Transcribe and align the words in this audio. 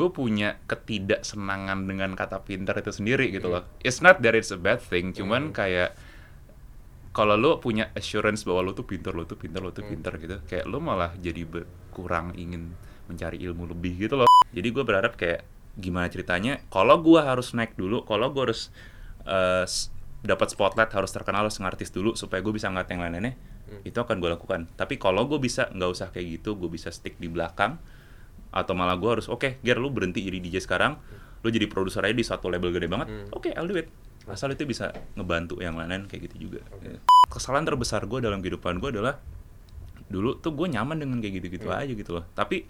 gue 0.00 0.08
punya 0.08 0.56
ketidaksenangan 0.64 1.84
dengan 1.84 2.16
kata 2.16 2.40
pinter 2.48 2.72
itu 2.80 2.88
sendiri 2.88 3.28
gitu 3.28 3.52
loh. 3.52 3.62
It's 3.84 4.00
not 4.00 4.24
that 4.24 4.32
it's 4.32 4.48
a 4.48 4.56
bad 4.56 4.80
thing, 4.80 5.12
cuman 5.12 5.52
kayak 5.52 5.92
kalau 7.10 7.34
lo 7.34 7.58
punya 7.58 7.90
assurance 7.98 8.46
bahwa 8.46 8.70
lo 8.70 8.72
tuh 8.72 8.86
pinter, 8.86 9.10
lo 9.12 9.26
tuh 9.26 9.34
pinter, 9.36 9.60
lo 9.60 9.74
tuh 9.74 9.82
pinter 9.82 10.12
gitu, 10.16 10.36
kayak 10.46 10.64
lo 10.70 10.78
malah 10.78 11.10
jadi 11.18 11.42
berkurang 11.44 12.32
ingin 12.38 12.70
mencari 13.10 13.42
ilmu 13.42 13.66
lebih 13.66 14.06
gitu 14.08 14.14
loh. 14.14 14.28
Jadi 14.54 14.68
gue 14.70 14.84
berharap 14.86 15.18
kayak 15.18 15.42
gimana 15.74 16.06
ceritanya, 16.06 16.62
kalau 16.70 17.02
gue 17.02 17.18
harus 17.18 17.50
naik 17.52 17.74
dulu, 17.74 18.06
kalau 18.06 18.30
gue 18.30 18.42
harus 18.46 18.70
s- 19.66 19.90
dapat 20.22 20.54
spotlight, 20.54 20.92
harus 20.94 21.10
terkenal, 21.10 21.48
harus 21.48 21.58
ngartis 21.58 21.90
dulu 21.90 22.14
supaya 22.14 22.38
gue 22.44 22.54
bisa 22.54 22.70
ngeliat 22.70 22.88
yang 22.94 23.02
lain-lainnya, 23.02 23.34
itu 23.82 23.98
akan 23.98 24.22
gue 24.22 24.30
lakukan. 24.30 24.60
Tapi 24.78 24.94
kalau 25.00 25.26
gue 25.26 25.38
bisa 25.42 25.66
nggak 25.74 25.90
usah 25.90 26.08
kayak 26.14 26.38
gitu, 26.38 26.54
gue 26.54 26.70
bisa 26.70 26.94
stick 26.94 27.18
di 27.18 27.26
belakang, 27.26 27.82
atau 28.50 28.74
malah 28.74 28.98
gue 28.98 29.10
harus 29.18 29.26
oke, 29.30 29.62
Ger 29.62 29.78
lu 29.78 29.90
berhenti 29.94 30.22
jadi 30.22 30.38
DJ 30.42 30.62
sekarang, 30.62 30.98
lu 31.42 31.48
jadi 31.48 31.70
produser 31.70 32.02
aja 32.04 32.14
di 32.14 32.26
satu 32.26 32.50
label 32.50 32.74
gede 32.74 32.90
banget, 32.90 33.30
oke, 33.30 33.50
I'll 33.54 33.70
do 33.70 33.78
it. 33.78 33.90
Asal 34.28 34.52
itu 34.54 34.68
bisa 34.68 34.92
ngebantu 35.16 35.58
yang 35.58 35.74
lain-lain 35.74 36.06
kayak 36.06 36.30
gitu 36.30 36.50
juga. 36.50 36.60
Ya. 36.84 37.00
Kesalahan 37.30 37.66
terbesar 37.66 38.04
gue 38.06 38.18
dalam 38.22 38.44
kehidupan 38.44 38.78
gue 38.78 38.90
adalah 38.94 39.18
dulu 40.10 40.42
tuh 40.42 40.52
gue 40.54 40.66
nyaman 40.66 40.98
dengan 40.98 41.22
kayak 41.22 41.42
gitu-gitu 41.42 41.70
aja 41.70 41.90
gitu 41.90 42.10
loh. 42.18 42.24
Tapi 42.34 42.66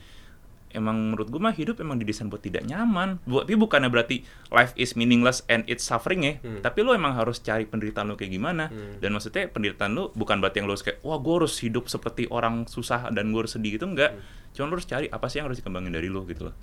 emang 0.73 1.13
menurut 1.13 1.29
gue 1.29 1.41
mah 1.43 1.53
hidup 1.53 1.79
emang 1.83 2.01
didesain 2.01 2.31
buat 2.33 2.41
tidak 2.41 2.65
nyaman. 2.65 3.21
Buat 3.29 3.51
tapi 3.51 3.59
bukannya 3.59 3.91
berarti 3.91 4.17
life 4.55 4.71
is 4.79 4.95
meaningless 4.95 5.43
and 5.51 5.67
it's 5.67 5.83
suffering 5.83 6.23
ya. 6.23 6.39
Tapi 6.63 6.87
lo 6.87 6.95
emang 6.95 7.19
harus 7.19 7.43
cari 7.43 7.67
penderitaan 7.67 8.07
lo 8.07 8.15
kayak 8.15 8.31
gimana. 8.31 8.71
Dan 9.03 9.11
maksudnya 9.11 9.51
penderitaan 9.51 9.91
lo 9.93 10.15
bukan 10.15 10.39
berarti 10.39 10.63
yang 10.63 10.71
lo 10.71 10.79
harus 10.79 10.87
kayak 10.87 11.03
wah 11.03 11.19
gue 11.19 11.35
harus 11.43 11.55
hidup 11.61 11.91
seperti 11.91 12.31
orang 12.31 12.71
susah 12.71 13.11
dan 13.11 13.35
gue 13.35 13.41
harus 13.43 13.59
sedih 13.59 13.75
gitu 13.75 13.91
enggak. 13.91 14.15
Cuma 14.55 14.71
lo 14.71 14.79
harus 14.79 14.87
cari 14.87 15.11
apa 15.11 15.27
sih 15.27 15.43
yang 15.43 15.51
harus 15.51 15.59
dikembangin 15.59 15.91
dari 15.91 16.07
lo 16.07 16.23
gitu 16.31 16.47
loh. 16.47 16.55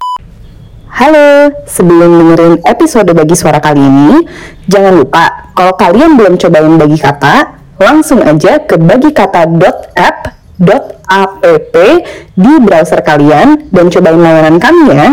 Halo, 0.87 1.51
sebelum 1.67 2.09
dengerin 2.23 2.63
episode 2.63 3.11
bagi 3.11 3.35
suara 3.35 3.59
kali 3.59 3.83
ini, 3.83 4.23
jangan 4.71 4.95
lupa 4.95 5.51
kalau 5.51 5.75
kalian 5.75 6.15
belum 6.15 6.39
cobain 6.39 6.79
bagi 6.79 6.95
kata, 6.95 7.59
langsung 7.75 8.23
aja 8.23 8.63
ke 8.63 8.79
bagikata.app.app 10.57 11.75
di 12.33 12.53
browser 12.61 13.01
kalian 13.05 13.69
dan 13.69 13.85
cobain 13.93 14.17
layanan 14.17 14.57
kami 14.57 14.85
ya. 14.89 15.09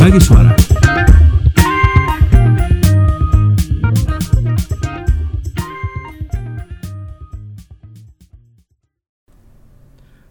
Bagi 0.00 0.20
suara. 0.24 0.52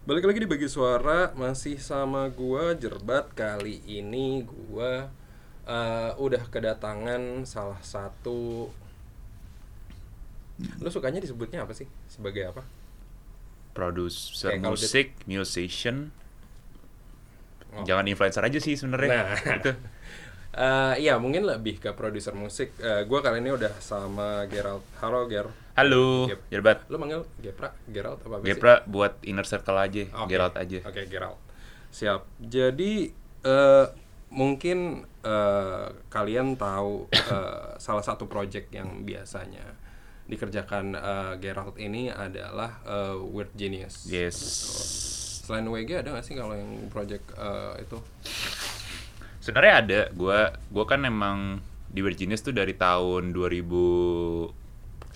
Balik 0.08 0.24
lagi 0.24 0.40
di 0.40 0.48
bagi 0.48 0.66
suara 0.72 1.36
masih 1.36 1.76
sama 1.76 2.32
gua 2.32 2.72
Jerbat 2.72 3.36
kali 3.36 3.84
ini 3.84 4.40
gua 4.40 5.12
eh, 5.68 6.10
udah 6.16 6.42
kedatangan 6.48 7.44
salah 7.44 7.78
satu 7.78 8.72
Lu 10.82 10.90
sukanya 10.90 11.22
disebutnya 11.22 11.62
apa 11.62 11.70
sih? 11.70 11.86
Sebagai 12.10 12.50
apa? 12.50 12.66
Producer 13.70 14.50
Kayak 14.50 14.62
kalau 14.64 14.74
di- 14.74 14.82
musik, 14.82 15.06
musician, 15.24 15.96
Oh. 17.68 17.84
jangan 17.84 18.08
influencer 18.08 18.42
aja 18.42 18.58
sih 18.58 18.74
sebenarnya. 18.74 19.12
Nah. 19.22 19.38
Gitu. 19.54 19.70
Eh, 20.58 20.94
iya 21.06 21.14
mungkin 21.14 21.46
lebih 21.46 21.78
ke 21.78 21.94
produser 21.94 22.34
musik. 22.34 22.74
Eh, 22.80 23.06
gua 23.06 23.22
kali 23.22 23.38
ini 23.38 23.54
udah 23.54 23.70
sama 23.78 24.48
Gerald. 24.50 24.82
Halo 24.98 25.30
Ger. 25.30 25.46
Halo, 25.78 26.26
Gep. 26.26 26.42
Jerbat. 26.50 26.78
Lu 26.90 26.98
manggil 26.98 27.22
Gepra, 27.38 27.70
Gerald 27.86 28.18
apa 28.18 28.34
apa 28.34 28.42
sih? 28.42 28.50
Gepra 28.50 28.74
buat 28.82 29.14
inner 29.22 29.46
circle 29.46 29.78
aja, 29.78 30.02
Oke. 30.10 30.26
Geralt 30.26 30.58
aja. 30.58 30.82
Oke, 30.82 31.06
Gerald. 31.06 31.38
Siap. 31.94 32.26
Jadi 32.42 33.14
eh, 33.46 33.86
mungkin 34.34 35.06
eh, 35.22 35.86
kalian 36.08 36.54
tahu 36.54 37.08
eh, 37.12 37.76
salah 37.76 38.04
satu 38.04 38.26
project 38.30 38.70
yang 38.74 39.02
biasanya 39.02 39.64
dikerjakan 40.28 40.92
eh, 40.94 41.32
Gerald 41.40 41.76
ini 41.80 42.12
adalah 42.12 42.80
eh, 42.84 43.16
Weird 43.16 43.52
Genius. 43.56 44.06
Yes. 44.06 44.36
Selain 45.48 45.64
WG 45.64 46.04
ada 46.04 46.12
nggak 46.12 46.26
sih 46.26 46.36
kalau 46.36 46.52
yang 46.52 46.92
project 46.92 47.24
eh, 47.34 47.82
itu? 47.82 47.98
Sebenarnya 49.40 49.74
ada. 49.80 50.00
Gua 50.12 50.52
gua 50.68 50.84
kan 50.84 51.08
emang 51.08 51.64
di 51.88 52.04
Virginius 52.04 52.44
tuh 52.44 52.52
dari 52.52 52.76
tahun 52.76 53.32
2019 53.32 54.52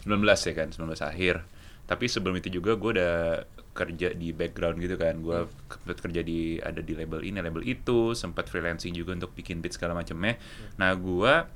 ya 0.09 0.53
kan, 0.57 0.69
19 0.73 0.89
akhir. 1.05 1.45
Tapi 1.85 2.05
sebelum 2.09 2.41
itu 2.41 2.49
juga 2.49 2.73
gue 2.81 2.97
udah 2.97 3.45
kerja 3.73 4.13
di 4.13 4.37
background 4.37 4.77
gitu 4.81 4.97
kan. 5.01 5.21
Gue 5.21 5.49
sempet 5.69 5.99
kerja 6.01 6.21
di 6.21 6.61
ada 6.61 6.81
di 6.85 6.93
label 6.93 7.25
ini, 7.25 7.41
label 7.41 7.65
itu, 7.65 8.13
sempat 8.13 8.49
freelancing 8.49 8.93
juga 8.93 9.17
untuk 9.17 9.33
bikin 9.33 9.65
beat 9.65 9.75
segala 9.77 9.97
macamnya. 9.97 10.37
Nah, 10.77 10.93
gua 10.97 11.49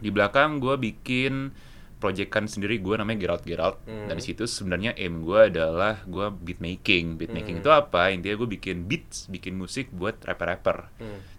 di 0.00 0.10
belakang 0.10 0.58
gue 0.58 0.74
bikin 0.76 1.54
proyekan 2.02 2.44
sendiri 2.44 2.84
gue 2.84 3.00
namanya 3.00 3.16
Geralt 3.16 3.48
Geralt 3.48 3.80
dari 3.88 4.20
situ 4.20 4.44
sebenarnya 4.44 4.92
aim 5.00 5.24
gue 5.24 5.48
adalah 5.48 6.04
gue 6.04 6.28
beat 6.36 6.60
making. 6.60 7.16
Beat 7.16 7.32
making 7.32 7.64
itu 7.64 7.70
apa? 7.72 8.12
Intinya 8.12 8.36
gue 8.36 8.48
bikin 8.60 8.84
beats 8.84 9.24
bikin 9.32 9.56
musik 9.56 9.88
buat 9.88 10.20
rapper 10.20 10.44
rapper 10.52 10.78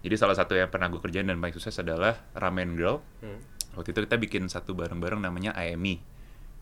jadi 0.02 0.14
salah 0.18 0.34
satu 0.34 0.58
yang 0.58 0.66
pernah 0.66 0.90
gue 0.90 0.98
kerjain 0.98 1.22
dan 1.28 1.38
paling 1.38 1.54
sukses 1.54 1.78
adalah 1.78 2.18
Ramen 2.34 2.74
Girl 2.74 2.98
Hmm. 3.22 3.38
waktu 3.78 3.94
itu 3.94 4.00
kita 4.10 4.16
bikin 4.18 4.42
satu 4.50 4.74
bareng 4.74 4.98
bareng 4.98 5.22
namanya 5.22 5.54
Yang 5.54 6.02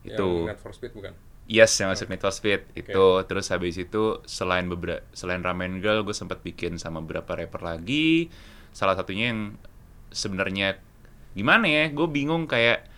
itu. 0.05 0.29
Need 0.53 0.61
for 0.61 0.77
Speed 0.77 0.93
bukan? 0.93 1.17
Yes, 1.45 1.77
yang 1.77 1.93
masuk 1.93 2.09
Need 2.09 2.21
for 2.21 2.33
Speed 2.33 2.65
itu. 2.73 3.07
Terus 3.29 3.53
habis 3.53 3.77
itu 3.77 4.25
selain 4.25 4.65
beberapa 4.65 5.05
selain 5.13 5.45
Ramen 5.45 5.79
Girl, 5.79 6.01
gue 6.01 6.17
sempat 6.17 6.41
bikin 6.41 6.81
sama 6.81 7.05
beberapa 7.05 7.37
rapper 7.37 7.61
lagi. 7.61 8.33
Salah 8.73 8.97
satunya 8.97 9.29
yang 9.29 9.61
sebenarnya 10.09 10.81
gimana 11.33 11.69
ya? 11.69 11.85
Gue 11.93 12.09
bingung 12.09 12.49
kayak 12.49 12.89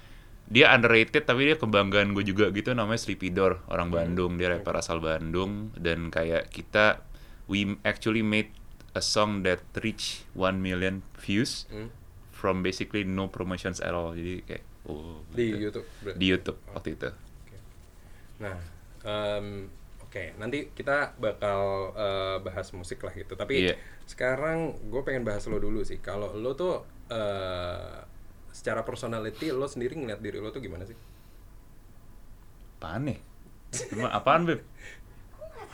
dia 0.47 0.71
underrated 0.71 1.27
tapi 1.27 1.43
dia 1.43 1.59
kebanggaan 1.59 2.15
gue 2.15 2.23
juga 2.23 2.55
gitu 2.55 2.71
namanya 2.71 3.03
Sleepy 3.03 3.35
Door 3.35 3.67
orang 3.67 3.91
Bandung 3.91 4.39
dia 4.39 4.47
rapper 4.47 4.79
asal 4.79 5.03
Bandung 5.03 5.75
dan 5.75 6.07
kayak 6.07 6.55
kita 6.55 7.03
we 7.51 7.75
actually 7.83 8.23
made 8.23 8.55
a 8.95 9.03
song 9.03 9.43
that 9.43 9.59
reach 9.83 10.23
1 10.39 10.63
million 10.63 11.03
views 11.19 11.67
Hmm. 11.67 11.91
from 12.31 12.63
basically 12.63 13.03
no 13.03 13.27
promotions 13.27 13.83
at 13.83 13.91
all 13.91 14.15
jadi 14.15 14.39
kayak 14.47 14.65
oh 14.87 15.19
Di 15.35 15.51
gitu. 15.51 15.83
YouTube. 15.83 16.15
di 16.15 16.27
YouTube 16.31 16.59
waktu 16.71 16.95
itu 16.95 17.11
Nah, 18.43 18.57
em, 19.05 19.69
oke, 20.01 20.23
nanti 20.37 20.71
kita 20.73 21.17
bakal 21.17 21.61
eh, 21.97 22.37
bahas 22.45 22.69
musik 22.73 23.01
lah 23.01 23.13
gitu. 23.13 23.35
Tapi 23.35 23.71
Iya. 23.71 23.75
sekarang 24.05 24.77
gue 24.89 25.03
pengen 25.03 25.25
bahas 25.25 25.45
lo 25.49 25.57
dulu 25.57 25.81
sih. 25.83 25.99
Kalau 26.01 26.35
lo 26.37 26.53
tuh 26.55 26.85
eh, 27.09 27.97
secara 28.53 28.83
personality 28.83 29.53
lo 29.53 29.69
sendiri 29.69 29.95
ngeliat 29.95 30.21
diri 30.21 30.41
lo 30.41 30.49
tuh 30.51 30.65
gimana 30.65 30.85
sih? 30.85 30.97
apaan 32.77 33.09
nih 33.09 33.19
apaan 34.13 34.45
beb 34.45 34.61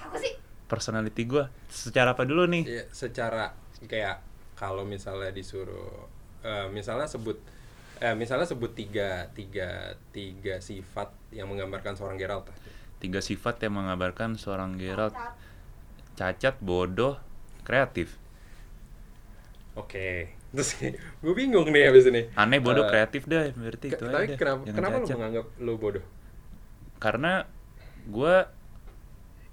Apa 0.06 0.17
sih? 0.19 0.33
personality 0.71 1.22
gue 1.27 1.45
secara 1.69 2.15
apa 2.15 2.22
dulu 2.25 2.47
nih 2.49 2.62
Iya, 2.65 2.84
secara 2.95 3.53
kayak 3.84 4.22
kalau 4.55 4.87
misalnya 4.87 5.34
disuruh, 5.34 6.06
eh, 6.47 6.71
misalnya 6.71 7.11
sebut, 7.11 7.34
eh, 8.03 8.15
misalnya 8.15 8.45
sebut 8.45 8.73
tiga, 8.73 9.31
tiga, 9.31 9.69
tiga 10.11 10.59
sifat 10.59 11.09
yang 11.31 11.47
menggambarkan 11.47 11.95
seorang 11.95 12.17
Geralt. 12.17 12.51
tiga 12.99 13.19
sifat 13.19 13.59
yang 13.59 13.75
mengabarkan 13.77 14.35
seorang 14.35 14.75
Geralt 14.75 15.15
Cacat. 16.13 16.59
bodoh 16.59 17.19
kreatif 17.63 18.19
Oke, 19.73 20.29
terus 20.53 20.77
gue 21.25 21.33
bingung 21.33 21.65
nih 21.67 21.89
habis 21.89 22.05
ini. 22.05 22.29
aneh 22.35 22.61
bodoh 22.61 22.85
Eh, 22.85 22.91
kreatif 22.91 23.25
dah 23.25 23.49
berarti 23.51 23.87
itu 23.89 24.05
tapi 24.05 24.29
aja 24.29 24.34
kenapa 24.37 24.61
Jangan 24.61 24.77
kenapa 24.77 24.93
lu 24.93 25.01
cacat. 25.01 25.17
menganggap 25.17 25.47
lu 25.59 25.73
bodoh? 25.77 26.05
karena 26.99 27.33
gue 28.05 28.34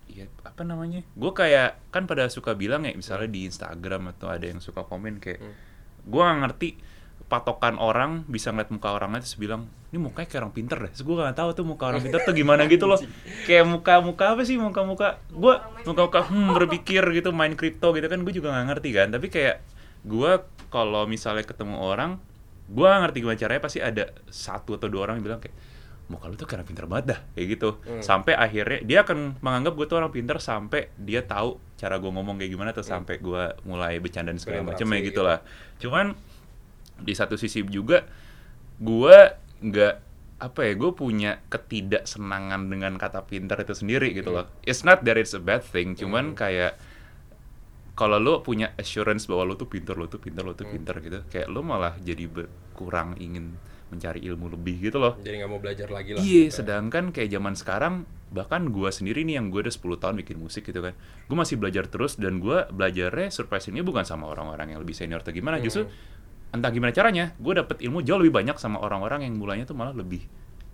ya 0.08 0.26
apa 0.44 0.62
namanya 0.62 1.02
gue 1.08 1.32
kayak 1.32 1.78
kan 1.90 2.04
pada 2.04 2.28
suka 2.28 2.54
bilang 2.54 2.82
ya 2.82 2.94
misalnya 2.94 3.26
di 3.26 3.46
Instagram 3.46 4.12
atau 4.12 4.28
ada 4.28 4.44
yang 4.44 4.58
suka 4.60 4.82
komen 4.84 5.18
kayak 5.18 5.40
Hmm. 5.40 5.56
gue 6.04 6.22
gak 6.22 6.40
ngerti 6.40 6.70
patokan 7.30 7.78
orang 7.78 8.26
bisa 8.26 8.50
ngeliat 8.50 8.74
muka 8.74 8.90
orang 8.90 9.14
aja 9.14 9.22
terus 9.22 9.38
bilang 9.38 9.70
ini 9.94 10.02
mukanya 10.02 10.26
kayak 10.26 10.42
orang 10.46 10.54
pinter 10.54 10.78
deh. 10.82 10.92
Terus 10.94 11.06
gue 11.06 11.16
gak 11.18 11.38
tahu 11.38 11.50
tuh 11.54 11.66
muka 11.66 11.84
orang 11.94 12.02
pinter 12.02 12.22
tuh 12.26 12.34
gimana 12.34 12.66
gitu 12.66 12.86
loh. 12.90 12.98
Kayak 13.50 13.66
muka 13.70 13.94
muka 14.02 14.26
apa 14.34 14.42
sih? 14.46 14.58
Muka 14.58 14.82
muka 14.86 15.22
gue 15.30 15.54
muka 15.86 16.02
muka 16.10 16.22
hmm 16.30 16.54
berpikir 16.58 17.02
gitu 17.14 17.30
main 17.34 17.54
kripto 17.54 17.94
gitu 17.94 18.06
kan 18.06 18.22
gue 18.22 18.34
juga 18.34 18.54
gak 18.54 18.66
ngerti 18.74 18.90
kan. 18.94 19.08
Tapi 19.14 19.30
kayak 19.30 19.62
gue 20.06 20.32
kalau 20.70 21.06
misalnya 21.06 21.46
ketemu 21.46 21.78
orang 21.78 22.22
gue 22.70 22.86
gak 22.86 23.02
ngerti 23.06 23.18
gimana 23.22 23.38
caranya 23.38 23.62
pasti 23.62 23.80
ada 23.82 24.04
satu 24.30 24.78
atau 24.78 24.90
dua 24.90 25.10
orang 25.10 25.22
yang 25.22 25.26
bilang 25.34 25.42
kayak 25.42 25.58
muka 26.10 26.26
lu 26.26 26.34
tuh 26.34 26.50
kayak 26.50 26.66
orang 26.66 26.70
pinter 26.70 26.86
banget 26.90 27.06
dah 27.14 27.20
kayak 27.38 27.48
gitu. 27.54 27.70
Hmm. 27.86 28.02
sampai 28.02 28.34
akhirnya 28.34 28.80
dia 28.82 29.06
akan 29.06 29.42
menganggap 29.46 29.74
gue 29.78 29.86
tuh 29.86 29.98
orang 30.02 30.10
pinter 30.14 30.38
sampai 30.42 30.90
dia 30.98 31.22
tahu 31.22 31.62
cara 31.78 32.02
gue 32.02 32.10
ngomong 32.10 32.42
kayak 32.42 32.52
gimana 32.54 32.74
tuh 32.74 32.82
sampai 32.82 33.22
gue 33.22 33.44
mulai 33.66 34.02
bercanda 34.02 34.34
dan 34.34 34.42
segala 34.42 34.66
macam 34.74 34.86
ya 34.90 35.02
gitu. 35.02 35.06
gitu. 35.14 35.22
lah. 35.22 35.42
Cuman 35.78 36.18
di 37.02 37.14
satu 37.14 37.36
sisi 37.36 37.64
juga 37.66 38.04
gue 38.78 39.18
nggak 39.60 39.96
apa 40.40 40.60
ya 40.64 40.74
gue 40.74 40.92
punya 40.96 41.32
ketidaksenangan 41.52 42.72
dengan 42.72 42.96
kata 42.96 43.28
pintar 43.28 43.60
itu 43.60 43.76
sendiri 43.76 44.16
gitu 44.16 44.32
Hmm. 44.32 44.38
loh 44.40 44.46
it's 44.64 44.84
not 44.84 45.04
that 45.04 45.20
it's 45.20 45.36
a 45.36 45.42
bad 45.42 45.60
thing 45.60 45.94
cuman 45.94 46.32
kayak 46.32 46.80
kalau 47.94 48.16
lo 48.16 48.40
punya 48.40 48.72
assurance 48.80 49.28
bahwa 49.28 49.44
lo 49.44 49.54
tuh 49.54 49.68
pintar 49.68 50.00
lo 50.00 50.08
tuh 50.08 50.24
pintar 50.24 50.48
lo 50.48 50.56
tuh 50.56 50.64
Hmm. 50.64 50.80
pintar 50.80 50.96
gitu 51.04 51.20
kayak 51.28 51.52
lo 51.52 51.60
malah 51.60 52.00
jadi 52.00 52.24
berkurang 52.26 53.20
ingin 53.20 53.60
mencari 53.90 54.24
ilmu 54.24 54.54
lebih 54.54 54.80
gitu 54.80 55.02
loh 55.02 55.20
jadi 55.20 55.44
nggak 55.44 55.52
mau 55.52 55.60
belajar 55.60 55.90
lagi 55.90 56.14
lah 56.16 56.22
Iya, 56.22 56.48
gitu. 56.48 56.62
sedangkan 56.62 57.12
kayak 57.12 57.30
zaman 57.30 57.54
sekarang 57.58 57.94
bahkan 58.30 58.70
gua 58.70 58.94
sendiri 58.94 59.26
nih 59.26 59.42
yang 59.42 59.50
gue 59.50 59.66
udah 59.66 59.74
10 59.74 59.98
tahun 59.98 60.22
bikin 60.22 60.38
musik 60.38 60.62
gitu 60.62 60.86
kan. 60.86 60.94
Gue 61.26 61.34
masih 61.34 61.58
belajar 61.58 61.90
terus 61.90 62.14
dan 62.14 62.38
gua 62.38 62.70
belajarnya 62.70 63.34
surprisingnya 63.34 63.82
bukan 63.82 64.06
sama 64.06 64.30
orang-orang 64.30 64.78
yang 64.78 64.80
lebih 64.80 64.94
senior 64.94 65.26
atau 65.26 65.34
gimana, 65.34 65.58
justru 65.58 65.90
entah 66.50 66.70
gimana 66.74 66.92
caranya, 66.94 67.34
gue 67.38 67.54
dapet 67.54 67.82
ilmu 67.86 68.02
jauh 68.02 68.18
lebih 68.18 68.34
banyak 68.34 68.58
sama 68.58 68.82
orang-orang 68.82 69.26
yang 69.26 69.38
mulanya 69.38 69.70
tuh 69.70 69.78
malah 69.78 69.94
lebih 69.94 70.26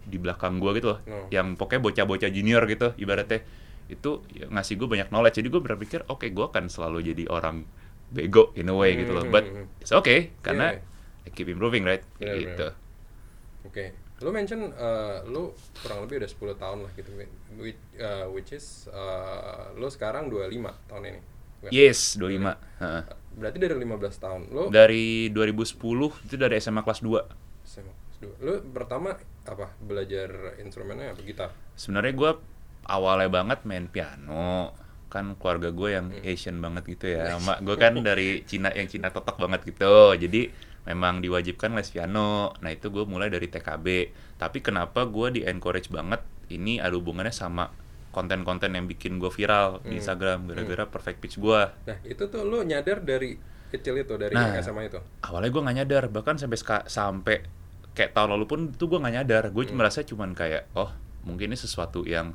di 0.06 0.18
belakang 0.22 0.62
gua 0.62 0.72
gitu 0.77 0.94
loh. 0.95 1.00
Oh. 1.10 1.27
Yang 1.33 1.57
pokoknya 1.57 1.81
bocah-bocah 1.81 2.30
junior 2.30 2.62
gitu 2.69 2.94
ibaratnya 3.01 3.42
itu 3.89 4.22
ya, 4.33 4.45
ngasih 4.50 4.77
gue 4.77 4.88
banyak 4.89 5.10
knowledge. 5.10 5.42
Jadi 5.42 5.50
gue 5.50 5.62
berpikir, 5.62 6.00
oke 6.06 6.25
gue 6.30 6.45
akan 6.45 6.69
selalu 6.69 7.13
jadi 7.13 7.25
orang 7.30 7.66
bego 8.13 8.54
in 8.54 8.69
a 8.69 8.75
way 8.77 8.94
gitu 8.98 9.12
loh. 9.18 9.25
But 9.27 9.45
Hmm. 9.50 9.66
it's 9.81 9.94
okay 9.94 10.30
karena 10.45 10.77
Iya. 10.77 10.94
I 11.25 11.30
keep 11.33 11.50
improving 11.50 11.81
right 11.86 12.06
Bener, 12.21 12.38
gitu. 12.38 12.68
Oke, 13.66 13.98
lu 14.21 14.30
mention 14.30 14.69
uh, 14.78 15.25
lu 15.25 15.50
kurang 15.81 16.06
lebih 16.06 16.21
udah 16.21 16.30
10 16.30 16.62
tahun 16.62 16.78
lah 16.86 16.92
gitu, 16.94 17.10
which, 17.57 17.81
uh, 17.98 18.30
which 18.30 18.54
is 18.54 18.86
uh, 18.94 19.74
lu 19.74 19.89
sekarang 19.89 20.30
25 20.30 20.69
tahun 20.86 21.04
ini. 21.10 21.21
Bukan? 21.66 21.71
Yes, 21.74 22.13
25. 22.21 22.54
Heeh. 22.78 23.01
Berarti 23.35 23.57
dari 23.59 23.75
15 23.75 24.23
tahun. 24.23 24.41
Lu 24.49 24.63
dari 24.67 25.29
2010 25.29 25.75
itu 26.25 26.35
dari 26.35 26.55
SMA 26.57 26.81
kelas 26.81 27.03
2 27.03 27.19
SMA 27.63 27.91
kelas 27.91 28.17
dua. 28.19 28.35
Lu 28.39 28.53
pertama 28.71 29.19
apa? 29.43 29.75
Belajar 29.77 30.57
instrumennya 30.57 31.11
apa? 31.11 31.21
Gitar. 31.21 31.49
sebenarnya 31.75 32.13
gue 32.15 32.31
awalnya 32.85 33.29
banget 33.29 33.59
main 33.63 33.85
piano 33.85 34.71
kan 35.07 35.35
keluarga 35.35 35.69
gue 35.69 35.89
yang 35.91 36.07
Hmm. 36.09 36.23
Asian 36.23 36.57
banget 36.59 36.83
gitu 36.87 37.05
ya 37.09 37.35
mak 37.45 37.59
gue 37.61 37.75
kan 37.75 37.93
dari 37.99 38.43
Cina 38.43 38.71
yang 38.71 38.87
Cina 38.87 39.09
totok 39.09 39.41
banget 39.41 39.67
gitu 39.67 40.15
jadi 40.15 40.49
memang 40.85 41.19
diwajibkan 41.19 41.73
les 41.73 41.89
piano 41.89 42.53
nah 42.59 42.69
itu 42.69 42.87
gue 42.89 43.03
mulai 43.03 43.27
dari 43.27 43.47
TKB 43.47 43.87
tapi 44.37 44.59
kenapa 44.59 45.03
gue 45.03 45.27
di 45.33 45.41
encourage 45.43 45.89
banget 45.89 46.21
ini 46.47 46.77
ada 46.77 46.93
hubungannya 46.93 47.33
sama 47.33 47.71
konten-konten 48.15 48.71
yang 48.71 48.88
bikin 48.88 49.17
gue 49.17 49.27
viral 49.27 49.77
Hmm. 49.77 49.85
di 49.85 50.00
Instagram 50.00 50.47
gara-gara 50.47 50.88
perfect 50.88 51.19
pitch 51.19 51.35
gue 51.38 51.62
Nah, 51.83 51.97
itu 52.01 52.23
tuh 52.25 52.41
lu 52.41 52.63
nyadar 52.63 53.00
dari 53.01 53.35
kecil 53.67 54.00
itu 54.00 54.15
dari 54.15 54.31
Nah. 54.31 54.56
SMA 54.56 54.88
itu. 54.88 55.00
awalnya 55.21 55.50
gue 55.50 55.62
nggak 55.62 55.77
nyadar 55.77 56.03
bahkan 56.07 56.35
sampai 56.35 56.56
sampai 56.85 57.35
kayak 57.91 58.12
tahun 58.12 58.31
lalu 58.31 58.45
pun 58.45 58.59
tuh 58.69 58.88
gue 58.88 58.97
nggak 58.97 59.15
nyadar 59.15 59.44
gue 59.50 59.63
Hmm. 59.65 59.75
merasa 59.75 60.00
cuman 60.01 60.31
kayak 60.31 60.71
oh 60.73 60.88
mungkin 61.21 61.51
ini 61.51 61.57
sesuatu 61.57 62.03
yang 62.03 62.31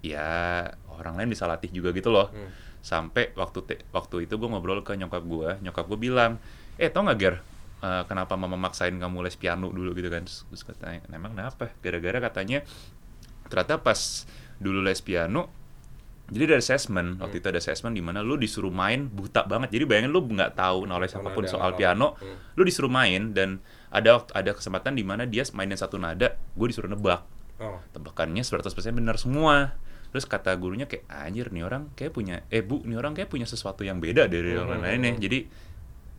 ya 0.00 0.62
orang 0.90 1.16
lain 1.16 1.28
bisa 1.28 1.44
latih 1.44 1.70
juga 1.70 1.90
gitu 1.90 2.08
loh 2.08 2.28
Hmm. 2.28 2.52
sampai 2.78 3.34
waktu 3.34 3.58
te- 3.64 3.84
waktu 3.90 4.24
itu 4.24 4.34
gue 4.34 4.46
ngobrol 4.46 4.80
ke 4.80 4.92
nyokap 4.92 5.20
gue 5.20 5.50
nyokap 5.60 5.84
gue 5.86 5.98
bilang 6.00 6.36
eh 6.76 6.88
tau 6.88 7.02
nggak 7.02 7.18
ger 7.18 7.36
Eh, 7.78 8.02
kenapa 8.04 8.34
mama 8.34 8.58
maksain 8.58 8.90
kamu 8.90 9.22
les 9.22 9.38
piano 9.38 9.70
dulu 9.70 9.94
gitu 9.94 10.10
kan 10.10 10.26
terus, 10.26 10.42
terus 10.44 10.66
katanya 10.66 10.98
emang 11.08 11.30
kenapa 11.30 11.70
gara-gara 11.78 12.18
katanya 12.20 12.66
ternyata 13.46 13.78
pas 13.78 14.26
dulu 14.58 14.82
les 14.82 14.98
piano. 15.02 15.50
Jadi 16.28 16.44
ada 16.44 16.60
assessment. 16.60 17.16
Waktu 17.24 17.40
itu 17.40 17.48
ada 17.48 17.56
assessment 17.56 17.96
di 17.96 18.04
mana 18.04 18.20
lu 18.20 18.36
disuruh 18.36 18.68
main 18.68 19.08
buta 19.08 19.48
banget. 19.48 19.72
Jadi 19.72 19.84
bayangin 19.88 20.12
lu 20.12 20.20
nggak 20.20 20.60
tahu 20.60 20.84
knowledge 20.84 21.16
Tahu 21.16 21.24
apa 21.24 21.30
pun 21.32 21.44
soal 21.48 21.72
apa. 21.72 21.78
piano. 21.80 22.20
Hmm. 22.20 22.36
lu 22.52 22.62
disuruh 22.68 22.92
main 22.92 23.32
dan 23.32 23.64
ada 23.88 24.20
ada 24.36 24.52
kesempatan 24.52 24.92
di 24.92 25.06
mana 25.06 25.24
dia 25.24 25.46
mainin 25.56 25.78
satu 25.78 25.96
nada 25.96 26.36
gue 26.36 26.66
disuruh 26.68 26.90
nebak. 26.90 27.24
Oh. 27.58 27.82
tebakannya 27.90 28.44
100% 28.46 28.70
benar 28.94 29.18
semua. 29.18 29.74
Terus 30.14 30.24
kata 30.30 30.54
gurunya 30.54 30.86
kayak 30.86 31.08
anjir 31.10 31.50
nih 31.50 31.64
orang 31.66 31.90
kayak 31.98 32.14
punya 32.14 32.46
eh 32.54 32.62
bu 32.62 32.86
nih 32.86 32.94
orang 32.96 33.18
kayak 33.18 33.28
punya 33.32 33.50
sesuatu 33.50 33.82
yang 33.82 33.98
beda 33.98 34.30
dari 34.30 34.54
Hmm, 34.54 34.62
orang 34.68 34.78
hmm, 34.80 34.86
lainnya 34.86 35.12
hmm. 35.16 35.22
jadi 35.24 35.38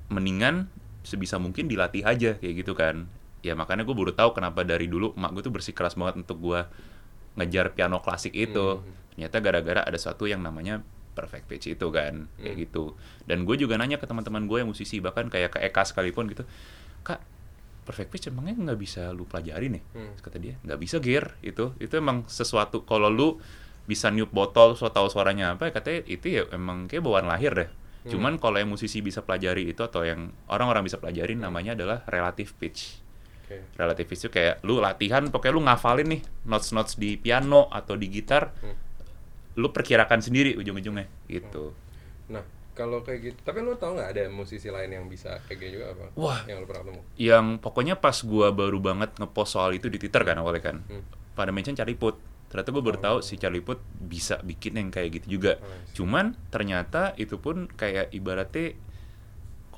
mendingan 0.10 0.68
sebisa 1.06 1.38
mungkin 1.40 1.70
dilatih 1.70 2.04
aja 2.04 2.36
kayak 2.42 2.54
gitu 2.66 2.74
kan. 2.76 3.08
Ya 3.40 3.56
makanya 3.56 3.88
gue 3.88 3.96
baru 3.96 4.12
tahu 4.12 4.36
kenapa 4.36 4.68
dari 4.68 4.92
dulu 4.92 5.16
emak 5.16 5.32
gue 5.38 5.44
tuh 5.48 5.54
bersikeras 5.54 5.96
banget 5.96 6.20
untuk 6.28 6.38
gue 6.44 6.60
ngejar 7.40 7.72
piano 7.72 8.00
klasik 8.00 8.32
itu 8.32 8.78
Hmm. 8.78 8.86
ternyata 9.10 9.38
gara-gara 9.40 9.82
ada 9.82 9.96
sesuatu 9.96 10.24
yang 10.24 10.40
namanya 10.40 10.84
perfect 11.12 11.48
pitch 11.48 11.68
itu 11.70 11.88
kan 11.90 12.28
kayak 12.36 12.54
Hmm. 12.54 12.62
gitu 12.62 12.84
dan 13.24 13.44
gue 13.44 13.56
juga 13.56 13.76
nanya 13.76 13.96
ke 13.96 14.06
teman-teman 14.06 14.46
gue 14.46 14.58
yang 14.60 14.70
musisi 14.70 15.00
bahkan 15.00 15.28
kayak 15.28 15.52
ke 15.52 15.60
Eka 15.62 15.84
sekalipun 15.84 16.28
gitu 16.28 16.44
kak 17.02 17.20
perfect 17.84 18.10
pitch 18.10 18.26
emangnya 18.28 18.56
nggak 18.56 18.80
bisa 18.80 19.10
lu 19.10 19.24
pelajari 19.24 19.68
nih 19.70 19.84
Hmm. 19.90 20.14
Terus 20.14 20.22
kata 20.22 20.38
dia 20.38 20.56
nggak 20.62 20.80
bisa 20.80 20.96
gear 21.00 21.36
itu 21.42 21.74
itu 21.78 21.94
emang 21.94 22.24
sesuatu 22.26 22.84
kalau 22.84 23.08
lu 23.08 23.42
bisa 23.84 24.08
niup 24.08 24.30
botol 24.30 24.76
so 24.76 24.86
tahu 24.88 25.10
suaranya 25.10 25.58
apa 25.58 25.74
katanya 25.74 26.06
itu 26.06 26.28
ya 26.30 26.44
emang 26.52 26.86
kayak 26.86 27.02
bawaan 27.02 27.26
lahir 27.26 27.52
deh 27.52 27.70
Hmm. 28.00 28.16
cuman 28.16 28.34
kalau 28.38 28.56
yang 28.56 28.70
musisi 28.70 29.02
bisa 29.02 29.20
pelajari 29.20 29.68
itu 29.68 29.82
atau 29.82 30.06
yang 30.06 30.30
orang-orang 30.48 30.86
bisa 30.86 30.96
pelajari 30.96 31.34
Hmm. 31.34 31.44
namanya 31.44 31.74
adalah 31.74 32.06
relative 32.06 32.54
pitch 32.56 33.02
Oke. 33.50 33.58
relative 33.76 34.06
pitch 34.06 34.22
itu 34.22 34.30
kayak 34.30 34.62
lu 34.62 34.78
latihan 34.78 35.26
pokoknya 35.26 35.52
lu 35.52 35.64
ngafalin 35.64 36.06
nih 36.08 36.22
notes 36.46 36.70
notes 36.70 36.94
di 36.94 37.18
piano 37.18 37.66
atau 37.68 37.94
di 37.94 38.06
gitar 38.08 38.54
Hmm. 38.56 38.78
lu 39.56 39.68
perkirakan 39.68 40.22
sendiri 40.22 40.54
ujung-ujungnya 40.54 41.10
gitu 41.26 41.74
Nah, 42.30 42.46
kalau 42.72 43.02
kayak 43.02 43.20
gitu, 43.26 43.40
tapi 43.42 43.60
lu 43.60 43.74
tau 43.74 43.92
nggak 43.92 44.06
ada 44.08 44.24
musisi 44.30 44.70
lain 44.70 44.88
yang 44.88 45.06
bisa 45.06 45.42
kayak 45.44 45.58
gitu 45.60 45.72
juga 45.76 45.92
apa? 45.92 46.06
Wah. 46.14 46.40
Yang 46.46 46.58
lu 46.60 46.66
pernah 46.66 46.82
ketemu? 46.86 47.02
yang 47.18 47.46
pokoknya 47.58 47.96
pas 47.98 48.18
gua 48.22 48.48
baru 48.52 48.78
banget 48.80 49.10
ngepost 49.16 49.52
soal 49.52 49.74
itu 49.74 49.88
di 49.88 49.98
Twitter 49.98 50.22
kan 50.22 50.38
awalnya 50.38 50.62
kan 50.64 50.78
Hmm. 50.86 51.02
pada 51.34 51.50
mention 51.50 51.74
Charlie 51.74 51.98
Puth 51.98 52.22
ternyata 52.46 52.70
gue 52.72 52.82
baru 52.84 52.98
Oh. 52.98 53.04
tahu 53.04 53.18
si 53.20 53.36
Charlie 53.36 53.60
Puth 53.60 53.78
bisa 54.00 54.38
bikin 54.40 54.74
yang 54.76 54.90
kayak 54.90 55.10
gitu 55.16 55.38
juga 55.38 55.58
Oh, 55.58 55.70
cuman 55.96 56.34
ternyata 56.50 57.14
itu 57.16 57.36
pun 57.36 57.66
kayak 57.68 58.10
ibaratnya 58.12 58.74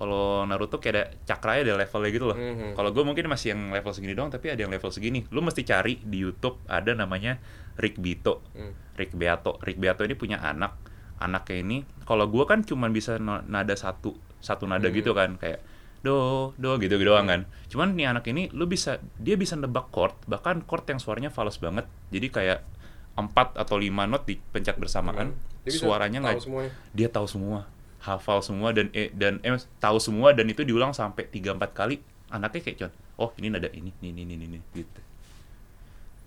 kalau 0.02 0.50
Naruto 0.50 0.82
kayak 0.82 0.94
ada 0.98 1.04
cakranya 1.30 1.62
ada 1.70 1.74
levelnya 1.86 2.10
gitu 2.10 2.26
loh. 2.26 2.34
Mhm. 2.34 2.74
kalau 2.74 2.90
gue 2.90 3.06
mungkin 3.06 3.30
masih 3.30 3.54
yang 3.54 3.70
level 3.70 3.94
segini 3.94 4.18
doang 4.18 4.34
tapi 4.34 4.50
ada 4.50 4.58
yang 4.58 4.74
level 4.74 4.90
segini. 4.90 5.30
Lu 5.30 5.46
mesti 5.46 5.62
cari 5.62 6.02
di 6.02 6.26
YouTube 6.26 6.58
ada 6.66 6.98
namanya 6.98 7.38
Rick 7.78 8.02
Bito. 8.02 8.42
Hmm. 8.58 8.74
Rick 8.98 9.14
Beato. 9.14 9.62
Rick 9.62 9.78
Beato 9.78 10.02
ini 10.02 10.18
punya 10.18 10.42
anak. 10.42 10.74
Anaknya 11.22 11.58
ini 11.62 11.78
kalau 12.02 12.26
gua 12.26 12.50
kan 12.50 12.66
cuman 12.66 12.90
bisa 12.90 13.22
nada 13.22 13.78
satu 13.78 14.18
satu 14.42 14.66
nada 14.66 14.90
Hmm. 14.90 14.98
gitu 14.98 15.14
kan 15.14 15.38
kayak 15.38 15.62
do 16.02 16.50
do 16.58 16.82
gitu 16.82 16.98
gitu 16.98 17.14
doang 17.14 17.30
kan. 17.30 17.46
Cuman 17.70 17.94
nih 17.94 18.10
anak 18.10 18.26
ini 18.26 18.50
lu 18.58 18.66
bisa 18.66 18.98
dia 19.22 19.38
bisa 19.38 19.54
nebak 19.54 19.94
chord 19.94 20.18
bahkan 20.26 20.66
chord 20.66 20.90
yang 20.90 20.98
suaranya 20.98 21.30
fals 21.30 21.62
banget. 21.62 21.86
Jadi 22.10 22.34
kayak 22.34 22.66
empat 23.14 23.54
atau 23.54 23.78
lima 23.78 24.10
not 24.10 24.26
dipencet 24.26 24.82
bersamaan. 24.82 25.38
Hmm. 25.38 25.62
Dia 25.62 25.78
suaranya 25.78 26.18
nggak 26.26 26.42
dia 26.90 27.06
tahu 27.06 27.30
semua 27.30 27.70
hafal 28.02 28.42
semua 28.42 28.74
dan 28.74 28.90
eh, 28.92 29.14
dan 29.14 29.38
eh, 29.46 29.58
tahu 29.78 29.98
semua 30.02 30.34
dan 30.34 30.50
itu 30.50 30.66
diulang 30.66 30.94
sampai 30.94 31.30
3 31.30 31.54
4 31.58 31.62
kali 31.74 32.02
anaknya 32.34 32.62
kayak 32.66 32.78
cuman 32.82 32.94
oh 33.22 33.30
ini 33.38 33.48
nada 33.54 33.70
ini 33.70 33.92
ini 34.02 34.22
ini 34.26 34.34
ini 34.36 34.60
gitu 34.74 35.02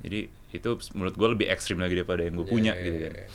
jadi 0.04 0.28
itu 0.54 0.70
menurut 0.94 1.14
gue 1.16 1.28
lebih 1.34 1.46
ekstrim 1.50 1.80
lagi 1.82 1.98
daripada 1.98 2.22
yang 2.22 2.38
gue 2.38 2.46
Iya, 2.46 2.52
punya 2.54 2.72
iya, 2.78 2.84
gitu 2.86 2.98
iya, 3.00 3.10
kan 3.10 3.14
iya. 3.18 3.28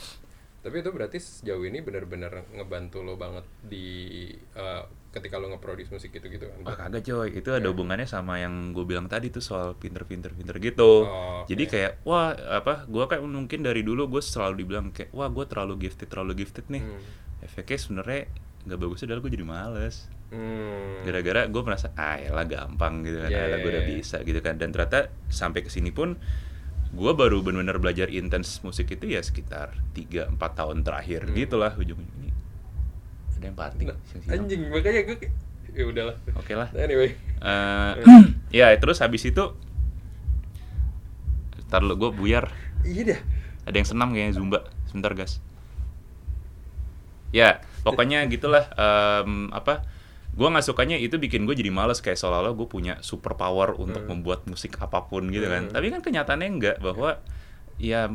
Tapi 0.60 0.76
itu 0.84 0.92
berarti 0.92 1.18
sejauh 1.24 1.64
ini 1.64 1.80
benar-benar 1.80 2.44
ngebantu 2.52 3.00
lo 3.00 3.16
banget 3.16 3.48
di 3.64 4.28
eh, 4.36 4.84
ketika 5.16 5.40
lo 5.40 5.56
nge-produce 5.56 5.88
musik 5.96 6.12
gitu-gitu 6.12 6.52
kan. 6.52 6.60
Wah 6.68 6.76
kagak 6.76 7.08
coy, 7.08 7.32
itu 7.32 7.50
ada 7.56 7.64
hubungannya 7.72 8.04
sama 8.04 8.44
yang 8.44 8.76
gue 8.76 8.84
bilang 8.84 9.08
tadi 9.08 9.32
tuh 9.32 9.40
soal 9.40 9.80
pinter-pinter 9.80 10.36
pinter 10.36 10.60
gitu. 10.60 11.08
Oh, 11.08 11.48
Jadi 11.48 11.64
oke. 11.64 11.72
kayak 11.72 11.92
wah 12.04 12.36
apa, 12.36 12.84
gue 12.92 13.04
kayak 13.08 13.24
mungkin 13.24 13.64
dari 13.64 13.88
dulu 13.88 14.20
gue 14.20 14.22
selalu 14.22 14.68
dibilang 14.68 14.92
kayak 14.92 15.16
wah 15.16 15.32
gue 15.32 15.46
terlalu 15.48 15.88
gifted 15.88 16.12
terlalu 16.12 16.44
gifted 16.44 16.68
nih. 16.68 16.84
Hmm. 16.84 17.02
Efeknya 17.42 17.78
sebenarnya 17.80 18.22
nggak 18.68 18.80
bagus 18.80 19.00
adalah 19.08 19.20
gue 19.24 19.32
jadi 19.32 19.46
males. 19.48 20.08
Hmm. 20.30 21.02
Gara-gara 21.08 21.50
gue 21.50 21.62
merasa 21.66 21.90
ah 21.98 22.22
lah 22.22 22.46
gampang 22.46 23.02
gitu 23.02 23.18
kan, 23.18 23.30
Iya, 23.34 23.42
yeah, 23.50 23.58
gue 23.60 23.72
udah 23.72 23.86
bisa 23.88 24.22
gitu 24.22 24.40
kan. 24.46 24.62
Dan 24.62 24.70
ternyata 24.70 25.10
sampai 25.32 25.66
ke 25.66 25.72
sini 25.74 25.90
pun 25.90 26.14
gue 26.90 27.12
baru 27.14 27.46
benar-benar 27.46 27.78
belajar 27.78 28.10
intens 28.10 28.62
musik 28.66 28.90
itu 28.90 29.06
ya 29.14 29.22
sekitar 29.22 29.78
3-4 29.94 30.34
tahun 30.42 30.82
terakhir 30.82 31.30
Hmm. 31.30 31.38
gitulah 31.38 31.70
ujungnya 31.78 32.10
ini 32.18 32.34
ada 33.38 33.46
yang 33.46 33.58
pating 33.58 33.88
Nah, 33.94 33.98
anjing 34.34 34.62
makanya 34.74 35.02
gue 35.06 35.18
ya 35.70 35.86
udahlah. 35.86 36.18
Oke 36.34 36.58
lah. 36.58 36.66
Anyway. 36.74 37.14
Eh, 37.40 37.92
ya 38.58 38.74
terus 38.82 39.00
habis 39.06 39.22
itu 39.22 39.54
Ntar 41.70 41.86
lu 41.86 41.94
gue 42.02 42.10
buyar 42.10 42.50
Iya 42.82 43.14
dah. 43.14 43.20
Ada 43.70 43.76
yang 43.78 43.88
senam 43.88 44.10
kayaknya 44.10 44.34
Zumba 44.34 44.60
Sebentar 44.90 45.14
guys 45.14 45.38
Ya 47.30 47.62
pokoknya 47.82 48.26
gitulah 48.28 48.66
em, 48.74 49.48
Apa 49.50 49.86
Gue 50.30 50.46
nggak 50.46 50.62
sukanya 50.64 50.96
itu 50.96 51.18
bikin 51.18 51.44
gue 51.46 51.54
jadi 51.54 51.70
males 51.70 52.00
Kayak 52.00 52.18
seolah-olah 52.18 52.54
gue 52.54 52.68
punya 52.68 52.98
super 53.02 53.34
power 53.34 53.74
Untuk 53.74 54.06
Hmm. 54.06 54.20
membuat 54.22 54.46
musik 54.46 54.78
apa 54.78 55.06
pun 55.06 55.30
gitu 55.30 55.46
kan 55.46 55.68
Hmm. 55.68 55.74
Tapi 55.74 55.90
kan 55.90 56.02
kenyataannya 56.02 56.50
enggak 56.50 56.78
Bahwa 56.80 57.22
ya 57.78 58.10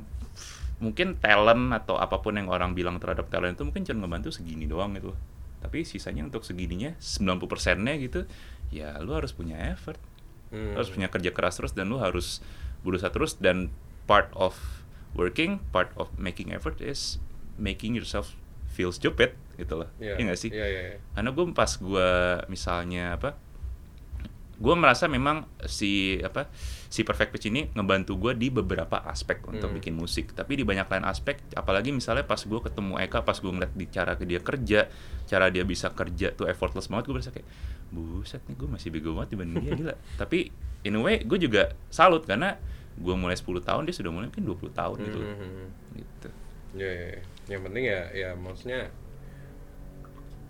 mungkin 0.76 1.16
talent 1.16 1.70
atau 1.72 1.96
apa 1.96 2.18
pun 2.20 2.34
yang 2.34 2.50
orang 2.50 2.74
bilang 2.74 2.98
terhadap 2.98 3.30
talent 3.30 3.56
itu 3.56 3.64
mungkin 3.64 3.86
cuma 3.86 4.04
ngebantu 4.04 4.34
segini 4.34 4.66
doang 4.66 4.92
gitu 4.92 5.14
tapi 5.62 5.80
sisanya 5.80 6.26
untuk 6.26 6.44
segininya 6.44 6.92
90% 7.00 7.40
nya 7.80 7.94
gitu 7.96 8.28
ya 8.68 8.98
lu 9.00 9.14
harus 9.16 9.32
punya 9.32 9.72
effort 9.72 9.96
Hmm. 10.52 10.74
Lu 10.74 10.78
harus 10.78 10.92
punya 10.92 11.08
kerja 11.08 11.32
keras 11.32 11.56
terus 11.56 11.72
dan 11.72 11.88
lu 11.88 11.96
harus 11.98 12.38
berusaha 12.84 13.08
terus 13.08 13.38
dan 13.40 13.72
part 14.04 14.28
of 14.36 14.54
working 15.16 15.62
part 15.72 15.88
of 15.96 16.12
making 16.14 16.52
effort 16.52 16.76
is 16.78 17.16
making 17.56 17.96
yourself 17.96 18.36
feel 18.74 18.90
stupid 18.90 19.30
gitu 19.54 19.74
loh 19.76 19.88
Iya. 19.96 20.18
Iya 20.18 20.22
nggak 20.24 20.40
sih 20.40 20.50
Iya, 20.50 20.66
iya, 20.66 20.80
iya. 20.90 20.96
karena 21.12 21.30
gue 21.30 21.44
pas 21.52 21.70
gue 21.70 22.08
misalnya 22.48 23.14
apa 23.14 23.38
gue 24.54 24.70
merasa 24.72 25.06
memang 25.06 25.50
si 25.64 25.90
apa 26.20 26.46
si 26.86 27.02
perfect 27.02 27.30
pitch 27.30 27.46
ini 27.48 27.66
ngebantu 27.70 28.14
gue 28.16 28.32
di 28.34 28.48
beberapa 28.48 29.02
aspek 29.04 29.42
untuk 29.44 29.66
Hmm. 29.66 29.76
bikin 29.76 29.94
musik 29.94 30.30
tapi 30.30 30.54
di 30.54 30.62
banyak 30.62 30.86
lain 30.86 31.02
aspek 31.04 31.42
apalagi 31.52 31.90
misalnya 31.90 32.22
pas 32.22 32.38
gue 32.38 32.60
ketemu 32.60 32.98
Eka 33.00 33.22
pas 33.22 33.34
gue 33.34 33.50
ngeliat 33.50 33.72
di 33.72 33.86
cara 33.88 34.14
dia 34.14 34.38
kerja 34.40 34.86
cara 35.24 35.46
dia 35.48 35.62
bisa 35.62 35.90
kerja 35.90 36.30
tuh 36.30 36.46
effortless 36.46 36.86
banget 36.86 37.04
gue 37.04 37.14
berasa 37.14 37.30
kayak 37.30 37.48
buset 37.90 38.42
nih 38.44 38.54
gue 38.54 38.68
masih 38.68 38.88
bego 38.90 39.10
banget 39.12 39.34
dibanding 39.34 39.58
dia 39.60 39.72
gila 39.74 39.94
tapi 40.22 40.54
in 40.82 40.94
a 40.94 41.00
way 41.00 41.18
gue 41.20 41.38
juga 41.40 41.62
salut 41.88 42.22
karena 42.22 42.54
gue 42.94 43.10
mulai 43.12 43.34
10 43.34 43.42
tahun 43.60 43.82
dia 43.84 43.94
sudah 43.96 44.10
mulai 44.10 44.30
mungkin 44.30 44.46
20 44.46 44.70
tahun 44.72 44.96
gitu 45.02 45.18
loh. 45.18 45.28
Mhm. 45.34 45.66
gitu 45.96 46.28
Iya, 46.74 46.86
iya, 46.88 47.06
iya. 47.10 47.22
Yang 47.46 47.60
penting 47.68 47.84
ya, 47.84 48.00
ya 48.12 48.30
maksudnya 48.34 48.80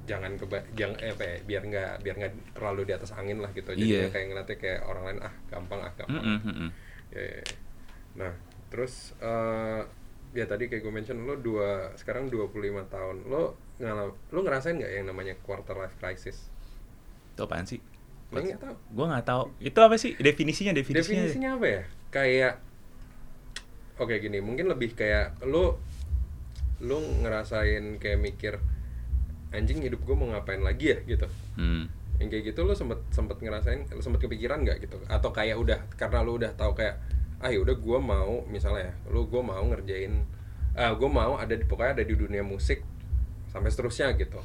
jangan 0.04 0.36
keba 0.36 0.60
jangan 0.76 0.96
eh, 1.00 1.16
apa 1.16 1.24
ya, 1.24 1.36
biar 1.48 1.62
nggak 1.64 1.92
biar 2.04 2.14
nggak 2.20 2.32
terlalu 2.52 2.82
di 2.84 2.92
atas 2.92 3.10
angin 3.16 3.40
lah 3.40 3.48
gitu. 3.56 3.72
Jadi 3.72 3.88
Iya. 3.88 4.12
kayak 4.12 4.26
ngeliatnya 4.28 4.56
kayak 4.60 4.80
orang 4.84 5.02
lain 5.08 5.18
ah 5.24 5.34
gampang 5.48 5.80
ah 5.80 5.92
gampang. 5.96 6.20
Mm-mm, 6.22 6.38
mm-mm. 6.44 6.70
Ya, 7.10 7.20
ya, 7.20 7.32
ya. 7.40 7.44
Nah, 8.14 8.32
terus 8.68 9.16
eh 9.18 9.80
ya 10.34 10.44
tadi 10.44 10.66
kayak 10.68 10.82
gue 10.82 10.92
mention 10.92 11.18
lo 11.24 11.38
dua 11.38 11.94
sekarang 11.96 12.28
25 12.28 12.52
tahun. 12.86 13.16
Lo 13.26 13.56
ngalam 13.80 14.12
lo 14.12 14.38
ngerasain 14.44 14.76
nggak 14.76 14.92
yang 14.92 15.06
namanya 15.08 15.34
quarter 15.40 15.74
life 15.74 15.96
crisis? 15.98 16.52
itu 17.34 17.42
apaan 17.42 17.66
sih 17.66 17.82
Lo 18.30 18.38
nggak 18.38 18.62
tahu. 18.62 18.74
gue 18.94 19.06
nggak 19.10 19.26
tahu 19.26 19.42
itu 19.58 19.78
apa 19.82 19.98
sih 19.98 20.14
definisinya 20.14 20.70
definisinya 20.70 21.26
Definisinya 21.26 21.50
apa 21.58 21.66
ya? 21.66 21.82
Kayak 22.12 22.54
Oke 23.94 24.18
gini, 24.18 24.38
mungkin 24.38 24.66
lebih 24.66 24.94
kayak 24.94 25.38
lo 25.46 25.78
lo 26.84 27.00
ngerasain 27.24 27.98
kayak 27.98 28.20
mikir 28.20 28.54
anjing 29.54 29.80
hidup 29.80 30.02
gue 30.04 30.14
mau 30.14 30.28
ngapain 30.30 30.60
lagi 30.60 30.92
ya 30.92 30.98
gitu. 31.08 31.26
Hmm. 31.56 31.88
Yang 32.20 32.28
kayak 32.30 32.44
gitu 32.54 32.60
lo 32.62 32.76
sempet 32.76 33.00
sempet 33.10 33.40
ngerasain, 33.42 33.88
sempet 33.88 34.20
kepikiran 34.22 34.62
nggak 34.62 34.84
gitu? 34.84 35.00
Atau 35.08 35.32
kayak 35.32 35.56
udah 35.58 35.78
karena 35.98 36.22
lo 36.22 36.36
udah 36.38 36.52
tahu 36.54 36.76
kayak 36.76 37.00
ah 37.42 37.50
ya 37.50 37.60
udah 37.60 37.76
gue 37.76 37.98
mau 37.98 38.46
misalnya 38.46 38.88
ya, 38.88 38.94
lo 39.10 39.26
gue 39.26 39.42
mau 39.42 39.60
ngerjain 39.60 40.24
ah 40.74 40.90
gue 40.94 41.06
mau 41.06 41.38
ada 41.38 41.54
di 41.54 41.62
pokoknya 41.62 42.02
ada 42.02 42.04
di 42.06 42.14
dunia 42.18 42.42
musik 42.42 42.82
sampai 43.50 43.70
seterusnya 43.70 44.10
gitu. 44.18 44.42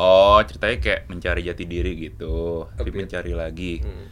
Oh, 0.00 0.40
ceritanya 0.44 0.76
kayak 0.80 1.00
mencari 1.12 1.40
jati 1.44 1.64
diri 1.68 1.92
gitu, 1.96 2.64
tapi 2.76 2.88
Tapi- 2.88 3.00
mencari 3.04 3.32
lagi. 3.36 3.74
Hmm. 3.84 4.06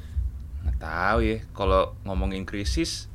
Nggak 0.65 0.77
tahu 0.85 1.19
ya, 1.25 1.37
kalau 1.57 1.97
ngomongin 2.05 2.45
krisis, 2.45 3.09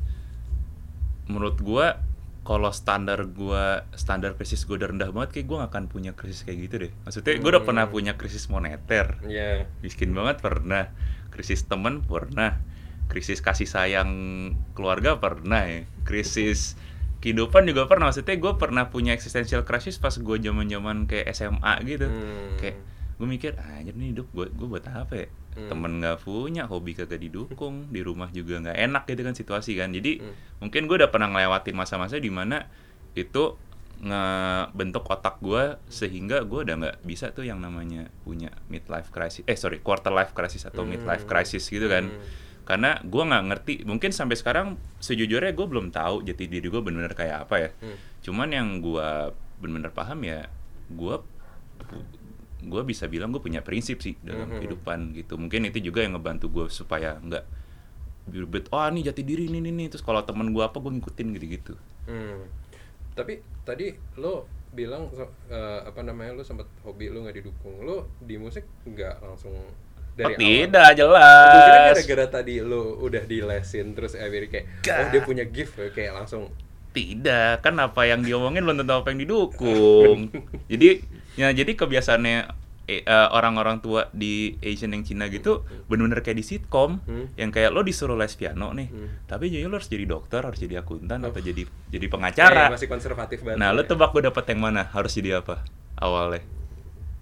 menurut 1.29 1.57
gua 1.61 2.01
kalau 2.43 2.69
standar 2.69 3.23
gua 3.25 3.87
standar 3.95 4.35
krisis 4.35 4.67
gua 4.67 4.75
udah 4.83 4.89
rendah 4.91 5.09
banget 5.09 5.29
kayak 5.33 5.45
gua 5.47 5.57
nggak 5.63 5.71
akan 5.71 5.85
punya 5.87 6.11
krisis 6.11 6.43
kayak 6.43 6.59
gitu 6.67 6.75
deh. 6.87 6.91
Maksudnya 7.03 7.39
gua 7.39 7.49
udah 7.49 7.61
Hmm. 7.63 7.69
pernah 7.71 7.85
punya 7.87 8.13
krisis 8.13 8.45
moneter, 8.47 9.17
Iya. 9.23 9.65
miskin 9.79 10.11
banget 10.11 10.39
pernah, 10.39 10.91
krisis 11.31 11.63
temen 11.63 12.03
pernah, 12.03 12.59
krisis 13.07 13.39
kasih 13.39 13.65
sayang 13.65 14.11
keluarga 14.73 15.17
pernah 15.17 15.63
ya, 15.63 15.87
krisis 16.03 16.75
kehidupan 17.19 17.63
juga 17.63 17.87
pernah. 17.87 18.11
Maksudnya 18.11 18.35
gue 18.35 18.53
pernah 18.53 18.91
punya 18.91 19.15
existential 19.15 19.63
crisis 19.63 19.95
pas 19.95 20.11
gue 20.11 20.37
zaman 20.37 20.67
zaman 20.67 21.07
kayak 21.07 21.31
SMA 21.31 21.73
gitu, 21.87 22.11
Hmm. 22.11 22.59
kayak 22.59 22.75
gue 23.15 23.27
mikir 23.29 23.51
anjir 23.55 23.95
nih 23.95 24.11
hidup 24.11 24.27
gue 24.29 24.51
gue 24.51 24.67
buat 24.67 24.83
apa 24.83 25.13
ya 25.15 25.27
Hmm. 25.53 25.67
temen 25.67 25.91
nggak 25.97 26.21
punya 26.21 26.65
hobi 26.65 26.93
kagak 26.93 27.17
didukung 27.17 27.87
di 27.87 28.01
rumah 28.01 28.29
juga 28.29 28.57
nggak 28.59 28.77
enak 28.81 29.03
gitu 29.05 29.21
kan 29.21 29.33
situasi 29.33 29.71
kan 29.73 29.89
jadi 29.89 30.19
Hmm. 30.19 30.33
mungkin 30.59 30.85
gue 30.85 30.97
udah 30.97 31.07
pernah 31.07 31.29
ngelewatin 31.29 31.73
masa-masa 31.73 32.17
di 32.17 32.27
mana 32.27 32.65
itu 33.13 33.53
ngebentuk 34.03 35.05
otak 35.05 35.39
gue 35.39 35.79
sehingga 35.87 36.43
gue 36.43 36.59
udah 36.61 36.75
nggak 36.77 36.97
bisa 37.01 37.31
tuh 37.31 37.43
yang 37.43 37.57
namanya 37.57 38.05
punya 38.21 38.51
midlife 38.67 39.09
crisis 39.09 39.41
eh 39.43 39.55
sorry 39.55 39.79
quarter 39.79 40.09
life 40.09 40.31
crisis 40.31 40.63
atau 40.63 40.83
midlife 40.83 41.23
Hmm. 41.23 41.31
crisis 41.31 41.63
gitu 41.65 41.87
kan 41.87 42.09
Hmm. 42.09 42.19
karena 42.63 42.99
gue 42.99 43.23
nggak 43.23 43.43
ngerti 43.45 43.73
mungkin 43.83 44.11
sampai 44.11 44.35
sekarang 44.35 44.67
sejujurnya 44.97 45.51
gue 45.51 45.65
belum 45.65 45.89
tahu 45.89 46.21
jati 46.21 46.45
diri 46.45 46.67
gue 46.67 46.79
bener-bener 46.79 47.13
kayak 47.13 47.37
apa 47.43 47.55
ya 47.57 47.69
Hmm. 47.77 47.95
cuman 48.21 48.49
yang 48.49 48.67
gue 48.79 49.07
bener-bener 49.57 49.91
paham 49.91 50.19
ya 50.21 50.51
gue 50.89 51.15
gue 52.63 52.81
bisa 52.83 53.05
bilang 53.05 53.29
gue 53.29 53.39
punya 53.39 53.59
prinsip 53.59 53.99
sih 53.99 54.15
dalam 54.19 54.47
Mhm. 54.47 54.55
kehidupan 54.57 54.99
gitu 55.13 55.35
mungkin 55.35 55.65
itu 55.65 55.79
juga 55.81 56.01
yang 56.01 56.15
ngebantu 56.15 56.47
gue 56.49 56.65
supaya 56.67 57.17
nggak 57.17 57.43
berbet 58.23 58.67
oh 58.69 58.87
ini 58.87 59.01
jati 59.01 59.21
diri 59.21 59.47
ini 59.47 59.67
nih 59.67 59.87
terus 59.89 59.99
kalau 59.99 60.23
temen 60.23 60.49
gue 60.49 60.63
apa 60.63 60.77
gue 60.77 60.91
ngikutin 60.91 61.27
gitu-gitu 61.33 61.75
Hmm. 62.03 62.43
Tapi 63.13 63.37
tadi 63.61 63.91
lo 64.17 64.43
bilang 64.69 65.07
eh, 65.47 65.79
apa 65.85 66.01
namanya 66.01 66.33
lo 66.33 66.43
sempat 66.43 66.65
hobi 66.81 67.07
lo 67.07 67.23
nggak 67.23 67.37
didukung. 67.37 67.79
Lo 67.79 68.11
di 68.19 68.35
musik 68.35 68.67
nggak 68.83 69.21
langsung 69.21 69.55
dari 70.13 70.33
oh, 70.33 70.35
awal. 70.35 70.43
tidak 70.43 70.83
kira 70.83 70.93
jelas 70.93 71.95
gara-gara 71.95 72.25
tadi 72.27 72.59
lo 72.59 72.99
udah 72.99 73.23
dilesin 73.23 73.93
terus 73.93 74.13
akhirnya 74.13 74.49
kayak 74.51 74.65
oh 74.93 75.07
dia 75.09 75.21
punya 75.21 75.45
gift 75.47 75.73
kayak 75.89 76.11
langsung 76.13 76.51
tidak 76.91 77.61
kan 77.61 77.73
apa 77.77 78.03
yang 78.03 78.21
diomongin 78.21 78.61
belum 78.61 78.77
tentu 78.77 78.93
apa 78.93 79.09
yang 79.09 79.21
didukung 79.23 80.29
jadi 80.71 81.01
ya 81.35 81.49
jadi 81.49 81.71
kebiasaannya 81.71 82.37
eh, 82.83 82.99
eh, 83.01 83.27
orang-orang 83.29 83.79
tua 83.79 84.11
di 84.11 84.59
Asian 84.59 84.91
yang 84.91 85.01
Cina 85.01 85.25
gitu 85.27 85.63
bener-bener 85.85 86.19
kayak 86.19 86.35
di 86.35 86.45
sitkom 86.45 86.99
Hmm. 87.01 87.31
yang 87.33 87.47
kayak 87.47 87.71
lo 87.71 87.79
disuruh 87.79 88.13
les 88.13 88.33
piano 88.33 88.69
nih 88.69 88.87
Hmm. 88.87 89.07
tapi 89.23 89.47
jadi 89.47 89.65
lo 89.65 89.75
harus 89.75 89.87
jadi 89.87 90.03
dokter 90.03 90.41
harus 90.41 90.57
jadi 90.57 90.79
akuntan 90.79 91.21
Oh. 91.21 91.29
atau 91.29 91.39
jadi 91.39 91.63
jadi 91.87 92.05
pengacara 92.07 92.67
masih 92.69 92.85
konservatif 92.87 93.39
banget. 93.41 93.57
nah 93.57 93.71
lo 93.71 93.81
ya. 93.81 93.87
tebak 93.87 94.11
gue 94.11 94.23
dapet 94.23 94.43
yang 94.47 94.59
mana 94.61 94.83
harus 94.85 95.11
jadi 95.11 95.39
apa 95.39 95.63
awalnya 95.95 96.43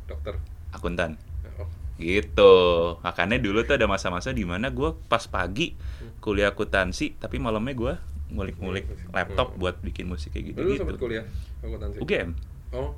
dokter. 0.03 0.33
akuntan 0.71 1.21
Oh. 1.53 1.69
gitu 1.95 2.53
makanya 2.99 3.37
dulu 3.37 3.61
tuh 3.61 3.75
ada 3.75 3.85
masa-masa 3.85 4.31
di 4.31 4.41
mana 4.41 4.67
gue 4.67 4.97
pas 5.05 5.21
pagi 5.23 5.77
kuliah 6.17 6.49
akuntansi 6.49 7.15
tapi 7.15 7.37
malamnya 7.37 7.75
gue 7.75 7.93
ngulik-ngulik 8.31 8.85
laptop 9.09 9.53
Hmm. 9.53 9.59
buat 9.59 9.75
bikin 9.79 10.05
musik 10.05 10.31
kayak 10.31 10.45
gitu 10.49 10.59
Lo 10.59 10.73
gitu 10.73 10.97
kuliah 10.97 11.25
akuntansi? 11.61 11.99
UGM 11.99 12.29
Oh, 12.71 12.95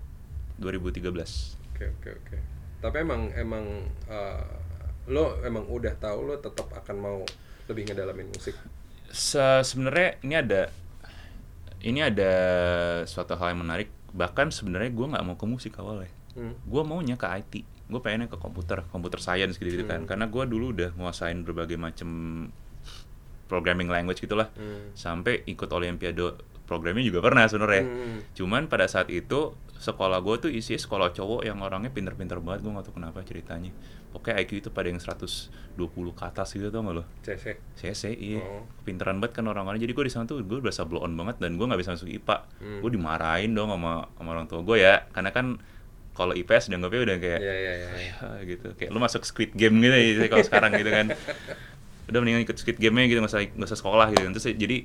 2013 0.58 1.10
oke 1.70 1.86
oke 1.90 2.10
oke. 2.14 2.38
Tapi 2.80 2.98
emang 3.00 3.32
emang 3.34 3.66
eh, 4.06 4.46
lo 5.08 5.40
emang 5.42 5.66
udah 5.66 5.96
tahu 5.96 6.20
lo 6.26 6.36
tetap 6.38 6.68
akan 6.70 6.96
mau 6.96 7.20
lebih 7.66 7.88
ngedalamin 7.88 8.28
musik. 8.28 8.56
Se- 9.10 9.64
sebenarnya 9.64 10.20
ini 10.22 10.36
ada 10.36 10.62
ini 11.82 12.00
ada 12.00 12.32
suatu 13.04 13.36
hal 13.36 13.52
yang 13.52 13.62
menarik 13.62 13.88
bahkan 14.12 14.48
sebenarnya 14.48 14.90
gue 14.90 15.06
nggak 15.10 15.24
mau 15.24 15.36
ke 15.36 15.46
musik 15.46 15.74
awalnya 15.76 16.12
Hmm. 16.34 16.58
gue 16.60 16.82
maunya 16.82 17.14
ke 17.14 17.30
IT 17.30 17.54
gue 17.62 18.00
pengennya 18.00 18.26
ke 18.26 18.38
komputer 18.38 18.82
komputer 18.90 19.22
science 19.22 19.54
gitu 19.56 19.70
gitu 19.70 19.86
kan 19.86 20.02
Hmm. 20.02 20.10
karena 20.10 20.26
gue 20.26 20.44
dulu 20.44 20.74
udah 20.74 20.90
nguasain 20.94 21.42
berbagai 21.42 21.78
macam 21.78 22.10
programming 23.46 23.86
language 23.86 24.18
gitulah 24.20 24.50
Hmm. 24.54 24.94
sampai 24.94 25.46
ikut 25.46 25.70
olimpiade 25.70 26.26
programming 26.64 27.04
juga 27.04 27.20
pernah 27.20 27.44
sebenarnya 27.44 27.84
Hmm. 27.84 28.20
cuman 28.34 28.66
pada 28.66 28.86
saat 28.86 29.08
itu 29.08 29.52
sekolah 29.76 30.20
gue 30.20 30.36
tuh 30.40 30.50
isi 30.50 30.76
sekolah 30.76 31.12
cowok 31.12 31.44
yang 31.44 31.60
orangnya 31.60 31.90
pinter-pinter 31.90 32.40
banget 32.40 32.64
gue 32.64 32.72
gak 32.72 32.86
tahu 32.86 32.96
kenapa 32.96 33.20
ceritanya 33.22 33.72
pokoknya 34.10 34.40
IQ 34.40 34.52
itu 34.58 34.70
pada 34.70 34.88
yang 34.88 34.98
120 34.98 35.52
ke 36.14 36.24
atas 36.24 36.48
gitu 36.50 36.70
tau 36.70 36.80
gak 36.82 36.94
lo 36.94 37.04
CC. 37.20 37.60
CC 37.74 38.04
iya 38.14 38.40
Oh. 38.40 38.64
pinteran 38.82 39.18
banget 39.18 39.36
kan 39.36 39.46
orang-orang 39.46 39.78
jadi 39.78 39.92
gue 39.92 40.06
di 40.06 40.14
sana 40.14 40.24
tuh 40.24 40.40
gue 40.40 40.60
berasa 40.60 40.84
blow 40.84 41.02
on 41.02 41.12
banget 41.14 41.36
dan 41.38 41.54
gue 41.54 41.66
nggak 41.66 41.78
bisa 41.78 41.92
masuk 41.92 42.08
IPA 42.08 42.38
Hmm. 42.58 42.80
gue 42.80 42.90
dimarahin 42.92 43.52
dong 43.52 43.70
sama 43.70 44.08
sama 44.10 44.30
orang 44.32 44.46
tua 44.46 44.62
gue 44.62 44.78
ya 44.78 45.04
karena 45.10 45.30
kan 45.30 45.60
kalau 46.14 46.32
IPS 46.32 46.70
dianggapnya 46.70 47.02
udah 47.04 47.18
kayak 47.18 47.40
Iya 47.42 47.54
iya 47.54 47.74
iya. 47.76 47.90
iya. 48.00 48.14
"Ah," 48.22 48.40
gitu 48.42 48.68
kayak 48.72 48.88
lu 48.88 49.00
masuk 49.00 49.26
Squid 49.26 49.52
Game 49.52 49.82
gitu 49.82 49.92
ya 49.92 50.30
kalau 50.30 50.46
sekarang 50.46 50.72
gitu 50.74 50.88
kan 50.88 51.08
udah 52.08 52.20
mendingan 52.20 52.44
ikut 52.44 52.56
Squid 52.56 52.78
Game-nya 52.78 53.08
gitu 53.08 53.18
nggak 53.18 53.32
usah 53.32 53.42
nggak 53.42 53.66
usah 53.66 53.80
sekolah 53.80 54.08
gitu 54.12 54.22
kan 54.22 54.32
terus 54.32 54.48
jadi 54.54 54.78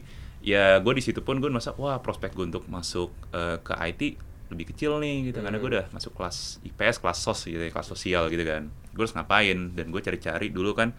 ya 0.48 0.80
gue 0.80 0.92
di 0.96 1.04
situ 1.04 1.20
pun 1.20 1.36
gue 1.38 1.50
merasa 1.52 1.76
wah 1.76 2.00
prospek 2.00 2.32
gue 2.32 2.48
untuk 2.48 2.64
masuk 2.72 3.12
eh, 3.32 3.60
ke 3.60 3.72
IT 3.76 4.02
lebih 4.48 4.72
kecil 4.72 4.96
nih 4.96 5.28
gitu. 5.28 5.44
Karena 5.44 5.60
gue 5.60 5.68
Hmm. 5.68 5.76
udah 5.76 5.86
masuk 5.92 6.16
kelas 6.16 6.56
IPS 6.64 7.04
kelas 7.04 7.18
sos 7.20 7.44
gitu 7.44 7.60
ya, 7.60 7.68
kelas 7.68 7.84
sosial 7.86 8.32
gitu 8.32 8.40
kan. 8.42 8.72
Gue 8.96 9.04
harus 9.04 9.12
ngapain? 9.12 9.76
Dan 9.76 9.92
gue 9.92 10.00
cari-cari 10.00 10.48
dulu 10.48 10.72
kan 10.72 10.96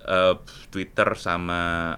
eh, 0.00 0.34
Twitter 0.68 1.08
sama 1.16 1.96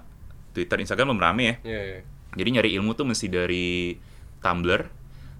Twitter 0.52 0.78
Instagram 0.78 1.10
belum 1.10 1.22
rame 1.22 1.42
ya. 1.42 1.54
Iya 1.66 1.80
iya. 1.82 2.00
jadi 2.32 2.48
nyari 2.48 2.70
ilmu 2.78 2.94
tuh 2.94 3.04
mesti 3.04 3.26
dari 3.28 3.92
Tumblr 4.40 4.82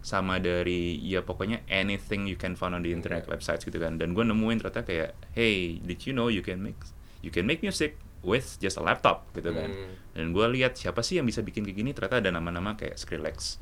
sama 0.02 0.37
dari 0.37 0.99
ya 1.00 1.23
pokoknya 1.23 1.62
anything 1.71 2.26
you 2.26 2.35
can 2.35 2.52
find 2.52 2.75
on 2.75 2.83
the 2.83 2.90
internet 2.90 3.25
websites 3.26 3.62
gitu 3.62 3.78
kan. 3.78 3.97
Dan 3.97 4.12
gue 4.12 4.23
nemuin 4.23 4.59
ternyata 4.59 4.83
kayak 4.83 5.14
hey 5.33 5.78
did 5.78 6.02
you 6.02 6.12
know 6.12 6.26
you 6.26 6.42
can 6.42 6.59
make 6.59 6.76
you 7.23 7.31
can 7.31 7.47
make 7.47 7.62
music 7.62 7.95
with 8.23 8.57
just 8.57 8.75
a 8.75 8.83
laptop 8.83 9.26
gitu 9.33 9.50
kan 9.50 9.69
Hmm. 9.69 9.93
dan 10.12 10.25
gue 10.31 10.47
lihat 10.52 10.75
siapa 10.75 11.00
sih 11.00 11.19
yang 11.19 11.26
bisa 11.26 11.41
bikin 11.41 11.62
kayak 11.62 11.76
gini 11.76 11.91
ternyata 11.91 12.19
ada 12.19 12.31
nama-nama 12.31 12.73
kayak 12.73 12.95
Skrillex 12.95 13.59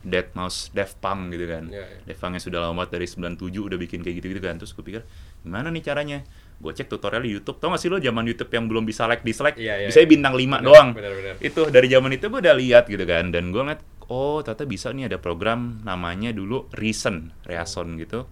Dead 0.00 0.32
Mouse 0.32 0.72
Def 0.72 0.96
Punk 0.96 1.28
gitu 1.28 1.44
kan. 1.44 1.68
Iya, 1.68 1.84
iya. 1.84 2.00
Def 2.02 2.16
Punk 2.16 2.32
yang 2.32 2.40
sudah 2.40 2.64
lama 2.64 2.88
dari 2.88 3.04
97 3.04 3.36
udah 3.60 3.76
bikin 3.76 4.00
kayak 4.00 4.16
gitu-gitu 4.16 4.40
kan. 4.40 4.56
Terus 4.56 4.72
gue 4.72 4.80
pikir 4.80 5.04
gimana 5.44 5.68
nih 5.68 5.84
caranya? 5.84 6.24
Gue 6.56 6.72
cek 6.72 6.88
tutorial 6.88 7.20
di 7.20 7.36
YouTube. 7.36 7.60
Tau 7.60 7.68
gak 7.68 7.76
sih 7.76 7.92
lo 7.92 8.00
zaman 8.00 8.24
YouTube 8.24 8.48
yang 8.48 8.64
belum 8.64 8.88
bisa 8.88 9.04
like 9.04 9.20
dislike, 9.20 9.60
Iya, 9.60 9.84
iya, 9.84 9.88
bisa 9.92 10.00
iya. 10.00 10.08
bintang 10.08 10.32
5 10.32 10.40
Benar, 10.40 10.64
doang. 10.64 10.88
benar, 10.96 11.12
benar. 11.12 11.34
Itu 11.38 11.68
dari 11.68 11.84
zaman 11.84 12.10
itu 12.10 12.24
gue 12.26 12.40
udah 12.40 12.56
lihat 12.56 12.88
gitu 12.88 13.04
kan. 13.04 13.28
Dan 13.28 13.52
gue 13.52 13.60
ngeliat, 13.60 13.84
oh 14.08 14.40
ternyata 14.40 14.64
bisa 14.64 14.88
nih 14.88 15.04
ada 15.04 15.20
program 15.20 15.84
namanya 15.84 16.32
dulu 16.32 16.64
Reason, 16.72 17.28
Reason 17.44 17.86
gitu. 18.00 18.24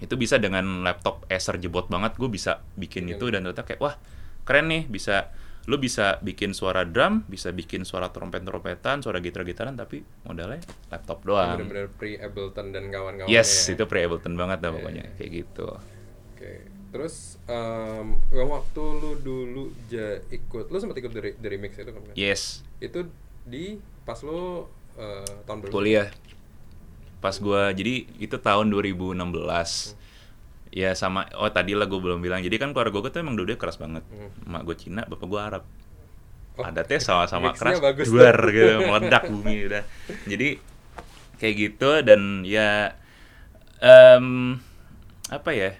Itu 0.00 0.16
bisa 0.16 0.40
dengan 0.40 0.80
laptop 0.80 1.28
Acer 1.28 1.60
jebot 1.60 1.86
banget, 1.86 2.16
gue 2.16 2.32
bisa 2.32 2.64
bikin 2.74 3.04
Bikin. 3.04 3.20
itu 3.20 3.24
dan 3.28 3.44
ternyata 3.44 3.68
kayak 3.68 3.84
wah 3.84 4.00
keren 4.44 4.68
nih 4.68 4.84
bisa 4.86 5.32
lu 5.64 5.80
bisa 5.80 6.20
bikin 6.20 6.52
suara 6.52 6.84
drum, 6.84 7.24
bisa 7.24 7.48
bikin 7.48 7.88
suara 7.88 8.12
trompet-trompetan, 8.12 9.00
suara 9.00 9.16
gitar-gitaran 9.24 9.72
tapi 9.72 10.04
modalnya 10.28 10.60
laptop 10.92 11.24
doang. 11.24 11.56
Bener-bener 11.56 11.88
pre 11.88 12.20
Ableton 12.20 12.68
dan 12.68 12.92
kawan-kawannya. 12.92 13.32
Yes, 13.32 13.72
ya. 13.72 13.72
itu 13.72 13.88
pre 13.88 14.04
Ableton 14.04 14.36
banget 14.36 14.60
dah 14.60 14.68
Iya, 14.68 14.76
pokoknya 14.76 15.04
iya. 15.08 15.14
kayak 15.16 15.30
gitu. 15.32 15.68
Oke. 16.36 16.52
Terus 16.92 17.40
em, 17.48 18.06
yang 18.30 18.52
waktu 18.52 18.82
lu 18.84 19.10
dulu 19.18 19.64
ja 19.88 20.20
ikut, 20.28 20.68
lu 20.68 20.76
sempat 20.76 21.00
ikut 21.00 21.10
dari 21.16 21.32
dari 21.40 21.56
mix 21.56 21.80
itu 21.80 21.90
kan? 21.90 22.12
Yes, 22.12 22.60
Itu 22.78 23.08
di 23.48 23.80
pas 24.04 24.20
lu 24.20 24.68
eh, 25.00 25.24
tahun 25.48 25.64
berapa? 25.64 25.72
kuliah. 25.72 26.08
Pas 27.24 27.40
gua 27.40 27.72
jadi 27.72 28.04
itu 28.20 28.36
tahun 28.36 28.68
2016. 28.68 29.16
Ya 30.74 30.90
sama 30.98 31.30
oh 31.38 31.46
tadi 31.54 31.78
lah 31.78 31.86
gue 31.86 32.00
belum 32.02 32.18
bilang. 32.18 32.42
Jadi 32.42 32.58
kan 32.58 32.74
keluarga 32.74 32.98
gue 32.98 33.10
tuh 33.14 33.22
emang 33.22 33.38
dua 33.38 33.54
keras 33.54 33.78
banget. 33.78 34.02
Hmm. 34.10 34.50
Emak 34.50 34.62
gue 34.66 34.76
Cina, 34.76 35.02
bapak 35.06 35.26
gue 35.30 35.40
Arab. 35.40 35.62
Oh, 36.58 36.66
Adatnya 36.66 36.98
sama-sama 37.06 37.54
keras, 37.54 37.78
duar 38.06 38.38
gitu, 38.54 38.82
meledak 38.82 39.30
bumi 39.30 39.70
udah. 39.70 39.86
Jadi 40.26 40.58
kayak 41.38 41.54
gitu 41.54 41.90
dan 42.02 42.42
ya 42.42 42.98
em 43.78 44.58
apa 45.30 45.50
ya? 45.54 45.78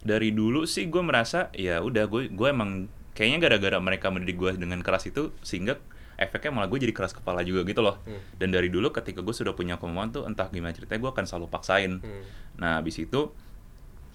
Dari 0.00 0.30
dulu 0.30 0.62
sih 0.64 0.86
gue 0.86 1.02
merasa 1.02 1.50
ya 1.50 1.82
udah 1.82 2.06
gue 2.06 2.30
gue 2.30 2.48
emang 2.48 2.86
kayaknya 3.18 3.50
gara-gara 3.50 3.78
mereka 3.82 4.14
mendidik 4.14 4.38
gue 4.38 4.50
dengan 4.56 4.78
keras 4.80 5.10
itu 5.10 5.34
sehingga 5.42 5.76
efeknya 6.20 6.52
malah 6.52 6.68
gue 6.68 6.78
jadi 6.84 6.94
keras 6.94 7.16
kepala 7.16 7.42
juga 7.42 7.64
gitu 7.66 7.82
loh. 7.82 7.98
Hmm. 8.04 8.20
Dan 8.36 8.52
dari 8.52 8.68
dulu 8.68 8.92
ketika 8.92 9.24
gue 9.24 9.34
sudah 9.34 9.56
punya 9.56 9.80
kemampuan 9.80 10.12
tuh 10.12 10.22
entah 10.28 10.46
gimana 10.52 10.76
ceritanya 10.76 11.00
gue 11.02 11.10
akan 11.16 11.24
selalu 11.26 11.46
paksain. 11.48 11.92
Hmm. 11.98 12.22
Nah, 12.60 12.78
habis 12.78 13.00
itu 13.00 13.32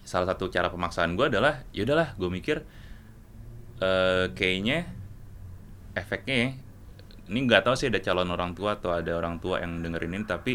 salah 0.06 0.28
satu 0.32 0.48
cara 0.54 0.70
pemaksaan 0.70 1.18
gue 1.18 1.26
adalah 1.34 1.66
ya 1.76 1.82
udahlah 1.84 2.14
gue 2.16 2.30
mikir 2.30 2.58
eh 3.82 4.26
kayaknya 4.38 4.88
efeknya 5.96 6.36
ya, 6.36 6.50
ini 7.32 7.40
nggak 7.48 7.62
tahu 7.66 7.76
sih 7.80 7.88
ada 7.92 8.00
calon 8.04 8.30
orang 8.32 8.52
tua 8.58 8.78
atau 8.78 8.92
ada 8.94 9.12
orang 9.18 9.40
tua 9.44 9.60
yang 9.64 9.82
dengerin 9.84 10.14
ini 10.22 10.26
tapi 10.28 10.54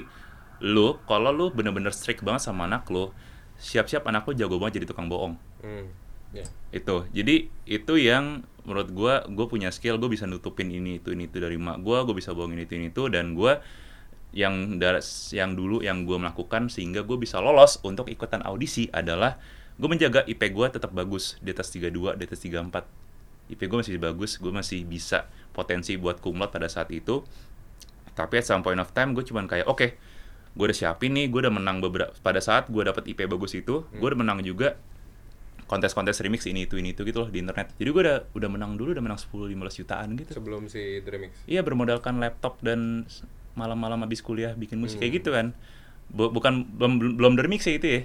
lu 0.62 1.00
kalau 1.08 1.32
lu 1.32 1.46
bener-bener 1.52 1.92
strict 1.92 2.20
banget 2.22 2.42
sama 2.46 2.68
anak 2.68 2.86
lu 2.92 3.10
siap-siap 3.56 4.04
anak 4.08 4.24
lu 4.28 4.32
jago 4.36 4.56
banget 4.60 4.80
jadi 4.82 4.86
tukang 4.92 5.08
bohong 5.12 5.36
Hmm. 5.60 5.92
Ya. 6.32 6.46
itu 6.72 7.04
jadi 7.12 7.50
itu 7.66 7.94
yang 8.00 8.46
menurut 8.62 8.88
gua 8.94 9.14
gue 9.26 9.46
punya 9.50 9.68
skill 9.74 9.98
gue 9.98 10.08
bisa 10.14 10.24
nutupin 10.30 10.70
ini 10.70 11.02
itu 11.02 11.10
ini 11.12 11.26
itu 11.28 11.36
dari 11.42 11.58
mak 11.58 11.82
gua 11.82 12.06
gue 12.06 12.14
bisa 12.16 12.32
bohongin 12.32 12.64
itu 12.64 12.78
ini 12.78 12.94
itu 12.94 13.10
dan 13.12 13.34
gua 13.34 13.58
yang 14.30 14.78
yang 15.34 15.50
dulu 15.58 15.82
yang 15.82 16.06
gue 16.06 16.14
melakukan 16.14 16.70
sehingga 16.70 17.02
gue 17.02 17.18
bisa 17.18 17.42
lolos 17.42 17.82
untuk 17.82 18.06
ikutan 18.06 18.46
audisi 18.46 18.86
adalah 18.94 19.42
gue 19.80 19.88
menjaga 19.90 20.22
IP 20.28 20.54
gue 20.54 20.66
tetap 20.70 20.94
bagus 20.94 21.34
di 21.42 21.50
atas 21.50 21.74
32 21.74 22.14
di 22.14 22.24
atas 22.28 22.40
34 22.44 23.00
IP 23.50 23.60
gue 23.66 23.78
masih 23.82 23.98
bagus 23.98 24.38
gue 24.38 24.52
masih 24.54 24.86
bisa 24.86 25.26
potensi 25.50 25.98
buat 25.98 26.22
kumlot 26.22 26.54
pada 26.54 26.70
saat 26.70 26.94
itu. 26.94 27.26
Tapi 28.14 28.38
at 28.38 28.46
some 28.46 28.62
point 28.62 28.78
of 28.78 28.94
time 28.94 29.16
gue 29.16 29.26
cuman 29.26 29.50
kayak 29.50 29.66
oke 29.66 29.86
gue 30.50 30.64
udah 30.66 30.76
siapin 30.76 31.14
nih 31.14 31.30
gue 31.30 31.46
udah 31.46 31.54
menang 31.54 31.78
beberapa 31.78 32.10
pada 32.22 32.42
saat 32.42 32.66
gue 32.70 32.82
dapet 32.82 33.06
IP 33.10 33.26
bagus 33.26 33.54
itu 33.54 33.86
gue 33.86 34.06
udah 34.06 34.18
menang 34.18 34.42
juga 34.42 34.78
kontes-kontes 35.70 36.18
remix 36.26 36.50
ini 36.50 36.66
itu 36.66 36.74
ini 36.74 36.90
itu 36.94 37.06
gitu 37.06 37.26
loh 37.26 37.30
di 37.30 37.38
internet. 37.42 37.74
Jadi 37.78 37.88
gue 37.90 38.02
udah 38.06 38.18
udah 38.34 38.48
menang 38.50 38.74
dulu 38.74 38.94
udah 38.94 39.02
menang 39.02 39.18
10 39.18 39.54
15 39.54 39.80
jutaan 39.82 40.08
gitu. 40.18 40.30
Sebelum 40.38 40.66
si 40.66 41.02
Dremix. 41.02 41.34
Iya 41.46 41.62
bermodalkan 41.62 42.18
laptop 42.18 42.58
dan 42.62 43.06
malam-malam 43.60 44.00
habis 44.00 44.20
kuliah 44.20 44.52
bikin 44.52 44.76
musik 44.76 44.96
Hmm. 44.96 45.02
kayak 45.02 45.14
gitu 45.14 45.30
kan. 45.30 45.46
Bu- 46.08 46.28
bukan 46.28 46.64
belum 46.66 46.92
belum- 46.96 47.14
belum 47.14 47.32
dari 47.34 47.48
mix 47.48 47.62
ya 47.62 47.76
itu 47.76 47.86
ya. 47.86 48.02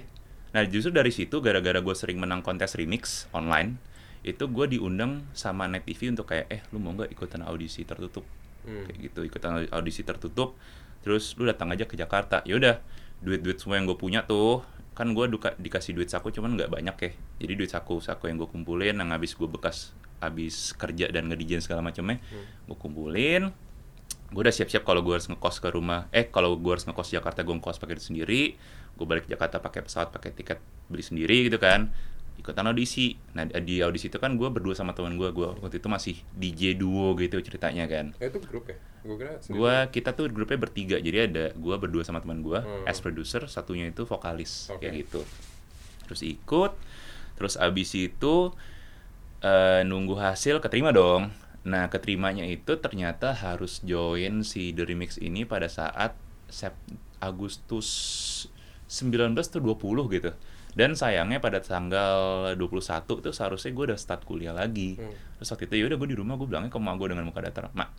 Nah 0.52 0.62
justru 0.64 0.90
dari 0.90 1.08
situ 1.08 1.40
gara-gara 1.40 1.76
gue 1.76 1.94
sering 1.94 2.16
menang 2.16 2.40
kontes 2.40 2.72
remix 2.74 3.24
online 3.30 3.80
itu 4.22 4.44
gue 4.44 4.66
diundang 4.68 5.24
sama 5.32 5.64
Net 5.64 5.84
TV 5.84 6.10
untuk 6.10 6.26
kayak 6.26 6.46
eh 6.48 6.60
lu 6.70 6.78
mau 6.78 6.92
nggak 6.92 7.08
ikutan 7.10 7.40
audisi 7.42 7.82
tertutup 7.82 8.26
Hmm. 8.62 8.84
kayak 8.84 8.98
gitu 9.00 9.20
ikutan 9.22 9.64
audisi 9.70 10.02
tertutup 10.02 10.58
terus 11.00 11.32
lu 11.34 11.44
datang 11.44 11.70
aja 11.70 11.84
ke 11.84 11.94
Jakarta 11.94 12.42
ya 12.42 12.56
udah 12.56 12.82
duit-duit 13.16 13.56
semua 13.56 13.76
yang 13.76 13.86
gue 13.86 13.94
punya 13.94 14.22
tuh 14.22 14.66
kan 14.92 15.06
gue 15.08 15.26
duka 15.26 15.54
dikasih 15.54 15.92
duit 15.92 16.08
saku 16.08 16.30
cuman 16.30 16.54
nggak 16.54 16.66
banyak 16.68 16.96
ya 16.96 17.10
jadi 17.38 17.52
duit 17.54 17.70
saku 17.70 18.00
saku 18.00 18.26
yang 18.26 18.36
gue 18.36 18.48
kumpulin 18.48 18.92
yang 18.92 19.10
habis 19.10 19.32
gue 19.32 19.46
bekas 19.46 19.92
habis 20.18 20.72
kerja 20.72 21.06
dan 21.06 21.28
ngedijen 21.28 21.60
segala 21.60 21.78
macamnya 21.80 22.18
gue 22.64 22.74
kumpulin 22.74 23.52
gue 24.36 24.42
udah 24.44 24.52
siap-siap 24.52 24.84
kalau 24.84 25.00
gue 25.00 25.16
harus 25.16 25.32
ngekos 25.32 25.64
ke 25.64 25.72
rumah 25.72 26.12
eh 26.12 26.28
kalau 26.28 26.60
gue 26.60 26.68
harus 26.76 26.84
ngekos 26.84 27.08
Jakarta 27.08 27.40
gue 27.40 27.56
ngekos 27.56 27.80
pakai 27.80 27.96
sendiri 27.96 28.60
gue 28.92 29.06
balik 29.08 29.24
ke 29.24 29.32
Jakarta 29.32 29.64
pakai 29.64 29.80
pesawat 29.80 30.12
pakai 30.12 30.36
tiket 30.36 30.60
beli 30.92 31.00
sendiri 31.00 31.48
gitu 31.48 31.56
kan 31.56 31.88
ikutan 32.36 32.68
audisi 32.68 33.16
nah 33.32 33.48
di 33.48 33.80
audisi 33.80 34.12
itu 34.12 34.20
kan 34.20 34.36
gue 34.36 34.48
berdua 34.52 34.76
sama 34.76 34.92
teman 34.92 35.16
gue 35.16 35.32
gue 35.32 35.48
waktu 35.56 35.80
itu 35.80 35.88
masih 35.88 36.20
DJ 36.36 36.76
duo 36.76 37.16
gitu 37.16 37.40
ceritanya 37.40 37.88
kan 37.88 38.12
Eh, 38.20 38.28
itu 38.28 38.36
grup 38.44 38.68
ya? 38.68 38.76
Gue 39.06 39.16
kira. 39.22 39.32
Gua 39.46 39.74
kita 39.86 40.10
tuh 40.18 40.26
grupnya 40.26 40.58
bertiga, 40.58 40.98
jadi 40.98 41.30
ada 41.30 41.54
gua 41.54 41.78
berdua 41.78 42.02
sama 42.02 42.18
teman 42.18 42.42
gua 42.42 42.66
Hmm. 42.66 42.90
as 42.90 42.98
producer, 42.98 43.38
satunya 43.46 43.86
itu 43.86 44.02
vokalis 44.02 44.66
Oke. 44.66 44.82
kayak 44.82 45.06
gitu. 45.06 45.22
Terus 46.10 46.26
ikut, 46.26 46.74
terus 47.38 47.54
abis 47.54 47.94
itu 47.94 48.50
eh, 49.46 49.86
nunggu 49.86 50.18
hasil 50.18 50.58
keterima 50.58 50.90
dong. 50.90 51.30
Nah 51.66 51.90
keterimanya 51.90 52.46
itu 52.46 52.78
ternyata 52.78 53.34
harus 53.34 53.82
join 53.82 54.46
si 54.46 54.70
The 54.70 54.86
Remix 54.86 55.18
ini 55.18 55.42
pada 55.42 55.66
saat 55.66 56.14
Sep 56.46 56.78
Agustus 57.18 57.88
19 58.86 59.34
atau 59.34 59.58
20 59.58 60.14
gitu. 60.14 60.30
Dan 60.76 60.92
sayangnya 60.92 61.40
pada 61.40 61.58
tanggal 61.58 62.52
21 62.54 63.24
tuh 63.24 63.32
seharusnya 63.32 63.72
gue 63.72 63.84
udah 63.90 63.98
start 63.98 64.28
kuliah 64.28 64.52
lagi. 64.52 65.00
Hmm. 65.00 65.10
Terus 65.40 65.48
waktu 65.50 65.64
itu 65.66 65.74
ya 65.80 65.84
udah 65.88 65.96
gue 65.98 66.08
di 66.12 66.16
rumah 66.20 66.36
gue 66.36 66.46
bilangnya 66.46 66.70
ke 66.70 66.78
emak 66.78 66.94
gue 67.00 67.08
dengan 67.16 67.24
muka 67.24 67.40
datar, 67.40 67.72
mak 67.72 67.90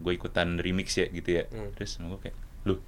gue 0.00 0.12
ikutan 0.14 0.56
remix 0.56 0.96
ya 0.96 1.10
gitu 1.10 1.42
ya. 1.42 1.44
Hmm. 1.50 1.74
Terus 1.74 1.98
emak 1.98 2.08
gue 2.14 2.20
kayak, 2.30 2.36
lu 2.70 2.78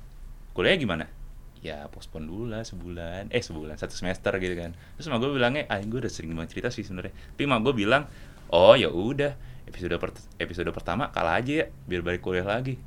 kuliah 0.55 0.79
gimana? 0.79 1.11
Ya 1.59 1.91
pospon 1.91 2.31
dulu 2.31 2.55
lah 2.55 2.63
sebulan, 2.63 3.35
eh 3.35 3.43
sebulan 3.43 3.77
satu 3.83 3.99
semester 3.99 4.31
gitu 4.39 4.55
kan. 4.55 4.79
Terus 4.95 5.11
emak 5.11 5.19
gue 5.27 5.31
bilangnya, 5.35 5.67
ah 5.67 5.83
gue 5.83 5.99
udah 5.99 6.13
sering 6.13 6.33
banget 6.39 6.55
cerita 6.55 6.71
sih 6.71 6.87
sebenarnya. 6.87 7.13
Tapi 7.35 7.43
emak 7.43 7.61
gue 7.67 7.75
bilang, 7.75 8.07
oh 8.55 8.79
ya 8.79 8.95
udah 8.95 9.35
episode 9.69 9.95
per- 9.99 10.27
episode 10.39 10.71
pertama 10.75 11.11
kalah 11.11 11.39
aja 11.39 11.65
ya, 11.65 11.67
biar 11.87 12.03
balik 12.03 12.23
kuliah 12.25 12.47
lagi. 12.47 12.79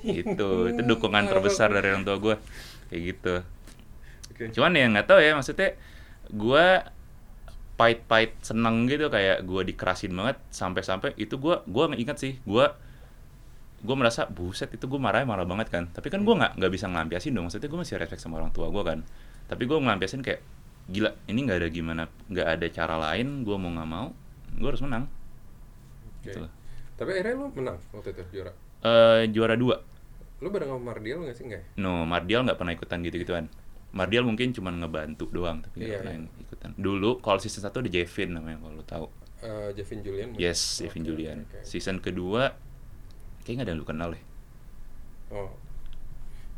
gitu, 0.00 0.72
itu 0.72 0.80
dukungan 0.80 1.28
terbesar 1.28 1.68
dari 1.68 1.92
orang 1.92 2.04
tua 2.06 2.16
gue 2.16 2.34
kayak 2.88 3.02
gitu. 3.04 3.34
Oke. 4.32 4.44
Cuman 4.56 4.72
ya 4.72 4.88
nggak 4.88 5.06
tahu 5.06 5.20
ya 5.20 5.36
maksudnya 5.36 5.76
gue 6.28 6.66
pahit-pahit 7.78 8.32
seneng 8.42 8.90
gitu 8.90 9.06
kayak 9.12 9.44
gue 9.46 9.62
dikerasin 9.68 10.10
banget 10.10 10.40
sampai-sampai 10.50 11.14
itu 11.14 11.38
gue 11.38 11.62
gue 11.62 11.84
ingat 11.94 12.18
sih 12.18 12.34
gue 12.42 12.66
gue 13.78 13.94
merasa 13.94 14.26
buset 14.26 14.66
itu 14.74 14.90
gue 14.90 14.98
marah 14.98 15.22
marah 15.28 15.44
banget 15.44 15.68
kan. 15.68 15.84
Tapi 15.92 16.08
kan 16.08 16.24
gue 16.24 16.34
nggak 16.34 16.56
nggak 16.58 16.72
bisa 16.72 16.88
ngelampiasin 16.88 17.36
dong 17.36 17.46
maksudnya 17.46 17.68
gue 17.68 17.80
masih 17.80 17.94
respect 18.00 18.24
sama 18.24 18.40
orang 18.40 18.50
tua 18.50 18.72
gue 18.72 18.82
kan. 18.82 19.04
Tapi 19.46 19.62
gue 19.68 19.76
ngelampiasin 19.76 20.24
kayak 20.24 20.40
gila 20.88 21.12
ini 21.28 21.44
nggak 21.44 21.58
ada 21.60 21.68
gimana 21.68 22.02
nggak 22.32 22.48
ada 22.48 22.66
cara 22.72 22.96
lain 22.96 23.44
gue 23.44 23.56
mau 23.60 23.68
nggak 23.68 23.88
mau 23.92 24.08
gue 24.56 24.68
harus 24.72 24.80
menang 24.80 25.04
Gitu. 26.24 26.42
Tapi 26.98 27.10
akhirnya 27.14 27.34
lu 27.38 27.46
menang 27.54 27.78
waktu 27.94 28.10
itu 28.14 28.22
juara. 28.40 28.52
Eh, 28.82 29.22
juara 29.30 29.54
dua 29.54 29.76
Lu 30.38 30.54
bareng 30.54 30.70
sama 30.70 30.94
Mardial 30.94 31.18
nggak 31.26 31.34
sih 31.34 31.44
nggak? 31.50 31.62
ya? 31.62 31.82
no 31.82 32.06
Mardial 32.06 32.46
nggak 32.46 32.58
pernah 32.58 32.70
ikutan 32.70 32.98
gitu 33.02 33.16
gituan 33.18 33.46
Mardial 33.90 34.22
mungkin 34.22 34.54
cuma 34.54 34.70
ngebantu 34.70 35.26
doang 35.34 35.58
tapi 35.64 35.82
nggak 35.82 35.90
Iya, 35.90 35.98
pernah 35.98 36.14
yang 36.14 36.26
ikutan 36.38 36.70
dulu 36.78 37.10
kalau 37.18 37.38
season 37.42 37.66
satu 37.66 37.82
ada 37.82 37.90
Jevin 37.90 38.38
namanya 38.38 38.62
kalau 38.62 38.78
lo 38.78 38.84
tahu 38.86 39.06
Eh, 39.38 39.70
Jevin 39.74 40.02
Julian. 40.02 40.28
mungkin? 40.30 40.42
Yes, 40.42 40.82
Devin 40.82 41.02
Oke, 41.02 41.08
Julian. 41.10 41.38
oke. 41.46 41.58
Season 41.62 41.98
kedua 41.98 42.54
kayaknya 43.42 43.66
ada 43.66 43.70
yang 43.74 43.80
lu 43.82 43.86
kenal 43.86 44.10
deh. 44.10 44.22
Oh. 45.30 45.50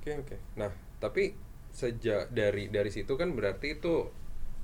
Oke 0.01 0.11
oke. 0.17 0.37
Nah 0.57 0.71
tapi 1.01 1.33
sejak 1.71 2.29
dari 2.33 2.69
dari 2.69 2.91
situ 2.93 3.15
kan 3.17 3.33
berarti 3.33 3.79
itu 3.79 4.11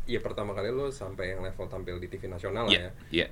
ya 0.06 0.20
pertama 0.20 0.52
kali 0.52 0.70
lo 0.74 0.90
sampai 0.90 1.34
yang 1.36 1.40
level 1.40 1.66
tampil 1.68 1.96
di 1.98 2.08
TV 2.08 2.26
nasional 2.26 2.66
lah 2.68 2.72
Iya, 2.72 2.82
ya. 2.82 2.90
iya. 3.10 3.26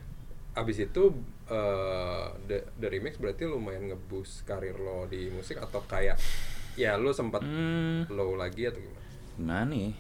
Abis 0.54 0.78
itu 0.80 1.02
eh 1.44 2.26
the, 2.46 2.62
the 2.78 2.86
remix 2.88 3.18
berarti 3.18 3.44
lumayan 3.44 3.90
ngeboost 3.90 4.46
karir 4.46 4.78
lo 4.78 5.04
di 5.04 5.28
musik 5.28 5.58
atau 5.60 5.82
kayak 5.84 6.16
ya 6.74 6.94
lo 6.96 7.10
sempat 7.12 7.42
Hmm, 7.42 8.06
low 8.10 8.34
lagi 8.34 8.66
atau 8.70 8.80
gimana? 8.80 9.02
gimana 9.36 9.62
nih? 9.66 9.90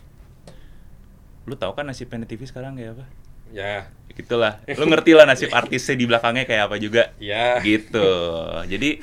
Lu 1.44 1.54
tahu 1.58 1.76
kan 1.76 1.84
nasib 1.84 2.08
TV 2.08 2.40
sekarang 2.48 2.78
kayak 2.78 2.96
apa? 2.96 3.04
Ya, 3.52 3.90
Ya 4.08 4.12
Gitulah. 4.14 4.62
Lu 4.78 4.86
ngerti 4.88 5.12
lah 5.12 5.26
nasib 5.28 5.50
artisnya 5.58 5.94
di 5.98 6.06
belakangnya 6.08 6.46
kayak 6.48 6.70
apa 6.70 6.76
juga. 6.80 7.12
ya. 7.20 7.60
Gitu. 7.60 8.08
Jadi 8.70 9.02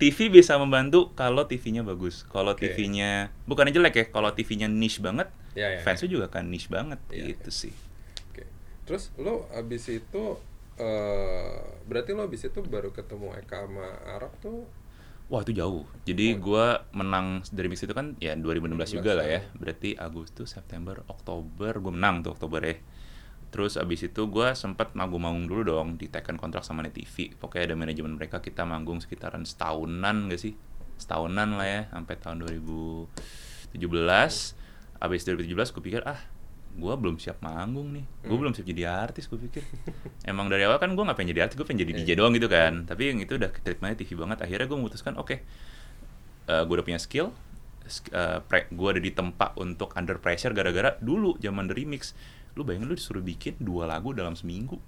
TV 0.00 0.18
bisa 0.32 0.58
membantu 0.58 1.14
kalau 1.14 1.46
TV-nya 1.46 1.86
bagus. 1.86 2.26
Kalau 2.26 2.54
Oke. 2.58 2.72
TV-nya 2.72 3.30
bukannya 3.46 3.70
jelek 3.70 3.94
ya, 3.94 4.04
kalau 4.10 4.34
TV-nya 4.34 4.66
niche 4.66 4.98
banget, 4.98 5.30
Ya, 5.52 5.68
ya, 5.68 5.84
fansnya 5.84 6.08
juga 6.08 6.26
kan 6.32 6.48
niche 6.48 6.72
banget 6.72 6.96
Iya, 7.12 7.36
gitu 7.36 7.50
sih. 7.52 7.74
Oke. 8.32 8.48
Terus 8.88 9.12
lo 9.20 9.46
abis 9.52 9.86
itu 9.92 10.22
eh 10.80 11.60
berarti 11.84 12.16
lo 12.16 12.24
abis 12.24 12.48
itu 12.48 12.60
baru 12.64 12.94
ketemu 12.94 13.36
Eka 13.42 13.68
sama 13.68 13.88
Arab 14.08 14.32
tuh 14.40 14.64
Wah 15.32 15.40
itu 15.40 15.56
jauh. 15.56 15.88
Jadi 16.04 16.36
gua 16.36 16.84
menang 16.92 17.40
dari 17.48 17.72
mix 17.72 17.80
itu 17.80 17.96
kan 17.96 18.12
ya 18.20 18.36
2016 18.36 19.00
juga 19.00 19.16
lah 19.16 19.24
ya. 19.24 19.40
Berarti 19.56 19.96
Agustus, 19.96 20.52
September, 20.52 21.00
Oktober 21.08 21.72
gua 21.80 21.92
menang 21.96 22.20
tuh 22.20 22.36
Oktober 22.36 22.60
ya. 22.60 22.76
Terus 23.48 23.80
abis 23.80 24.12
itu 24.12 24.28
gua 24.28 24.52
sempat 24.52 24.92
manggung-manggung 24.92 25.48
dulu 25.48 25.62
dong 25.64 25.88
di 25.96 26.12
tekan 26.12 26.36
kontrak 26.36 26.68
sama 26.68 26.84
Net 26.84 26.92
TV. 26.92 27.32
Pokoknya 27.32 27.72
ada 27.72 27.76
manajemen 27.80 28.12
mereka 28.20 28.44
kita 28.44 28.68
manggung 28.68 29.00
sekitaran 29.00 29.48
setahunan 29.48 30.28
gak 30.28 30.36
sih? 30.36 30.52
Setahunan 31.00 31.56
lah 31.56 31.64
ya 31.64 31.80
sampai 31.88 32.14
tahun 32.20 32.44
2017. 32.44 33.72
Abis 35.00 35.20
2017 35.24 35.48
gue 35.48 35.80
pikir 35.80 36.04
ah 36.04 36.20
gua 36.72 36.96
belum 36.96 37.20
siap 37.20 37.38
manggung 37.40 37.92
nih. 37.92 38.04
Gue 38.24 38.38
belum 38.38 38.56
siap 38.56 38.64
jadi 38.64 38.88
artis 38.88 39.28
gue 39.28 39.36
pikir. 39.36 39.60
Emang 40.30 40.48
dari 40.48 40.64
awal 40.64 40.80
kan 40.80 40.92
gue 40.92 41.04
gak 41.04 41.14
pengen 41.14 41.36
jadi 41.36 41.44
artis, 41.44 41.56
gue 41.56 41.66
pengen 41.68 41.84
jadi 41.84 41.92
DJ 42.00 42.10
doang 42.16 42.32
gitu 42.32 42.48
kan. 42.48 42.88
Tapi 42.88 43.12
yang 43.12 43.18
itu 43.20 43.36
udah 43.36 43.52
treatmentnya 43.52 44.00
TV 44.00 44.16
banget. 44.16 44.40
Akhirnya 44.40 44.66
gue 44.66 44.78
memutuskan 44.80 45.14
oke, 45.16 45.36
eh 46.48 46.62
gue 46.64 46.74
udah 46.74 46.86
punya 46.86 46.96
skill, 46.96 47.30
sk- 47.84 48.08
eh, 48.10 48.40
gue 48.72 48.88
ada 48.88 49.00
di 49.00 49.12
tempat 49.12 49.52
untuk 49.56 49.92
under 49.94 50.16
pressure 50.16 50.52
gara-gara 50.52 50.96
dulu 50.98 51.36
zaman 51.38 51.68
The 51.68 51.74
Remix. 51.76 52.16
Lu 52.56 52.64
bayangin 52.64 52.88
lu 52.88 52.96
disuruh 52.96 53.20
bikin 53.20 53.56
dua 53.60 53.84
lagu 53.84 54.12
dalam 54.12 54.32
seminggu. 54.32 54.80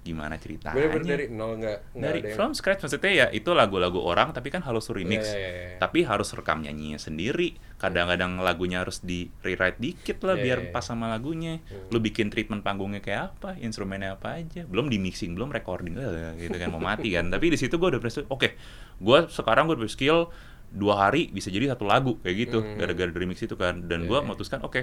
Gimana 0.00 0.36
ceritanya? 0.36 0.72
bener-bener 0.72 1.08
dari 1.12 1.26
nol 1.28 1.52
nggak 1.56 1.78
dari 1.92 2.18
ada 2.18 2.26
yang 2.26 2.34
from 2.34 2.52
scratch 2.52 2.80
maksudnya 2.80 3.12
ya 3.12 3.26
itu 3.28 3.52
lagu-lagu 3.52 4.00
orang 4.00 4.32
tapi 4.32 4.48
kan 4.48 4.60
harus 4.60 4.88
remix 4.88 5.28
Iya, 5.28 5.36
iya, 5.36 5.40
iya, 5.46 5.62
iya. 5.66 5.76
tapi 5.76 6.02
harus 6.02 6.32
rekam 6.32 6.60
nyanyinya 6.60 6.96
sendiri 6.96 7.52
kadang-kadang 7.76 8.38
lagunya 8.38 8.80
harus 8.80 9.00
di 9.00 9.28
rewrite 9.40 9.76
dikit 9.76 10.16
lah 10.22 10.34
Iya, 10.34 10.42
biar 10.42 10.58
iya, 10.58 10.66
iya. 10.66 10.72
pas 10.72 10.82
sama 10.82 11.06
lagunya 11.06 11.60
lu 11.88 11.98
bikin 11.98 12.28
treatment 12.28 12.60
panggungnya 12.60 12.98
kayak 12.98 13.36
apa 13.36 13.56
instrumennya 13.56 14.16
apa 14.16 14.40
aja 14.40 14.64
belum 14.64 14.88
di 14.88 14.96
mixing 14.96 15.36
belum 15.36 15.52
recording 15.52 15.94
eh, 15.94 16.32
gitu 16.40 16.56
kan 16.56 16.68
mau 16.68 16.80
mati 16.80 17.12
kan 17.12 17.28
tapi 17.34 17.52
di 17.52 17.58
situ 17.58 17.76
gue 17.76 17.88
udah 17.90 18.00
berhasil 18.00 18.24
oke 18.24 18.48
gue 18.96 19.18
sekarang 19.28 19.68
gue 19.68 19.76
udah 19.76 19.86
skill 19.86 20.32
dua 20.70 20.96
hari 21.02 21.28
bisa 21.28 21.50
jadi 21.50 21.70
satu 21.70 21.84
lagu 21.84 22.16
kayak 22.18 22.36
gitu 22.40 22.58
Hmm. 22.60 22.78
gara-gara 22.78 23.10
dari 23.10 23.20
remix 23.20 23.42
itu 23.42 23.52
kan 23.52 23.84
dan 23.84 24.04
Iya, 24.04 24.08
gue 24.08 24.16
iya. 24.16 24.24
memutuskan 24.24 24.62
oke 24.62 24.80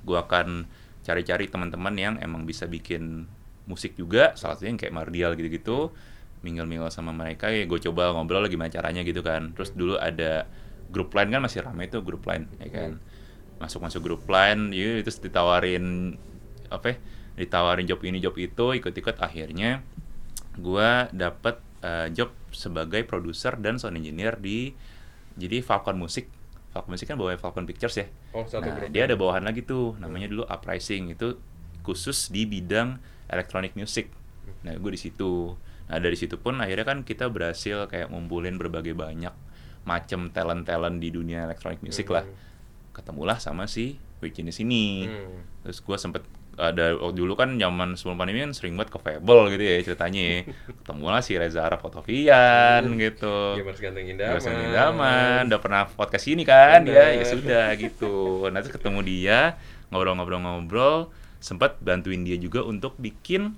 gue 0.00 0.18
akan 0.18 0.70
cari-cari 1.00 1.48
teman-teman 1.48 1.94
yang 1.94 2.14
emang 2.20 2.44
bisa 2.44 2.64
bikin 2.64 3.24
musik 3.70 3.94
juga 3.94 4.34
salah 4.34 4.58
satunya 4.58 4.74
yang 4.74 4.80
kayak 4.82 4.94
Mardial 4.94 5.32
gitu-gitu 5.38 5.94
minggal-minggal 6.40 6.88
sama 6.88 7.12
mereka 7.12 7.52
ya 7.52 7.68
gue 7.68 7.78
coba 7.78 8.16
ngobrol 8.16 8.48
gimana 8.50 8.72
caranya 8.72 9.06
gitu 9.06 9.22
kan. 9.22 9.54
Terus 9.54 9.76
dulu 9.76 9.94
ada 10.00 10.50
grup 10.90 11.14
line 11.14 11.30
kan 11.30 11.40
masih 11.44 11.62
ramai 11.62 11.86
tuh 11.86 12.02
grup 12.02 12.26
line 12.26 12.50
ya 12.58 12.68
kan. 12.72 12.90
Masuk-masuk 13.62 14.00
grup 14.02 14.24
line 14.26 14.74
ya 14.74 15.04
terus 15.04 15.20
ditawarin 15.22 16.16
apa 16.72 16.94
ya, 16.94 16.96
ditawarin 17.44 17.86
job 17.86 18.00
ini 18.02 18.18
job 18.18 18.34
itu 18.40 18.74
ikut-ikut 18.74 19.20
akhirnya 19.20 19.84
gua 20.58 21.06
dapet 21.12 21.60
eh, 21.84 22.08
job 22.10 22.32
sebagai 22.50 23.06
produser 23.06 23.54
dan 23.60 23.78
sound 23.78 24.00
engineer 24.00 24.34
di 24.40 24.74
jadi 25.38 25.62
Falcon 25.62 25.96
Music. 26.00 26.26
Falcon 26.70 26.90
Music 26.94 27.06
kan 27.10 27.18
bawa 27.18 27.34
Falcon 27.38 27.66
Pictures 27.66 27.96
ya. 27.98 28.06
Oh, 28.34 28.46
satu 28.46 28.70
nah, 28.70 28.86
dia 28.90 29.06
ya. 29.06 29.12
ada 29.12 29.14
bawahan 29.18 29.42
lagi 29.42 29.66
tuh 29.66 29.98
namanya 29.98 30.30
dulu 30.30 30.46
Uprising. 30.46 31.14
Itu 31.14 31.38
khusus 31.82 32.30
di 32.30 32.46
bidang 32.46 33.00
electronic 33.30 33.78
music. 33.78 34.10
Nah 34.66 34.76
gue 34.76 34.90
di 34.92 35.00
situ. 35.00 35.54
Nah 35.90 35.98
dari 35.98 36.14
situ 36.18 36.38
pun 36.38 36.58
akhirnya 36.58 36.86
kan 36.86 37.06
kita 37.06 37.30
berhasil 37.30 37.86
kayak 37.86 38.10
ngumpulin 38.10 38.58
berbagai 38.58 38.94
banyak 38.94 39.32
macam 39.86 40.28
talent 40.30 40.68
talent 40.68 41.00
di 41.00 41.08
dunia 41.08 41.48
electronic 41.48 41.80
music 41.80 42.10
lah. 42.10 42.26
Ketemulah 42.92 43.38
sama 43.40 43.70
si 43.70 43.96
Virginia 44.20 44.52
sini. 44.52 45.08
Hmm. 45.08 45.48
terus 45.64 45.80
gue 45.84 45.96
sempet 45.96 46.24
ada 46.60 46.92
oh, 47.00 47.08
dulu 47.08 47.32
kan 47.40 47.56
zaman 47.56 47.96
sebelum 47.96 48.20
pandemi 48.20 48.44
kan 48.44 48.52
sering 48.52 48.76
banget 48.76 48.92
ke 48.92 48.98
Fable 49.00 49.48
gitu 49.56 49.64
ya 49.64 49.76
ceritanya 49.80 50.20
ya. 50.20 50.38
ketemulah 50.84 51.20
si 51.24 51.32
Reza 51.40 51.64
Arab 51.64 51.80
Fotovian 51.80 52.84
gitu. 53.00 53.56
Gamers 53.56 53.80
Ganteng 53.80 54.06
Indaman. 54.08 54.36
Gamers 54.36 54.44
Ganteng 54.44 54.68
Indaman. 54.68 55.42
Udah 55.48 55.60
pernah 55.60 55.82
podcast 55.88 56.26
ini 56.28 56.44
kan? 56.44 56.84
Bener. 56.84 57.16
dia 57.16 57.16
ya 57.16 57.24
sudah 57.24 57.66
gitu. 57.80 58.44
Nah 58.52 58.60
terus 58.60 58.76
ketemu 58.76 59.00
dia 59.00 59.56
ngobrol-ngobrol-ngobrol 59.88 61.10
sempat 61.40 61.80
bantuin 61.80 62.20
dia 62.20 62.36
juga 62.36 62.60
untuk 62.62 62.94
bikin 62.96 63.56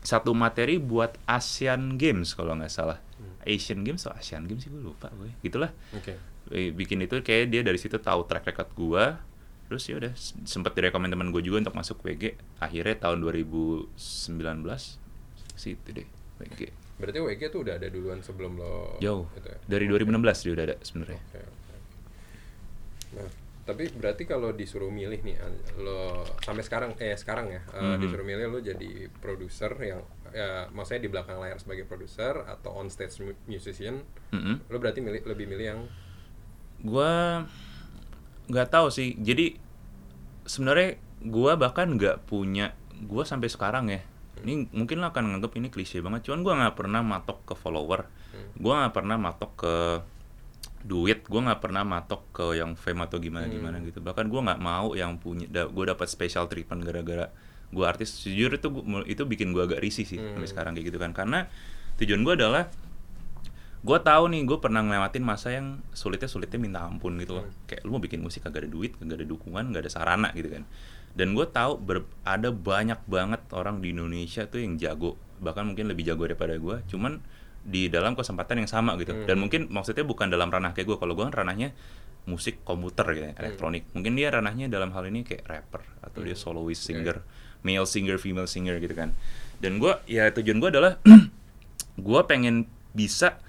satu 0.00 0.32
materi 0.32 0.76
buat 0.76 1.16
Asian 1.24 1.96
Games 1.96 2.32
kalau 2.32 2.54
nggak 2.54 2.70
salah. 2.70 3.00
Asian 3.42 3.80
Games 3.80 4.00
atau 4.00 4.12
Asian 4.14 4.44
Games 4.44 4.60
sih 4.60 4.68
gue 4.68 4.80
lupa 4.80 5.08
gue 5.10 5.32
gitulah. 5.40 5.72
Oke. 5.92 6.16
Eh, 6.50 6.70
bikin 6.70 7.00
itu 7.00 7.20
kayak 7.20 7.48
dia 7.48 7.60
dari 7.60 7.76
situ 7.76 7.96
tahu 7.96 8.24
track 8.24 8.44
record 8.46 8.70
gua. 8.74 9.04
Terus 9.66 9.86
ya 9.86 9.96
udah 9.96 10.12
s- 10.12 10.34
sempet 10.44 10.72
direkomend 10.72 11.08
teman 11.08 11.30
gue 11.30 11.40
juga 11.40 11.62
untuk 11.62 11.72
masuk 11.72 12.02
WG 12.02 12.34
akhirnya 12.58 12.96
tahun 12.98 13.22
2019 13.22 13.86
sih 15.54 15.72
itu 15.72 15.88
deh 15.94 16.08
WG 16.38 16.60
Berarti 16.98 17.18
WG 17.18 17.42
tuh 17.48 17.60
udah 17.62 17.78
ada 17.78 17.86
duluan 17.86 18.20
sebelum 18.20 18.58
lo 18.58 18.98
jauh. 18.98 19.24
itu 19.32 19.46
ya? 19.46 19.56
dari 19.64 19.84
2016 19.86 20.20
dia 20.42 20.52
udah 20.52 20.64
ada 20.64 20.76
sebenarnya. 20.82 21.20
Oke, 21.22 21.38
oke. 21.40 21.76
Nah, 23.14 23.28
tapi 23.70 23.86
berarti 23.88 24.22
kalau 24.24 24.50
disuruh 24.50 24.90
milih 24.90 25.22
nih 25.22 25.38
an- 25.38 25.62
lo 25.78 26.26
sampai 26.38 26.60
sekarang 26.60 26.90
eh 26.98 27.14
sekarang 27.14 27.46
ya 27.48 27.62
eh, 27.70 27.80
Mhm. 27.80 27.98
disuruh 27.98 28.22
milih 28.22 28.46
lo 28.46 28.58
jadi 28.58 28.90
produser 29.16 29.70
yang 29.80 30.02
ya, 30.30 30.66
maksudnya 30.68 31.02
di 31.02 31.10
belakang 31.10 31.38
layar 31.38 31.56
sebagai 31.56 31.84
produser 31.84 32.34
atau 32.44 32.74
on 32.74 32.86
stage 32.86 33.18
mu- 33.18 33.38
musician, 33.46 34.02
Mm-mm. 34.30 34.66
lo 34.66 34.76
berarti 34.76 34.98
milih 34.98 35.22
lebih 35.24 35.46
milih 35.46 35.66
yang? 35.66 35.80
Gua 36.80 37.44
nggak 38.46 38.68
tahu 38.68 38.88
sih. 38.88 39.14
Jadi 39.14 39.58
sebenarnya 40.42 40.96
gua 41.22 41.54
bahkan 41.54 41.90
nggak 41.90 42.26
punya 42.26 42.72
gua 43.04 43.22
sampai 43.22 43.46
sekarang 43.46 43.88
ya 43.88 44.00
ini 44.40 44.64
mungkin 44.72 45.04
lo 45.04 45.08
akan 45.08 45.36
nganggap 45.36 45.52
ini 45.54 45.68
klise 45.68 46.00
banget 46.00 46.24
cuman 46.24 46.40
gua 46.40 46.54
nggak 46.56 46.76
pernah 46.76 47.02
matok 47.02 47.44
ke 47.44 47.54
follower. 47.54 48.08
Gua 48.56 48.84
nggak 48.84 48.94
pernah 48.94 49.16
matok 49.18 49.52
ke 49.56 49.74
duit 50.80 51.28
gua 51.28 51.44
nggak 51.46 51.60
pernah 51.60 51.84
matok 51.84 52.22
ke 52.30 52.46
yang 52.56 52.72
fame 52.74 53.04
atau 53.04 53.18
gimana 53.18 53.44
gimana 53.52 53.76
gitu. 53.80 54.00
Bahkan 54.00 54.26
gua 54.26 54.40
nggak 54.42 54.60
mau 54.60 54.92
yang 54.92 55.16
punya 55.16 55.44
da, 55.46 55.68
gua 55.68 55.92
dapat 55.92 56.06
special 56.06 56.46
treatment 56.46 56.82
gara-gara 56.82 57.28
gua 57.68 57.92
artis. 57.92 58.16
Jujur 58.20 58.50
itu 58.50 58.68
gua- 58.68 59.04
itu 59.04 59.22
bikin 59.22 59.52
gua 59.52 59.64
agak 59.64 59.78
risih 59.78 60.04
sih 60.04 60.16
sampai 60.32 60.48
sekarang 60.48 60.72
kayak 60.72 60.88
gitu 60.88 60.98
kan. 60.98 61.12
Karena 61.12 61.44
tujuan 61.96 62.20
gua 62.22 62.34
adalah 62.34 62.64
gue 63.80 63.96
tahu 63.96 64.28
nih 64.28 64.44
gue 64.44 64.60
pernah 64.60 64.84
ngelewatin 64.84 65.24
masa 65.24 65.56
yang 65.56 65.80
sulitnya 65.96 66.28
sulitnya 66.28 66.60
minta 66.60 66.84
ampun 66.84 67.16
gitu 67.16 67.40
loh. 67.40 67.48
Kayak 67.64 67.80
lu 67.88 67.96
mau 67.96 68.02
bikin 68.04 68.20
musik 68.20 68.44
kagak 68.44 68.68
ada 68.68 68.70
duit 68.70 68.92
kagak 68.92 69.16
ada 69.16 69.24
dukungan 69.24 69.72
gak 69.72 69.88
ada 69.88 69.88
sarana 69.88 70.28
gitu 70.36 70.52
kan. 70.52 70.68
Dan 71.16 71.32
gue 71.32 71.48
tahu 71.48 71.80
ber- 71.80 72.04
ada 72.20 72.52
banyak 72.52 73.00
banget 73.08 73.40
orang 73.56 73.80
di 73.80 73.96
Indonesia 73.96 74.44
tuh 74.44 74.60
yang 74.60 74.76
jago. 74.76 75.16
Bahkan 75.40 75.72
mungkin 75.72 75.88
lebih 75.88 76.04
jago 76.04 76.28
daripada 76.28 76.60
gue 76.60 76.76
cuman 76.92 77.24
di 77.60 77.92
dalam 77.92 78.16
kesempatan 78.16 78.64
yang 78.64 78.70
sama 78.70 78.96
gitu. 78.96 79.12
Dan 79.28 79.36
mungkin 79.40 79.68
maksudnya 79.68 80.04
bukan 80.04 80.32
dalam 80.32 80.48
ranah 80.48 80.72
kayak 80.72 80.88
gue 80.88 80.96
kalau 80.96 81.12
gue 81.12 81.24
kan 81.28 81.44
ranahnya 81.44 81.76
musik 82.28 82.64
komputer 82.64 83.06
gitu 83.16 83.26
ya, 83.32 83.34
elektronik. 83.36 83.88
Mungkin 83.96 84.12
dia 84.16 84.28
ranahnya 84.32 84.68
dalam 84.68 84.92
hal 84.92 85.08
ini 85.08 85.24
kayak 85.24 85.44
rapper 85.48 85.82
atau 86.04 86.20
dia 86.20 86.36
soloist 86.36 86.84
singer 86.84 87.24
male 87.60 87.84
singer 87.84 88.16
female 88.16 88.48
singer 88.48 88.80
gitu 88.80 88.92
kan. 88.96 89.12
Dan 89.60 89.76
gue 89.80 89.92
ya 90.08 90.32
tujuan 90.32 90.60
gue 90.60 90.70
adalah 90.72 90.92
gue 92.08 92.20
pengen 92.24 92.68
bisa 92.96 93.40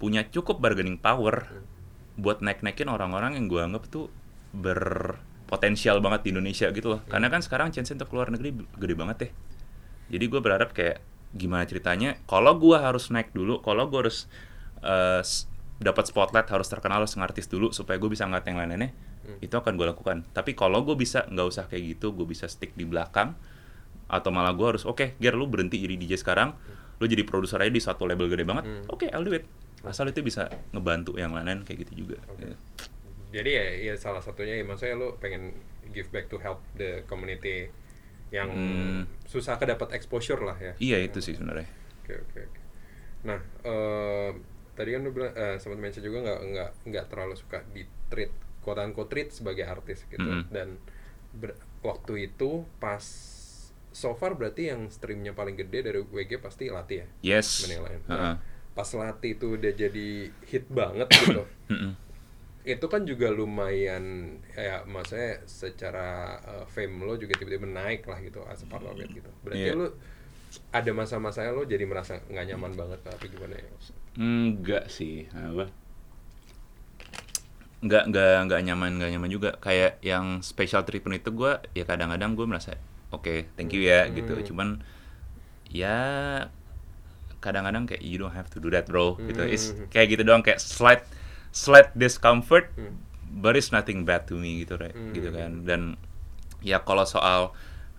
punya 0.00 0.24
cukup 0.24 0.62
bargaining 0.62 0.96
power 0.96 1.48
buat 2.18 2.42
naik-naikin 2.42 2.90
orang-orang 2.90 3.38
yang 3.38 3.46
gue 3.46 3.60
anggap 3.62 3.86
tuh 3.90 4.10
berpotensial 4.54 6.00
banget 6.00 6.26
di 6.26 6.28
Indonesia 6.34 6.66
gitu 6.72 6.96
loh. 6.96 7.00
Karena 7.06 7.28
kan 7.28 7.44
sekarang 7.44 7.70
chance 7.70 7.92
untuk 7.92 8.08
keluar 8.10 8.32
negeri 8.32 8.54
gede 8.80 8.94
banget 8.96 9.16
ya. 9.18 9.30
Jadi 10.16 10.24
gue 10.24 10.40
berharap 10.40 10.72
kayak 10.72 11.04
gimana 11.32 11.64
ceritanya 11.64 12.16
kalau 12.24 12.56
gue 12.56 12.76
harus 12.76 13.10
naik 13.10 13.32
dulu, 13.32 13.60
kalau 13.60 13.86
gue 13.86 13.98
harus 14.00 14.24
s- 15.20 15.44
dapat 15.78 16.10
spotlight 16.10 16.48
harus 16.48 16.66
terkenal 16.66 17.04
harus 17.04 17.14
ngartis 17.14 17.46
dulu 17.46 17.70
supaya 17.70 17.96
gue 17.96 18.10
bisa 18.10 18.26
ngeliat 18.26 18.46
yang 18.46 18.58
lain-lainnya 18.58 18.90
itu 19.38 19.52
akan 19.52 19.76
gue 19.76 19.86
lakukan. 19.86 20.24
Tapi 20.32 20.56
kalau 20.56 20.82
gue 20.82 20.96
bisa 20.96 21.28
nggak 21.28 21.46
usah 21.46 21.64
kayak 21.68 21.96
gitu 21.98 22.16
gue 22.16 22.24
bisa 22.24 22.48
stick 22.48 22.72
di 22.74 22.88
belakang 22.88 23.36
atau 24.08 24.32
malah 24.32 24.56
gue 24.56 24.64
harus 24.64 24.88
oke 24.88 25.20
Ger 25.20 25.36
lu 25.36 25.44
berhenti 25.46 25.76
jadi 25.76 25.94
DJ 25.94 26.16
sekarang 26.16 26.56
lu 26.98 27.04
jadi 27.04 27.22
produser 27.22 27.60
aja 27.60 27.68
di 27.68 27.78
satu 27.78 28.08
label 28.08 28.26
gede 28.26 28.48
banget 28.48 28.64
oke 28.88 29.04
I'll 29.12 29.22
do 29.22 29.36
it. 29.36 29.44
Asal 29.84 30.08
itu 30.08 30.24
bisa 30.24 30.48
ngebantu 30.72 31.14
yang 31.14 31.30
lain 31.30 31.62
kayak 31.62 31.86
gitu 31.86 32.08
juga. 32.08 32.18
Ya. 32.40 32.56
jadi 33.28 33.50
ya, 33.52 33.64
ya 33.92 33.94
salah 34.00 34.24
satunya 34.24 34.56
ya 34.56 34.64
maksudnya 34.64 34.96
lo 34.96 35.20
pengen 35.20 35.52
give 35.92 36.08
back 36.08 36.32
to 36.32 36.40
help 36.40 36.64
the 36.74 37.04
community 37.04 37.68
yang 38.30 38.48
Hmm. 38.48 39.02
susah 39.24 39.56
kedapat 39.56 39.92
exposure 39.92 40.38
lah 40.38 40.54
ya. 40.54 40.72
iya 40.78 40.98
itu 40.98 41.18
sih 41.18 41.32
sebenarnya 41.32 41.68
Oke 42.00 42.16
oke 42.18 42.38
oke. 42.42 42.60
Nah, 43.20 43.36
eh, 43.62 44.30
tadi 44.72 44.90
kan 44.90 45.00
lu 45.00 45.10
bilang 45.10 45.32
eh, 45.32 45.56
sempat 45.56 45.76
mention 45.76 46.00
juga 46.00 46.22
nggak 46.22 46.40
nggak 46.46 46.70
nggak 46.86 47.04
terlalu 47.06 47.34
suka 47.34 47.60
di 47.68 47.82
treat 48.06 48.30
quote 48.58 48.78
unquote 48.78 49.08
treat 49.08 49.28
sebagai 49.28 49.64
artis 49.64 50.04
gitu. 50.06 50.20
Mm-mm. 50.20 50.48
Dan 50.48 50.80
ber- 51.30 51.56
waktu 51.80 52.26
itu 52.26 52.64
pas 52.78 53.02
so 53.90 54.12
far 54.12 54.32
berarti 54.32 54.68
yang 54.68 54.86
streamnya 54.86 55.32
paling 55.32 55.52
gede 55.54 55.82
dari 55.82 56.00
WG 56.00 56.38
pasti 56.38 56.68
Lati 56.68 56.94
ya. 56.96 57.06
yes 57.22 57.60
Bening 57.60 57.82
lain. 57.82 58.00
Ha-ha. 58.06 58.16
Nah, 58.16 58.34
pas 58.72 58.88
latih 58.88 59.34
itu 59.34 59.58
udah 59.58 59.72
jadi 59.74 60.08
hit 60.44 60.64
banget 60.68 61.08
gitu. 61.10 61.42
itu 62.68 62.86
kan 62.92 63.08
juga 63.08 63.32
lumayan 63.32 64.36
ya 64.52 64.84
maksudnya 64.84 65.40
secara 65.48 66.36
uh, 66.44 66.64
fame 66.68 67.00
lo 67.00 67.16
juga 67.16 67.32
tiba-tiba 67.40 67.64
naik 67.64 68.04
lah 68.04 68.20
gitu 68.20 68.44
as 68.44 68.60
a 68.60 68.68
part 68.68 68.84
of 68.84 68.92
it 69.00 69.08
gitu 69.08 69.30
berarti 69.40 69.72
Iya. 69.72 69.74
lo 69.74 69.96
ada 70.72 70.90
masa-masanya 70.92 71.56
lo 71.56 71.64
jadi 71.64 71.88
merasa 71.88 72.20
nggak 72.28 72.46
nyaman 72.52 72.72
banget 72.76 73.00
tapi 73.04 73.32
gimana 73.32 73.56
ya 73.56 73.68
Enggak 74.18 74.90
sih, 74.90 75.30
apa? 75.30 75.70
Enggak, 77.78 78.10
enggak, 78.10 78.34
enggak 78.42 78.60
nyaman, 78.66 78.90
enggak 78.98 79.10
nyaman 79.14 79.30
juga. 79.30 79.50
Kayak 79.62 80.02
yang 80.02 80.42
special 80.42 80.82
treatment 80.82 81.22
itu 81.22 81.30
gue, 81.30 81.62
ya 81.78 81.86
kadang-kadang 81.86 82.34
gue 82.34 82.42
merasa, 82.42 82.74
oke, 83.14 83.54
thank 83.54 83.70
you 83.70 83.86
ya, 83.86 84.10
gitu. 84.10 84.34
Cuman, 84.50 84.82
ya 85.70 86.50
kadang-kadang 87.38 87.86
kayak 87.86 88.02
you 88.02 88.18
don't 88.18 88.34
have 88.34 88.50
to 88.50 88.58
do 88.58 88.66
that, 88.74 88.90
bro. 88.90 89.14
Gitu. 89.22 89.38
It's 89.46 89.70
kayak 89.94 90.18
gitu 90.18 90.26
doang, 90.26 90.42
kayak 90.42 90.58
slight, 90.58 91.06
slight 91.52 91.92
discomfort, 91.96 92.70
but 93.28 93.56
it's 93.56 93.70
nothing 93.70 94.04
bad 94.04 94.24
to 94.28 94.34
me, 94.36 94.62
gitu, 94.64 94.76
right? 94.80 94.94
gitu 95.14 95.30
kan. 95.32 95.64
Dan 95.64 96.00
ya 96.64 96.82
kalau 96.82 97.06
soal 97.06 97.54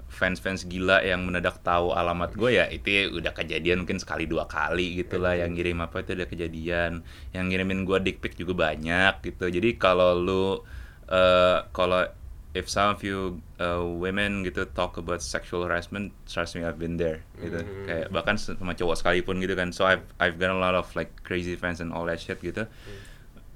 fans-fans 0.09 0.65
gila 0.65 1.05
yang 1.05 1.21
mendadak 1.21 1.61
tahu 1.61 1.93
alamat 1.93 2.33
gue 2.33 2.57
ya 2.57 2.65
itu 2.65 3.13
udah 3.13 3.29
kejadian 3.29 3.85
mungkin 3.85 4.01
sekali 4.01 4.25
dua 4.25 4.49
kali 4.49 4.97
gitu 5.05 5.21
lah. 5.21 5.37
Yang 5.37 5.49
ngirim 5.61 5.77
apa 5.85 6.01
itu 6.01 6.17
udah 6.17 6.27
kejadian. 6.27 6.91
Yang 7.29 7.45
ngirimin 7.53 7.85
gue 7.85 7.97
dick 8.01 8.17
pic 8.17 8.33
juga 8.33 8.73
banyak 8.73 9.21
gitu. 9.21 9.45
Jadi 9.53 9.77
kalau 9.77 10.17
lu 10.17 10.65
eh, 11.07 11.61
kalau 11.69 12.09
if 12.57 12.65
some 12.65 12.97
of 12.97 13.05
you 13.05 13.37
uh, 13.61 13.85
women 13.85 14.41
gitu 14.41 14.65
talk 14.73 14.97
about 14.97 15.21
sexual 15.21 15.69
harassment 15.69 16.09
trust 16.25 16.57
me 16.57 16.65
I've 16.65 16.81
been 16.81 16.97
there 16.97 17.21
gitu. 17.37 17.61
Kayak 17.85 18.09
bahkan 18.09 18.41
sama 18.41 18.73
cowok 18.73 18.97
sekalipun 18.97 19.37
gitu 19.45 19.53
kan. 19.53 19.69
So 19.69 19.85
I've 19.85 20.01
I've 20.17 20.41
got 20.41 20.49
a 20.49 20.57
lot 20.57 20.73
of 20.73 20.89
like 20.97 21.21
crazy 21.21 21.53
fans 21.53 21.77
and 21.85 21.93
all 21.93 22.09
that 22.09 22.17
shit 22.17 22.41
gitu 22.41 22.65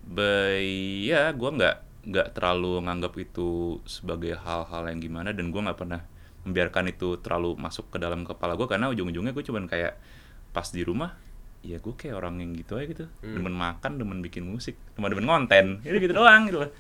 but 0.04 0.60
ya 1.04 1.32
gue 1.32 1.50
nggak 1.50 1.76
nggak 2.04 2.28
terlalu 2.36 2.84
nganggap 2.84 3.14
itu 3.16 3.80
sebagai 3.88 4.36
hal-hal 4.36 4.84
yang 4.92 5.00
gimana 5.00 5.32
dan 5.32 5.50
gue 5.50 5.62
nggak 5.64 5.80
pernah 5.80 6.04
membiarkan 6.44 6.92
itu 6.92 7.16
terlalu 7.24 7.56
masuk 7.56 7.88
ke 7.88 7.98
dalam 7.98 8.28
kepala 8.28 8.60
gue 8.60 8.68
karena 8.68 8.92
ujung-ujungnya 8.92 9.32
gue 9.32 9.46
cuman 9.48 9.72
kayak 9.72 9.96
pas 10.52 10.68
di 10.68 10.84
rumah 10.84 11.16
ya 11.64 11.80
gue 11.80 11.94
kayak 11.96 12.20
orang 12.20 12.44
yang 12.44 12.52
gitu 12.60 12.76
aja 12.76 12.86
gitu 12.92 13.06
demen 13.24 13.56
makan 13.56 13.96
demen 13.96 14.20
bikin 14.20 14.44
musik 14.44 14.76
cuma 15.00 15.08
demen 15.08 15.24
konten 15.24 15.80
itu 15.88 15.96
gitu 16.04 16.12
doang 16.12 16.52
gitu 16.52 16.68
loh 16.68 16.72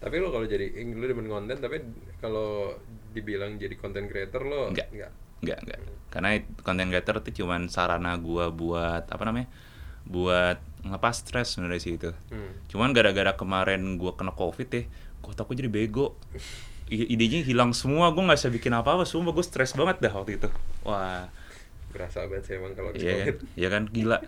tapi 0.00 0.16
lo 0.22 0.32
kalau 0.32 0.46
jadi 0.48 0.72
lo 0.96 1.04
demen 1.04 1.28
konten 1.28 1.56
tapi 1.60 1.76
kalau 2.24 2.72
dibilang 3.12 3.60
jadi 3.60 3.76
content 3.76 4.08
creator 4.08 4.40
lo 4.48 4.72
Enggak. 4.72 4.88
enggak 4.94 5.12
Enggak, 5.38 5.58
enggak. 5.62 5.80
Karena 6.10 6.28
konten 6.66 6.90
creator 6.90 7.22
itu 7.22 7.44
cuman 7.44 7.70
sarana 7.70 8.18
gua 8.18 8.50
buat 8.50 9.06
apa 9.06 9.22
namanya? 9.22 9.46
Buat 10.08 10.58
ngelepas 10.82 11.20
stres 11.20 11.54
sebenarnya 11.54 11.80
sih 11.84 11.92
itu. 12.00 12.10
Hmm. 12.32 12.52
Cuman 12.72 12.96
gara-gara 12.96 13.36
kemarin 13.36 14.00
gua 14.00 14.16
kena 14.16 14.32
covid 14.32 14.68
ya, 14.72 14.82
kok 15.20 15.36
aku 15.36 15.52
jadi 15.52 15.68
bego. 15.68 16.16
I- 16.88 17.12
idenya 17.12 17.44
hilang 17.44 17.76
semua, 17.76 18.08
gua 18.16 18.32
nggak 18.32 18.38
bisa 18.40 18.48
bikin 18.48 18.72
apa-apa, 18.72 19.04
semua 19.04 19.36
gue 19.36 19.44
stres 19.44 19.76
banget 19.76 20.00
dah 20.00 20.12
waktu 20.16 20.40
itu. 20.40 20.48
Wah, 20.88 21.28
berasa 21.92 22.24
banget 22.24 22.48
sih 22.48 22.54
emang 22.56 22.72
kalau 22.72 22.96
iya 22.96 23.12
kan, 23.12 23.12
covid 23.12 23.36
iya 23.60 23.68
kan 23.68 23.82
gila. 23.92 24.18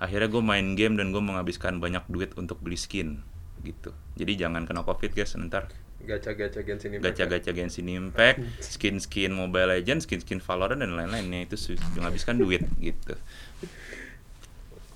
Akhirnya 0.00 0.28
gue 0.28 0.42
main 0.44 0.66
game 0.76 0.96
dan 0.96 1.12
gue 1.12 1.20
menghabiskan 1.20 1.76
banyak 1.80 2.04
duit 2.08 2.32
untuk 2.40 2.60
beli 2.60 2.76
skin 2.80 3.20
gitu. 3.64 3.92
Jadi 4.16 4.32
jangan 4.40 4.64
kena 4.64 4.80
covid 4.84 5.12
guys, 5.12 5.36
ntar 5.36 5.68
gacha-gacha 6.06 6.62
Genshin 6.62 6.96
Impact 6.96 7.16
gacha-gacha 7.18 7.50
Genshin 7.50 7.88
Impact, 7.88 8.38
skin-skin 8.62 9.32
Mobile 9.32 9.74
Legends, 9.74 10.04
skin-skin 10.06 10.38
Valorant 10.38 10.78
dan 10.78 10.94
lain-lainnya 10.94 11.48
itu 11.50 11.56
menghabiskan 11.98 12.38
duit 12.38 12.62
gitu. 12.78 13.16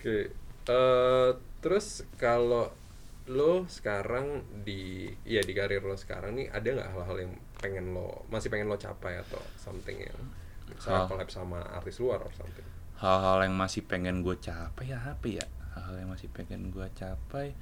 Oke, 0.00 0.32
eh 0.64 1.30
terus 1.60 2.08
kalau 2.16 2.72
lo 3.28 3.68
sekarang 3.68 4.40
di 4.64 5.12
ya 5.28 5.44
di 5.44 5.52
karir 5.52 5.84
lo 5.84 5.92
sekarang 5.92 6.40
nih 6.40 6.48
ada 6.48 6.72
nggak 6.72 6.88
hal-hal 6.96 7.16
yang 7.28 7.32
pengen 7.60 7.92
lo 7.92 8.24
masih 8.32 8.48
pengen 8.48 8.72
lo 8.72 8.80
capai 8.80 9.20
atau 9.20 9.38
something 9.60 10.00
yang 10.00 10.18
misalnya 10.72 11.04
collab 11.04 11.28
sama 11.28 11.60
artis 11.76 12.00
luar 12.00 12.24
or 12.24 12.32
something? 12.32 12.64
Hal-hal 12.96 13.44
yang 13.44 13.60
masih 13.60 13.84
pengen 13.84 14.24
gue 14.24 14.40
capai 14.40 14.88
ya 14.88 15.04
apa 15.04 15.28
ya? 15.28 15.44
Hal-hal 15.76 16.00
yang 16.00 16.10
masih 16.16 16.32
pengen 16.32 16.72
gue 16.72 16.88
capai 16.96 17.52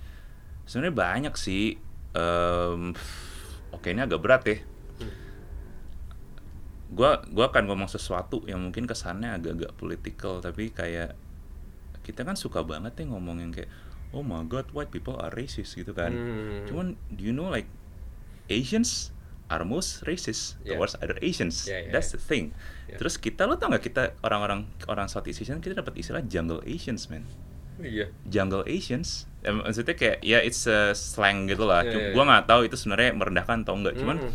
sebenarnya 0.63 0.95
banyak 0.95 1.35
sih. 1.35 1.75
Em, 2.15 2.95
Oke 3.75 3.93
ini 3.93 4.01
agak 4.01 4.21
berat 4.23 4.43
ya. 4.47 4.63
Gua 6.89 7.21
gua 7.29 7.53
akan 7.53 7.69
ngomong 7.69 7.91
sesuatu 7.91 8.41
yang 8.49 8.65
mungkin 8.65 8.89
kesannya 8.89 9.37
agak-agak 9.37 9.77
political 9.77 10.41
tapi 10.41 10.73
kayak 10.73 11.13
kita 12.09 12.25
kan 12.25 12.33
suka 12.35 12.65
banget 12.65 12.97
ya 12.97 13.05
ngomong 13.05 13.37
yang 13.39 13.53
kayak 13.53 13.69
oh 14.17 14.25
my 14.25 14.41
god 14.49 14.65
white 14.73 14.89
people 14.89 15.21
are 15.21 15.29
racist 15.37 15.77
gitu 15.77 15.93
kan. 15.93 16.09
Hmm. 16.09 16.65
Cuman 16.65 16.87
do 17.13 17.21
you 17.21 17.37
know 17.37 17.53
like 17.53 17.69
Asians 18.49 19.13
are 19.49 19.65
most 19.65 20.05
racist 20.05 20.57
Yeah. 20.65 20.77
towards 20.77 20.97
other 21.01 21.17
Asians. 21.21 21.69
Yeah, 21.69 21.89
yeah, 21.89 21.93
That's 21.93 22.13
yeah. 22.13 22.17
the 22.17 22.21
thing. 22.21 22.45
Yeah. 22.89 22.97
Terus 23.01 23.17
kita 23.17 23.45
lo 23.45 23.57
tau 23.57 23.69
nggak 23.69 23.85
kita 23.85 24.03
orang-orang 24.25 24.69
orang 24.89 25.09
Southeast 25.09 25.45
Asian 25.45 25.61
kita 25.61 25.77
dapat 25.77 25.97
istilah 25.97 26.25
jungle 26.25 26.65
Asians 26.65 27.09
man. 27.13 27.25
Iya. 27.79 28.11
Jungle 28.27 28.65
Asians. 28.67 29.29
Eh, 29.47 29.55
maksudnya 29.55 29.95
kayak 29.95 30.19
ya 30.21 30.43
it's 30.43 30.67
a 30.67 30.93
slang 30.93 31.47
gitu 31.47 31.65
lah. 31.65 31.85
Yeah, 31.85 31.93
Cuma 31.93 32.01
yeah, 32.03 32.13
gua 32.13 32.19
yeah. 32.25 32.29
nggak 32.33 32.45
tahu 32.49 32.61
itu 32.67 32.77
sebenarnya 32.77 33.11
merendahkan 33.15 33.57
atau 33.65 33.75
enggak. 33.77 33.95
Cuman 33.97 34.17
Mm. 34.19 34.33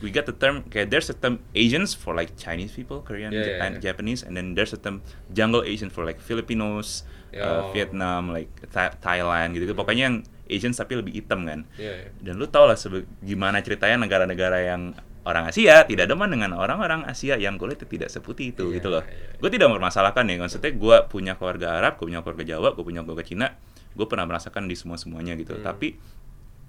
We 0.00 0.08
got 0.08 0.24
the 0.24 0.32
term 0.32 0.64
kayak 0.66 0.88
there's 0.88 1.08
a 1.08 1.14
term 1.14 1.38
Asians 1.52 1.92
for 1.92 2.12
like 2.12 2.34
Chinese 2.34 2.72
people, 2.72 3.00
Korean, 3.00 3.30
Yeah, 3.30 3.40
yeah, 3.40 3.48
Japan, 3.54 3.70
yeah. 3.76 3.82
Japanese, 3.82 4.20
and 4.20 4.32
then 4.32 4.52
there's 4.52 4.72
a 4.72 4.78
term 4.78 5.00
jungle 5.28 5.60
Asian 5.60 5.88
for 5.88 6.02
like 6.02 6.18
Filipinos, 6.18 7.04
uh, 7.32 7.68
Oh. 7.68 7.72
Vietnam, 7.72 8.30
like 8.30 8.48
Tha- 8.68 8.96
Thailand 8.96 9.52
gitu. 9.52 9.72
Pokoknya 9.72 10.08
yang 10.08 10.16
Asians 10.46 10.74
tapi 10.74 10.98
lebih 10.98 11.14
hitam 11.14 11.46
kan. 11.46 11.62
Iya, 11.76 11.92
iya. 12.02 12.08
Dan 12.18 12.36
lu 12.36 12.46
tau 12.46 12.66
lah 12.66 12.74
gimana 13.20 13.60
ceritanya 13.60 14.02
negara-negara 14.02 14.66
yang 14.66 14.92
orang 15.20 15.46
Asia 15.46 15.84
tidak 15.84 16.08
demen 16.08 16.26
dengan 16.26 16.56
orang-orang 16.56 17.04
Asia 17.04 17.36
yang 17.36 17.54
kulitnya 17.54 17.84
tidak 17.84 18.08
seputih 18.08 18.50
itu 18.50 18.66
Iya, 18.66 18.76
gitu 18.80 18.88
loh. 18.88 19.04
iya, 19.04 19.14
iya. 19.30 19.38
Gue 19.38 19.50
tidak 19.52 19.68
mempermasalahkan 19.70 20.24
ya, 20.26 20.40
maksudnya 20.40 20.72
gue 20.72 20.96
punya 21.06 21.36
keluarga 21.36 21.76
Arab, 21.76 22.00
gue 22.00 22.08
punya 22.08 22.24
keluarga 22.24 22.44
Jawa, 22.48 22.72
gue 22.72 22.82
punya 22.82 23.04
keluarga 23.04 23.22
Cina, 23.22 23.46
gue 23.92 24.06
pernah 24.08 24.24
merasakan 24.26 24.64
di 24.64 24.74
semua 24.74 24.96
semuanya 24.96 25.36
gitu. 25.36 25.54
Hmm. 25.54 25.62
Tapi 25.62 26.00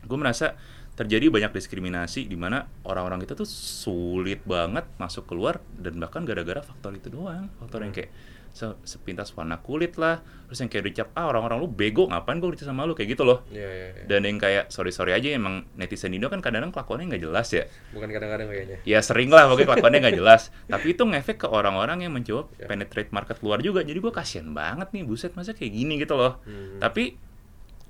gue 0.02 0.18
merasa 0.20 0.60
terjadi 0.92 1.32
banyak 1.32 1.52
diskriminasi 1.52 2.28
di 2.28 2.36
mana 2.36 2.68
orang-orang 2.84 3.20
kita 3.20 3.34
tuh 3.34 3.48
sulit 3.48 4.44
banget 4.44 4.84
masuk 4.96 5.26
keluar 5.26 5.58
dan 5.74 5.98
bahkan 5.98 6.22
gara-gara 6.22 6.60
faktor 6.60 6.94
itu 6.94 7.08
doang, 7.08 7.48
faktor 7.58 7.82
yang 7.82 7.92
kayak 7.92 8.12
se- 8.52 8.76
sepintas 8.84 9.32
warna 9.32 9.56
kulit 9.58 9.96
lah, 9.96 10.20
terus 10.46 10.60
yang 10.60 10.68
kayak 10.68 10.92
dicap 10.92 11.08
ah 11.16 11.32
orang-orang 11.32 11.64
lu 11.64 11.72
bego 11.72 12.12
ngapain 12.12 12.38
gue 12.38 12.52
kerja 12.52 12.68
sama 12.68 12.84
lu 12.84 12.92
kayak 12.92 13.16
gitu 13.16 13.24
loh. 13.24 13.48
Iya, 13.48 13.64
iya, 13.64 13.88
iya. 13.96 14.04
Dan 14.04 14.28
yang 14.28 14.38
kayak 14.38 14.68
sorry 14.68 14.92
sorry 14.92 15.16
aja 15.16 15.32
emang 15.32 15.64
netizen 15.74 16.12
Indo 16.12 16.28
kan 16.28 16.44
kadang-kadang 16.44 16.76
kelakuannya 16.76 17.16
nggak 17.16 17.24
jelas 17.24 17.48
ya. 17.50 17.64
Bukan 17.96 18.12
kadang-kadang 18.12 18.52
kayaknya. 18.52 18.78
Ya 18.84 19.00
sering 19.00 19.32
lah 19.32 19.48
pokoknya 19.48 19.68
kelakuannya 19.72 20.00
nggak 20.04 20.18
jelas. 20.20 20.42
Tapi 20.68 20.88
itu 20.92 21.04
ngefek 21.08 21.38
ke 21.40 21.48
orang-orang 21.48 22.04
yang 22.04 22.12
mencoba 22.12 22.52
Ya. 22.60 22.68
penetrate 22.68 23.16
market 23.16 23.40
luar 23.40 23.64
juga. 23.64 23.80
Jadi 23.82 23.98
gue 23.98 24.12
kasihan 24.12 24.52
banget 24.52 24.92
nih 24.92 25.08
buset 25.08 25.32
masa 25.34 25.56
kayak 25.56 25.72
gini 25.72 25.96
gitu 25.98 26.20
loh. 26.20 26.44
Hmm. 26.44 26.84
Tapi 26.84 27.16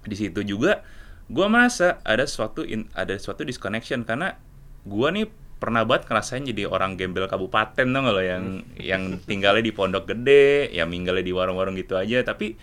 di 0.01 0.15
situ 0.15 0.45
juga 0.45 0.85
gue 1.31 1.47
merasa 1.47 2.03
ada 2.03 2.27
suatu 2.27 2.67
in- 2.67 2.91
ada 2.91 3.15
suatu 3.15 3.47
disconnection 3.47 4.03
karena 4.03 4.35
gue 4.83 5.07
nih 5.15 5.25
pernah 5.61 5.85
banget 5.85 6.09
ngerasain 6.09 6.43
jadi 6.43 6.65
orang 6.65 6.97
gembel 6.97 7.29
kabupaten 7.29 7.85
nggak 7.85 8.11
lo? 8.11 8.19
Yang 8.19 8.43
yang 8.81 9.03
tinggalnya 9.23 9.63
di 9.63 9.71
pondok 9.71 10.09
gede, 10.09 10.73
ya 10.73 10.83
minggalnya 10.89 11.23
di 11.23 11.31
warung-warung 11.31 11.77
gitu 11.77 11.95
aja. 11.95 12.19
Tapi 12.25 12.57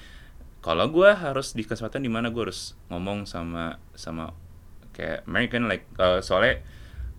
kalau 0.61 0.91
gue 0.91 1.07
harus 1.07 1.55
di 1.55 1.63
kesempatan 1.63 2.03
di 2.03 2.11
mana 2.11 2.35
gue 2.35 2.51
harus 2.51 2.75
ngomong 2.91 3.25
sama 3.25 3.79
sama 3.95 4.35
kayak 4.93 5.23
American 5.31 5.71
like 5.71 5.87
uh, 6.03 6.19
soalnya 6.19 6.59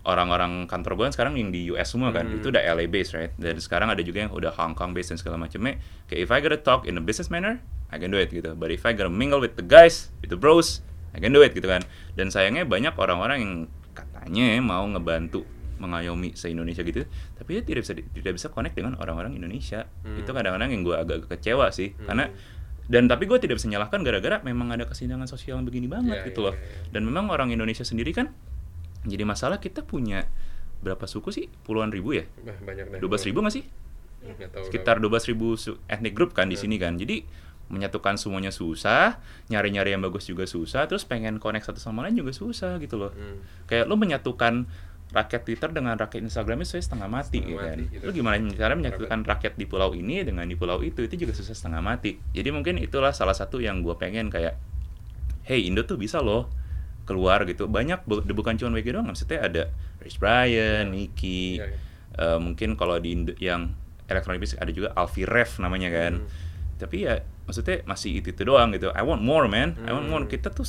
orang-orang 0.04 0.68
kantor 0.68 1.00
gue 1.00 1.04
kan 1.08 1.14
sekarang 1.16 1.34
yang 1.40 1.48
di 1.48 1.72
US 1.72 1.92
semua 1.92 2.12
kan 2.12 2.28
itu 2.28 2.52
udah 2.52 2.60
LA 2.60 2.84
based 2.84 3.16
right? 3.16 3.32
Dan 3.40 3.56
sekarang 3.56 3.88
ada 3.88 4.04
juga 4.04 4.28
yang 4.28 4.32
udah 4.36 4.52
Hong 4.60 4.76
Kong 4.76 4.92
based 4.92 5.16
dan 5.16 5.18
segala 5.18 5.40
macamnya. 5.40 5.80
Kayak 6.12 6.20
if 6.20 6.30
I 6.30 6.38
gotta 6.44 6.60
talk 6.60 6.84
in 6.84 7.00
a 7.00 7.02
business 7.02 7.32
manner 7.32 7.64
I 7.88 7.96
can 7.96 8.12
do 8.12 8.20
it 8.20 8.28
gitu. 8.28 8.52
But 8.52 8.68
if 8.68 8.84
I 8.84 8.92
gotta 8.92 9.08
mingle 9.08 9.40
with 9.40 9.56
the 9.56 9.64
guys 9.64 10.12
with 10.20 10.28
the 10.28 10.36
bros 10.36 10.84
I 11.10 11.18
can 11.18 11.34
do 11.34 11.42
it 11.42 11.52
gitu 11.52 11.66
kan. 11.66 11.82
Dan 12.14 12.30
sayangnya 12.30 12.64
banyak 12.64 12.94
orang-orang 12.94 13.38
yang 13.42 13.54
katanya 13.96 14.58
mau 14.62 14.86
ngebantu 14.86 15.42
mengayomi 15.80 16.36
se 16.36 16.52
Indonesia 16.52 16.84
gitu 16.84 17.08
tapi 17.40 17.56
dia 17.56 17.64
tidak 17.64 17.88
bisa 17.88 17.96
tidak 17.96 18.32
bisa 18.36 18.52
connect 18.52 18.76
dengan 18.76 19.00
orang-orang 19.00 19.32
Indonesia. 19.32 19.88
Itu 20.04 20.30
kadang-kadang 20.36 20.70
yang 20.70 20.82
gue 20.84 20.96
agak 20.96 21.24
kecewa 21.26 21.72
sih 21.72 21.96
karena 22.04 22.28
dan 22.90 23.06
tapi 23.08 23.24
gue 23.24 23.38
tidak 23.40 23.56
bisa 23.56 23.70
nyalahkan 23.70 24.02
gara-gara 24.02 24.42
memang 24.44 24.74
ada 24.74 24.84
kesenjangan 24.84 25.24
sosial 25.24 25.56
yang 25.62 25.64
begini 25.64 25.86
banget 25.86 26.20
Iya, 26.20 26.26
gitu 26.28 26.42
iya, 26.42 26.46
loh. 26.50 26.54
iya. 26.58 26.90
dan 26.90 27.02
memang 27.06 27.30
orang 27.30 27.48
Indonesia 27.54 27.86
sendiri 27.86 28.10
kan 28.10 28.34
jadi 29.06 29.22
masalah 29.24 29.62
kita 29.62 29.86
punya 29.86 30.26
berapa 30.84 31.08
suku 31.08 31.32
sih? 31.32 31.46
Puluhan 31.64 31.88
ribu 31.88 32.12
ya? 32.18 32.28
Banyak 32.44 33.00
dua 33.00 33.08
belas 33.08 33.24
ribu 33.24 33.40
nggak 33.40 33.54
sih? 33.54 33.64
Tahu 34.20 34.68
sekitar 34.68 35.00
12.000 35.00 35.32
ribu 35.32 35.56
ethnic 35.88 36.12
group 36.12 36.36
kan 36.36 36.52
di 36.52 36.56
sini 36.60 36.76
kan. 36.76 37.00
Jadi 37.00 37.24
menyatukan 37.70 38.14
semuanya 38.14 38.50
susah 38.50 39.22
nyari-nyari 39.46 39.90
yang 39.90 40.02
bagus 40.02 40.26
juga 40.26 40.42
susah 40.42 40.84
terus 40.84 41.02
pengen 41.02 41.38
connect 41.38 41.64
satu 41.64 41.78
sama 41.78 42.02
lain 42.02 42.18
juga 42.18 42.30
susah 42.30 42.76
gitu 42.76 42.98
loh 42.98 43.10
Hmm. 43.10 43.38
kayak 43.64 43.86
lo 43.86 43.94
menyatukan 43.94 44.66
rakyat 45.08 45.42
Twitter 45.42 45.66
dengan 45.68 45.94
rakyat 45.94 46.22
Instagram 46.22 46.60
itu 46.60 46.78
setengah 46.78 47.06
mati, 47.06 47.38
Setengah 47.38 47.50
ya 47.52 47.58
kan. 47.64 47.78
mati, 47.78 47.82
gitu. 47.90 48.02
Lu 48.04 48.10
gimana 48.12 48.34
cara 48.52 48.72
menyatukan 48.74 49.18
rakyat 49.24 49.54
di 49.54 49.66
pulau 49.66 49.90
ini 49.90 50.22
dengan 50.22 50.44
di 50.44 50.54
pulau 50.54 50.78
itu 50.80 51.02
itu 51.02 51.14
juga 51.16 51.32
susah 51.32 51.50
setengah 51.50 51.78
mati. 51.80 52.14
Jadi 52.30 52.46
mungkin 52.48 52.78
itulah 52.78 53.10
salah 53.10 53.34
satu 53.34 53.58
yang 53.58 53.80
gue 53.80 53.90
pengen 53.96 54.30
kayak 54.30 54.54
hey 55.42 55.66
Indo 55.66 55.82
tuh 55.82 55.94
bisa 55.96 56.18
loh 56.18 56.46
keluar 57.02 57.42
gitu. 57.44 57.66
Banyak 57.66 58.06
bu- 58.06 58.22
bukan 58.22 58.54
cuma 58.54 58.70
WG 58.72 58.86
doang, 58.88 59.02
maksudnya 59.04 59.42
ada 59.42 59.62
Rich 59.98 60.18
Brian, 60.18 60.94
Nicky, 60.94 61.58
Iya, 61.58 61.66
iya. 61.66 61.78
eh, 62.16 62.38
mungkin 62.38 62.78
kalau 62.78 62.94
di 62.96 63.10
Indo, 63.10 63.34
yang 63.36 63.74
elektronik 64.06 64.46
ada 64.54 64.70
juga 64.70 64.94
Alfie 64.94 65.26
Rev 65.26 65.50
namanya 65.58 65.90
kan. 65.90 66.22
Hmm. 66.22 66.30
Tapi 66.80 67.04
ya 67.04 67.20
maksudnya 67.44 67.84
masih 67.84 68.24
itu 68.24 68.32
itu 68.32 68.42
doang 68.48 68.72
gitu. 68.72 68.88
I 68.96 69.04
want 69.04 69.20
more 69.20 69.44
man. 69.46 69.76
I 69.84 69.92
want 69.92 70.08
more. 70.08 70.24
Hmm. 70.24 70.32
Kita 70.32 70.48
tuh 70.48 70.64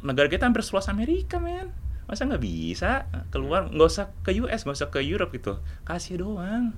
negara 0.00 0.26
kita 0.32 0.48
hampir 0.48 0.64
seluas 0.64 0.88
Amerika 0.88 1.36
man. 1.36 1.68
Masa 2.08 2.24
nggak 2.26 2.42
bisa 2.42 3.06
keluar 3.28 3.68
nggak 3.68 3.86
usah 3.86 4.10
ke 4.24 4.34
US 4.40 4.64
nggak 4.64 4.76
usah 4.80 4.88
ke 4.88 5.04
Europe 5.04 5.36
gitu. 5.36 5.60
Kasih 5.84 6.24
doang. 6.24 6.72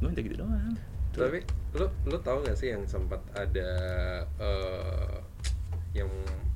Gue 0.00 0.08
minta 0.10 0.24
gitu 0.24 0.40
doang. 0.42 0.74
Tapi 1.12 1.44
lu 1.76 1.86
lu 2.08 2.16
tahu 2.24 2.40
gak 2.40 2.56
sih 2.56 2.72
yang 2.72 2.88
sempat 2.88 3.20
ada 3.36 3.68
eh, 4.40 5.16
yang 5.92 6.08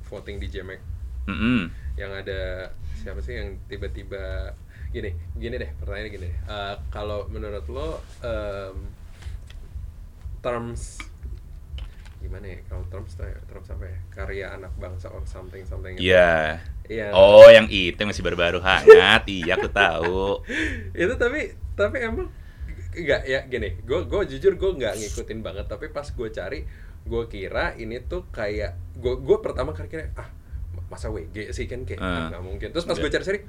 voting 0.09 0.41
di 0.41 0.49
Jemek 0.49 0.81
Mm-mm. 1.29 1.69
yang 1.93 2.09
ada 2.09 2.71
siapa 2.97 3.21
sih 3.21 3.37
yang 3.37 3.59
tiba-tiba 3.69 4.49
gini 4.89 5.13
gini 5.37 5.55
deh 5.61 5.69
pertanyaannya 5.77 6.09
gini 6.09 6.25
deh 6.25 6.35
Eh, 6.47 6.75
kalau 6.89 7.29
menurut 7.29 7.65
lo 7.69 8.01
em, 8.25 8.77
terms 10.41 11.01
gimana 12.17 12.45
ya 12.49 12.59
kalau 12.65 12.83
ya, 12.83 13.37
terms 13.47 13.67
apa 13.69 13.85
ya 13.85 13.97
karya 14.09 14.45
anak 14.51 14.73
bangsa 14.75 15.07
or 15.09 15.21
something 15.23 15.61
something 15.63 15.93
gitu. 15.95 16.11
Iya. 16.11 16.59
Iya. 16.87 17.11
Oh, 17.11 17.45
yang 17.47 17.67
itu 17.67 17.99
masih 17.99 18.23
baru-baru 18.23 18.59
hangat. 18.59 19.23
iya, 19.31 19.55
aku 19.55 19.67
tahu. 19.69 20.39
itu 20.91 21.13
tapi 21.15 21.51
tapi 21.75 21.97
emang 22.01 22.27
nggak 22.97 23.21
ya 23.23 23.45
gini 23.45 23.77
gue 23.85 23.99
gue 24.03 24.21
jujur 24.33 24.57
gue 24.57 24.71
nggak 24.73 24.97
ngikutin 24.97 25.45
banget 25.45 25.69
tapi 25.69 25.93
pas 25.93 26.09
gue 26.09 26.29
cari 26.33 26.65
gue 27.05 27.23
kira 27.29 27.77
ini 27.77 28.01
tuh 28.01 28.25
kayak 28.33 28.73
gue 28.97 29.13
gue 29.21 29.37
pertama 29.37 29.69
kali 29.69 29.85
kira 29.85 30.09
ah 30.17 30.25
masa 30.89 31.13
WG 31.13 31.53
sih 31.53 31.69
kan 31.69 31.85
kayak 31.85 32.01
Ah. 32.01 32.33
nggak 32.33 32.41
mungkin 32.41 32.67
terus 32.73 32.89
pas 32.89 32.97
gue 32.97 33.05
Nggak. 33.05 33.21
cari-cari 33.21 33.39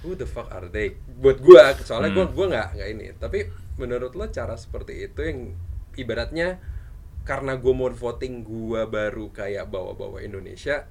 who 0.00 0.16
the 0.16 0.24
fuck 0.24 0.48
are 0.48 0.72
they 0.72 0.96
buat 1.20 1.38
gue 1.38 1.60
soalnya 1.84 2.16
gue 2.16 2.24
Hmm. 2.24 2.32
gue 2.32 2.46
nggak 2.48 2.68
nggak 2.72 2.88
ini 2.90 3.06
tapi 3.20 3.38
menurut 3.76 4.16
lo 4.16 4.24
cara 4.26 4.56
seperti 4.56 5.04
itu 5.04 5.20
yang 5.20 5.52
ibaratnya 5.94 6.56
karena 7.22 7.54
gue 7.54 7.70
mau 7.70 7.88
voting 7.88 8.42
gue 8.42 8.82
baru 8.86 9.30
kayak 9.30 9.70
bawa-bawa 9.70 10.22
Indonesia 10.22 10.86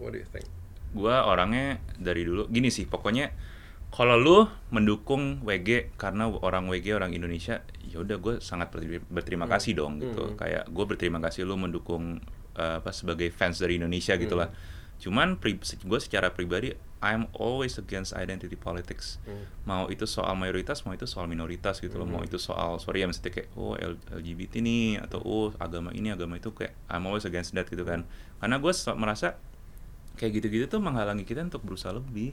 what 0.00 0.12
do 0.12 0.20
you 0.20 0.28
think 0.28 0.48
Gua 0.94 1.26
orangnya 1.26 1.82
dari 1.98 2.22
dulu 2.22 2.46
gini 2.46 2.70
sih, 2.70 2.86
pokoknya 2.86 3.34
kalau 3.90 4.14
lu 4.14 4.38
mendukung 4.70 5.42
WG 5.42 5.90
karena 5.98 6.30
orang 6.30 6.70
WG 6.70 6.94
orang 6.94 7.10
Indonesia, 7.10 7.66
ya 7.82 7.98
udah 7.98 8.22
gue 8.22 8.34
sangat 8.38 8.70
berterima, 9.10 9.50
Hmm. 9.50 9.54
kasih 9.58 9.74
dong 9.74 9.98
gitu. 9.98 10.22
Hmm. 10.22 10.38
Kayak 10.38 10.70
gue 10.70 10.84
berterima 10.86 11.18
kasih 11.18 11.50
lu 11.50 11.58
mendukung 11.58 12.22
eh, 12.54 12.78
apa 12.78 12.94
sebagai 12.94 13.26
fans 13.34 13.58
dari 13.58 13.82
Indonesia 13.82 14.14
Hmm. 14.14 14.22
lah. 14.38 14.54
Cuman 15.02 15.34
gue 15.82 15.98
secara 15.98 16.30
pribadi 16.30 16.70
I'm 17.04 17.28
always 17.36 17.76
against 17.76 18.16
identity 18.16 18.56
politics. 18.56 19.20
Hmm. 19.22 19.44
Mau 19.62 19.84
itu 19.86 20.08
soal 20.08 20.32
mayoritas, 20.34 20.80
mau 20.82 20.96
itu 20.96 21.04
soal 21.04 21.28
minoritas 21.28 21.78
gitu 21.78 22.00
loh. 22.00 22.08
Mau 22.08 22.24
Hmm. 22.24 22.28
itu 22.28 22.40
soal 22.40 22.80
sorry 22.80 23.04
ya 23.04 23.06
maksudnya 23.06 23.28
kayak 23.30 23.48
oh 23.54 23.76
LGBT 24.10 24.58
nih 24.58 25.04
atau 25.04 25.20
oh 25.20 25.52
agama 25.58 25.92
ini 25.92 26.08
agama 26.08 26.34
itu 26.34 26.48
kayak 26.50 26.72
I'm 26.88 27.04
always 27.04 27.22
against 27.22 27.52
that 27.52 27.68
gitu 27.68 27.84
kan. 27.84 28.08
Karena 28.40 28.56
gue 28.56 28.72
merasa 28.96 29.36
kayak 30.16 30.40
gitu-gitu 30.40 30.64
tuh 30.66 30.80
menghalangi 30.80 31.22
kita 31.22 31.42
untuk 31.42 31.60
berusaha 31.60 31.92
lebih 31.92 32.32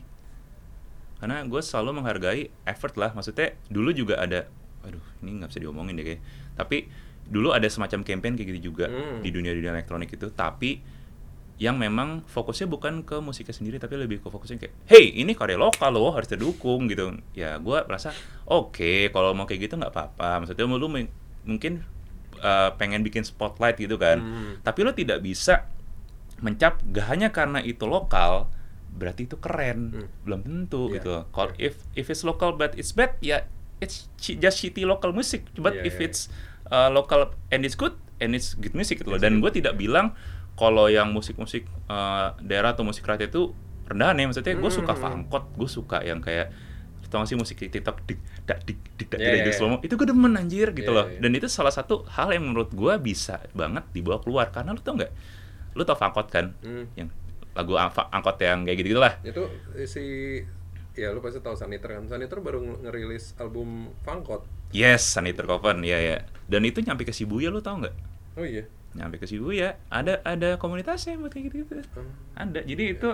karena 1.17 1.45
gue 1.45 1.61
selalu 1.61 2.01
menghargai 2.01 2.49
effort 2.65 2.97
lah 2.97 3.13
maksudnya 3.13 3.53
dulu 3.69 3.93
juga 3.93 4.17
ada 4.17 4.49
aduh 4.81 5.01
ini 5.21 5.37
nggak 5.37 5.49
bisa 5.49 5.61
diomongin 5.61 5.93
deh 5.93 6.05
kayak 6.07 6.21
tapi 6.57 6.89
dulu 7.25 7.53
ada 7.53 7.69
semacam 7.69 8.01
campaign 8.01 8.33
kayak 8.33 8.47
gitu 8.53 8.73
juga 8.73 8.89
Hmm. 8.89 9.21
di 9.21 9.29
dunia 9.29 9.53
dunia 9.53 9.69
elektronik 9.71 10.09
itu 10.09 10.33
tapi 10.33 10.81
yang 11.61 11.77
memang 11.77 12.25
fokusnya 12.25 12.65
bukan 12.65 13.05
ke 13.05 13.21
musiknya 13.21 13.53
sendiri 13.53 13.77
tapi 13.77 13.93
lebih 13.93 14.17
ke 14.17 14.27
fokusnya 14.27 14.57
kayak 14.57 14.73
hey 14.89 15.13
ini 15.13 15.37
karya 15.37 15.61
lokal 15.61 15.93
loh 15.93 16.09
harus 16.09 16.25
didukung 16.25 16.89
gitu. 16.89 17.13
Ya 17.31 17.61
gue 17.61 17.77
merasa 17.85 18.09
oke 18.43 19.13
kalau 19.13 19.31
mau 19.31 19.45
kayak 19.45 19.69
gitu 19.69 19.77
nggak 19.77 19.93
apa-apa. 19.93 20.41
Maksudnya 20.41 20.65
lu 20.65 20.89
mung- 20.89 21.13
mungkin 21.41 21.85
uh, 22.41 22.73
pengen 22.75 23.05
bikin 23.05 23.21
spotlight 23.21 23.77
gitu 23.77 23.95
kan. 23.95 24.17
Hmm. 24.17 24.53
tapi 24.59 24.81
lo 24.81 24.91
tidak 24.91 25.21
bisa 25.21 25.69
mencap 26.41 26.81
gak 26.89 27.05
hanya 27.07 27.29
karena 27.29 27.61
itu 27.61 27.85
lokal 27.85 28.49
berarti 28.91 29.29
itu 29.29 29.37
keren. 29.37 29.93
Hmm. 29.93 30.07
belum 30.25 30.39
tentu 30.41 30.89
Iya, 30.89 30.93
gitu. 30.97 31.13
Kalau 31.29 31.53
iya. 31.55 31.69
if 31.69 31.75
if 31.93 32.05
it's 32.09 32.25
local 32.25 32.57
but 32.57 32.73
it's 32.73 32.89
bad 32.91 33.21
ya 33.21 33.45
it's 33.77 34.09
chi- 34.17 34.35
just 34.35 34.57
shitty 34.57 34.81
local 34.81 35.13
music. 35.13 35.45
But 35.55 35.77
Iya, 35.77 35.85
if 35.85 35.95
iya, 35.95 36.09
it's 36.09 36.21
uh, 36.67 36.89
local 36.89 37.37
and 37.49 37.61
it's 37.61 37.77
good 37.77 37.93
and 38.17 38.33
it's 38.33 38.57
good 38.57 38.73
music 38.73 38.97
gitu 38.97 39.13
loh. 39.13 39.17
It's 39.17 39.23
dan 39.23 39.37
good, 39.37 39.53
gue 39.53 39.61
tidak 39.61 39.77
iya. 39.77 39.81
bilang 39.85 40.07
kalau 40.61 40.85
yang 40.85 41.09
musik-musik 41.09 41.65
uh, 41.87 42.37
daerah 42.39 42.71
atau 42.71 42.85
musik 42.85 43.01
rakyat 43.01 43.33
itu 43.33 43.49
rendahan 43.83 44.13
ya 44.15 44.25
maksudnya 44.27 44.53
gue 44.53 44.71
suka 44.71 44.93
Hmm. 44.93 45.01
fangkot 45.01 45.57
gue 45.57 45.65
suka 45.67 45.97
yang 46.01 46.21
kayak 46.21 46.53
tau 47.09 47.19
gak 47.19 47.27
sih 47.27 47.35
musik 47.35 47.59
TikTok 47.59 48.07
dik 48.07 48.19
dak 48.45 48.63
dik 48.63 48.79
dik 48.95 49.07
dak 49.09 49.19
dik 49.19 49.43
iya, 49.43 49.51
slow 49.51 49.67
mo 49.67 49.77
itu 49.81 49.91
gue 49.91 50.07
demen 50.07 50.31
anjir 50.31 50.71
gitu 50.71 50.87
Iya, 50.87 50.95
loh. 50.95 51.05
iya. 51.09 51.19
dan 51.19 51.31
itu 51.33 51.47
salah 51.49 51.67
satu 51.69 52.07
hal 52.07 52.31
yang 52.31 52.47
menurut 52.47 52.71
gue 52.71 52.93
bisa 53.01 53.43
banget 53.51 53.83
dibawa 53.91 54.23
keluar. 54.23 54.47
Karena 54.47 54.71
lu 54.71 54.79
tau 54.79 54.95
nggak 54.95 55.11
lu 55.75 55.83
tau 55.83 55.99
fangkot 55.99 56.27
kan? 56.29 56.55
Hmm. 56.61 56.87
yang 56.95 57.11
lagu 57.51 57.75
angkot 57.75 58.39
yang 58.39 58.63
kayak 58.63 58.77
gitu 58.79 58.95
gitulah 58.95 59.19
itu 59.21 59.43
si 59.83 60.03
ya 60.93 61.11
lu 61.11 61.19
pasti 61.19 61.43
tahu 61.43 61.51
Saniter 61.51 61.91
kan? 61.91 62.07
Saniter 62.07 62.39
baru 62.39 62.63
ng- 62.63 62.79
ngerilis 62.81 63.35
album 63.35 63.91
Fangkot. 63.99 64.47
Yes 64.71 65.03
Saniter 65.03 65.43
Coven. 65.43 65.83
Ya 65.83 65.99
ya 65.99 66.23
dan 66.47 66.63
itu 66.63 66.79
nyampe 66.79 67.03
ke 67.03 67.11
Shibuya 67.11 67.51
lu 67.51 67.59
tau 67.59 67.75
nggak? 67.75 67.95
Oh 68.35 68.47
iya 68.47 68.63
nyampe 68.93 69.15
ke 69.15 69.25
Shibuya 69.25 69.79
ada 69.87 70.19
ada 70.21 70.55
komunitasnya 70.55 71.15
buat 71.15 71.29
kayak 71.29 71.47
gitu 71.47 71.55
gitu 71.63 71.79
Hmm. 71.91 72.11
ada 72.33 72.59
jadi 72.59 72.83
itu 72.91 73.09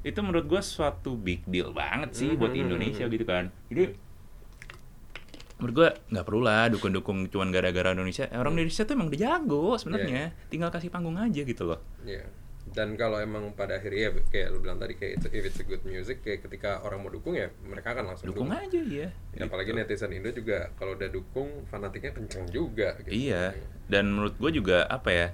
itu 0.00 0.18
menurut 0.18 0.46
gue 0.46 0.60
suatu 0.60 1.12
big 1.12 1.44
deal 1.44 1.70
banget 1.70 2.10
sih 2.14 2.32
buat 2.32 2.50
Mhm. 2.50 2.62
Indonesia 2.62 3.04
gitu 3.04 3.22
kan. 3.22 3.52
Jadi 3.68 3.92
menurut 5.56 5.74
gue 5.76 5.88
nggak 6.08 6.24
perlu 6.24 6.40
lah 6.40 6.66
dukung-dukung 6.66 7.28
cuman 7.28 7.52
gara-gara 7.52 7.92
Indonesia. 7.92 8.24
Orang 8.32 8.56
Indonesia 8.56 8.82
tuh 8.82 8.96
emang 8.96 9.12
udah 9.12 9.20
jago 9.20 9.76
sebenarnya. 9.76 10.32
Tinggal 10.48 10.72
kasih 10.72 10.88
panggung 10.88 11.14
aja 11.14 11.42
gitu 11.44 11.62
loh. 11.62 11.84
Iya. 12.00 12.24
Dan 12.66 12.94
kalau 12.94 13.18
emang 13.18 13.50
pada 13.50 13.76
akhirnya 13.76 14.08
ya, 14.08 14.22
kayak 14.30 14.48
lu 14.50 14.60
bilang 14.60 14.78
tadi 14.78 14.94
kayak 14.94 15.18
it's- 15.18 15.32
if 15.32 15.42
it's 15.42 15.58
a 15.58 15.64
good 15.64 15.82
music 15.82 16.20
kayak 16.20 16.44
ketika 16.44 16.78
orang 16.80 17.00
mau 17.00 17.08
dukung 17.08 17.34
ya 17.34 17.50
mereka 17.60 17.92
akan 17.92 18.04
langsung 18.06 18.30
dukung 18.30 18.46
aja 18.48 18.78
ya 18.78 19.10
Ya, 19.32 19.42
apalagi 19.42 19.72
netizen 19.72 20.12
Indo 20.12 20.30
juga 20.30 20.70
kalau 20.74 20.94
udah 20.94 21.08
dukung 21.08 21.66
fanatiknya 21.66 22.12
kenceng 22.12 22.46
juga 22.46 22.94
gitu. 23.00 23.10
Iya, 23.10 23.58
dan 23.86 24.10
menurut 24.10 24.36
gue 24.36 24.50
juga 24.52 24.84
apa 24.84 25.10
ya? 25.10 25.28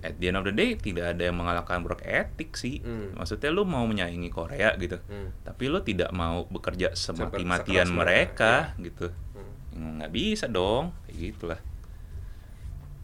At 0.00 0.20
the 0.20 0.28
end 0.28 0.36
of 0.36 0.44
the 0.44 0.52
day 0.52 0.76
tidak 0.76 1.16
ada 1.16 1.22
yang 1.24 1.32
mengalahkan 1.34 1.80
work 1.80 2.04
ethic 2.04 2.52
sih. 2.54 2.84
Hmm. 2.84 3.16
Maksudnya 3.16 3.48
lu 3.48 3.64
mau 3.64 3.80
menyaingi 3.82 4.28
Korea 4.28 4.76
gitu, 4.76 5.00
Hmm. 5.00 5.32
tapi 5.40 5.64
lu 5.66 5.80
tidak 5.80 6.12
mau 6.12 6.44
bekerja 6.44 6.92
semati-matian 6.92 7.88
mereka 7.88 8.68
mereka, 8.76 8.84
gitu. 8.84 9.06
Hmm. 9.72 9.96
Nggak 9.96 10.12
bisa 10.12 10.44
dong, 10.44 10.92
kayak 11.02 11.16
gitulah. 11.32 11.60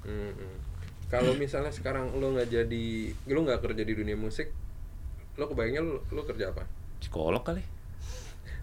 Hmm, 0.03 0.33
hmm. 0.35 0.57
Kalau 1.11 1.35
misalnya 1.35 1.75
sekarang 1.75 2.15
lu 2.17 2.39
nggak 2.39 2.49
jadi 2.49 2.87
lu 3.27 3.41
nggak 3.43 3.61
kerja 3.67 3.83
di 3.83 3.95
dunia 3.99 4.15
musik, 4.15 4.55
lu 5.35 5.45
kebayangnya 5.51 5.83
lu, 5.83 5.99
lu 6.15 6.23
kerja 6.23 6.55
apa? 6.55 6.65
Psikolog 7.03 7.43
kali. 7.43 7.63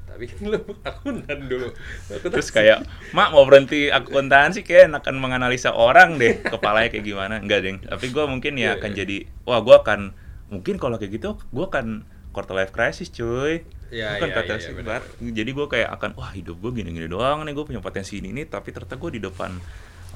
Tapi 0.07 0.23
kan 0.31 0.41
lu 0.55 0.59
akuntan 0.87 1.39
dulu. 1.51 1.75
Terus 2.07 2.49
kayak, 2.55 2.87
mak 3.11 3.35
mau 3.35 3.43
berhenti 3.43 3.91
akuntansi 3.91 4.63
kayak 4.63 4.95
akan 5.03 5.15
menganalisa 5.19 5.75
orang 5.75 6.15
deh, 6.15 6.39
kepalanya 6.39 6.87
kayak 6.87 7.03
gimana? 7.03 7.35
Enggak 7.43 7.59
deh. 7.67 7.75
Tapi 7.83 8.05
gue 8.15 8.23
mungkin 8.23 8.55
ya 8.55 8.79
Iya, 8.79 8.79
akan 8.79 8.91
iya. 8.95 8.97
jadi, 9.03 9.17
wah 9.43 9.59
gue 9.59 9.75
akan 9.75 9.99
mungkin 10.47 10.79
kalau 10.79 10.95
kayak 10.95 11.19
gitu, 11.19 11.35
gue 11.51 11.65
akan 11.67 12.07
quarter 12.31 12.55
life 12.55 12.71
crisis 12.71 13.11
cuy. 13.11 13.67
Iya, 13.91 14.19
Bukan 14.19 14.29
iya, 14.31 14.39
iya, 14.47 14.55
life 14.55 14.63
iya, 14.71 14.83
banget. 14.87 15.03
Jadi 15.35 15.49
gue 15.51 15.67
kayak 15.67 15.89
akan, 15.99 16.09
wah 16.15 16.31
hidup 16.31 16.55
gue 16.63 16.71
gini-gini 16.71 17.11
doang 17.11 17.43
nih, 17.43 17.51
gue 17.51 17.65
punya 17.67 17.83
potensi 17.83 18.23
ini, 18.23 18.31
ini 18.31 18.47
tapi 18.47 18.71
ternyata 18.71 18.95
gue 18.95 19.19
di 19.19 19.21
depan 19.23 19.51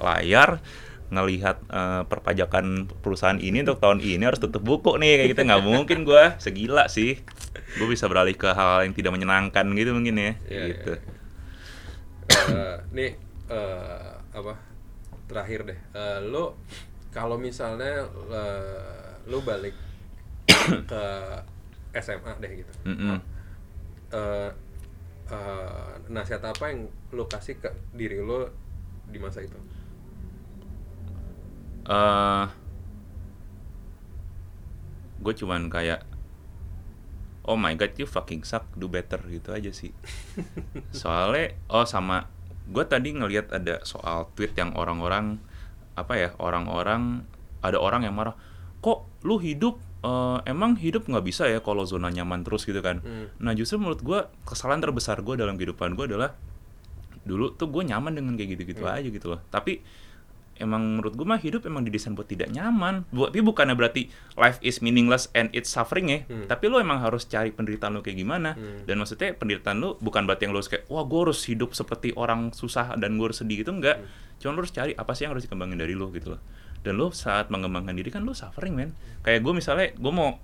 layar 0.02 0.60
ngelihat 1.12 1.60
eh, 1.68 2.02
perpajakan 2.08 2.88
perusahaan 3.04 3.38
ini 3.38 3.62
untuk 3.68 3.84
tahun 3.84 4.00
ini 4.00 4.24
harus 4.24 4.40
tutup 4.40 4.64
buku 4.64 4.96
nih 4.98 5.22
kayak 5.22 5.30
gitu. 5.36 5.42
Nggak 5.44 5.64
mungkin 5.64 5.98
gue 6.08 6.24
segila 6.40 6.88
sih. 6.88 7.20
Gue 7.78 7.88
bisa 7.92 8.08
beralih 8.08 8.36
ke 8.36 8.48
hal 8.52 8.88
yang 8.88 8.96
tidak 8.96 9.12
menyenangkan 9.16 9.64
gitu 9.76 9.92
mungkin 9.92 10.16
ya 10.20 10.34
Iya, 10.48 10.64
gitu. 10.72 10.92
iya, 10.96 11.00
Eh, 12.32 12.78
nih 12.96 13.12
eh, 13.52 14.12
apa 14.32 14.54
terakhir 15.28 15.68
deh. 15.68 15.80
Eh, 15.94 16.20
lo 16.32 16.56
kalau 17.12 17.36
misalnya 17.36 18.08
eh, 18.32 19.12
lo 19.28 19.44
balik 19.44 19.76
ke 20.88 21.04
SMA 22.00 22.34
deh 22.40 22.52
gitu. 22.64 22.74
Mm-mm. 22.88 23.20
Eh, 24.12 24.50
eh, 25.32 25.92
nasihat 26.08 26.44
apa 26.44 26.72
yang 26.72 26.88
lo 27.12 27.28
kasih 27.28 27.60
ke 27.60 27.68
diri 27.92 28.20
lo 28.20 28.48
di 29.12 29.20
masa 29.20 29.44
itu 29.44 29.60
eh 31.88 32.46
gue 35.22 35.34
cuman 35.38 35.70
kayak 35.70 36.02
oh 37.46 37.58
my 37.58 37.74
god 37.78 37.94
you 37.98 38.10
fucking 38.10 38.42
suck 38.42 38.66
do 38.78 38.90
better 38.90 39.22
gitu 39.30 39.54
aja 39.54 39.70
sih. 39.74 39.94
Soalnya 40.94 41.58
oh 41.70 41.86
sama 41.86 42.30
gue 42.70 42.86
tadi 42.86 43.14
ngelihat 43.14 43.54
ada 43.54 43.82
soal 43.86 44.30
tweet 44.38 44.54
yang 44.58 44.74
orang-orang 44.78 45.42
apa 45.98 46.14
ya 46.16 46.30
orang-orang 46.40 47.26
ada 47.62 47.78
orang 47.78 48.08
yang 48.08 48.16
marah 48.16 48.34
kok 48.80 49.06
lu 49.28 49.38
hidup 49.38 49.78
eh, 50.02 50.40
emang 50.50 50.80
hidup 50.80 51.06
nggak 51.06 51.26
bisa 51.26 51.46
ya 51.46 51.62
kalau 51.62 51.86
zona 51.86 52.10
nyaman 52.10 52.42
terus? 52.42 52.66
Gitu 52.66 52.82
kan. 52.82 53.02
Nah 53.42 53.54
justru 53.54 53.78
menurut 53.78 54.02
gue 54.02 54.20
kesalahan 54.46 54.82
terbesar 54.82 55.22
gue 55.22 55.38
dalam 55.38 55.58
kehidupan 55.58 55.94
gue 55.98 56.06
adalah 56.10 56.34
dulu 57.22 57.54
tuh 57.54 57.70
gue 57.70 57.86
nyaman 57.86 58.18
dengan 58.18 58.34
kayak 58.34 58.58
gitu-gitu 58.58 58.90
aja 58.90 59.06
gitu 59.06 59.38
loh. 59.38 59.42
Tapi 59.54 59.82
emang 60.62 61.02
menurut 61.02 61.18
gue 61.18 61.26
mah 61.26 61.42
hidup 61.42 61.66
emang 61.66 61.82
didesain 61.82 62.14
buat 62.14 62.30
tidak 62.30 62.54
nyaman. 62.54 63.10
Buat 63.10 63.34
tapi 63.34 63.42
bukannya 63.42 63.74
berarti 63.74 64.14
life 64.38 64.62
is 64.62 64.80
meaningless 64.86 65.28
and 65.34 65.50
it's 65.58 65.74
suffering 65.74 66.14
ya. 66.14 66.20
Tapi 66.46 66.70
lo 66.70 66.78
emang 66.78 67.02
harus 67.02 67.26
cari 67.26 67.50
penderitaan 67.50 67.98
lo 67.98 68.06
kayak 68.06 68.22
gimana. 68.22 68.54
Dan 68.86 69.02
maksudnya 69.02 69.34
penderitaan 69.34 69.82
lo 69.82 69.98
bukan 69.98 70.30
berarti 70.30 70.46
yang 70.46 70.54
lo 70.54 70.62
harus 70.62 70.70
kayak 70.70 70.86
wah 70.88 71.02
gue 71.02 71.20
harus 71.26 71.42
hidup 71.50 71.74
seperti 71.74 72.14
orang 72.14 72.54
susah 72.54 72.94
dan 73.02 73.18
gue 73.18 73.26
harus 73.26 73.42
sedih 73.42 73.66
gitu 73.66 73.74
enggak. 73.74 74.00
Cuma 74.38 74.54
lo 74.54 74.62
harus 74.62 74.72
cari 74.72 74.94
apa 74.94 75.12
sih 75.18 75.26
yang 75.26 75.34
harus 75.34 75.50
dikembangin 75.50 75.82
dari 75.82 75.98
lo 75.98 76.14
gitu 76.14 76.38
loh. 76.38 76.42
Dan 76.86 77.02
lo 77.02 77.10
saat 77.10 77.50
mengembangkan 77.50 77.98
diri 77.98 78.14
kan 78.14 78.22
lo 78.22 78.38
suffering 78.38 78.78
men. 78.78 78.94
Kayak 79.26 79.42
gue 79.42 79.54
misalnya 79.58 79.88
gue 79.98 80.14
mau 80.14 80.38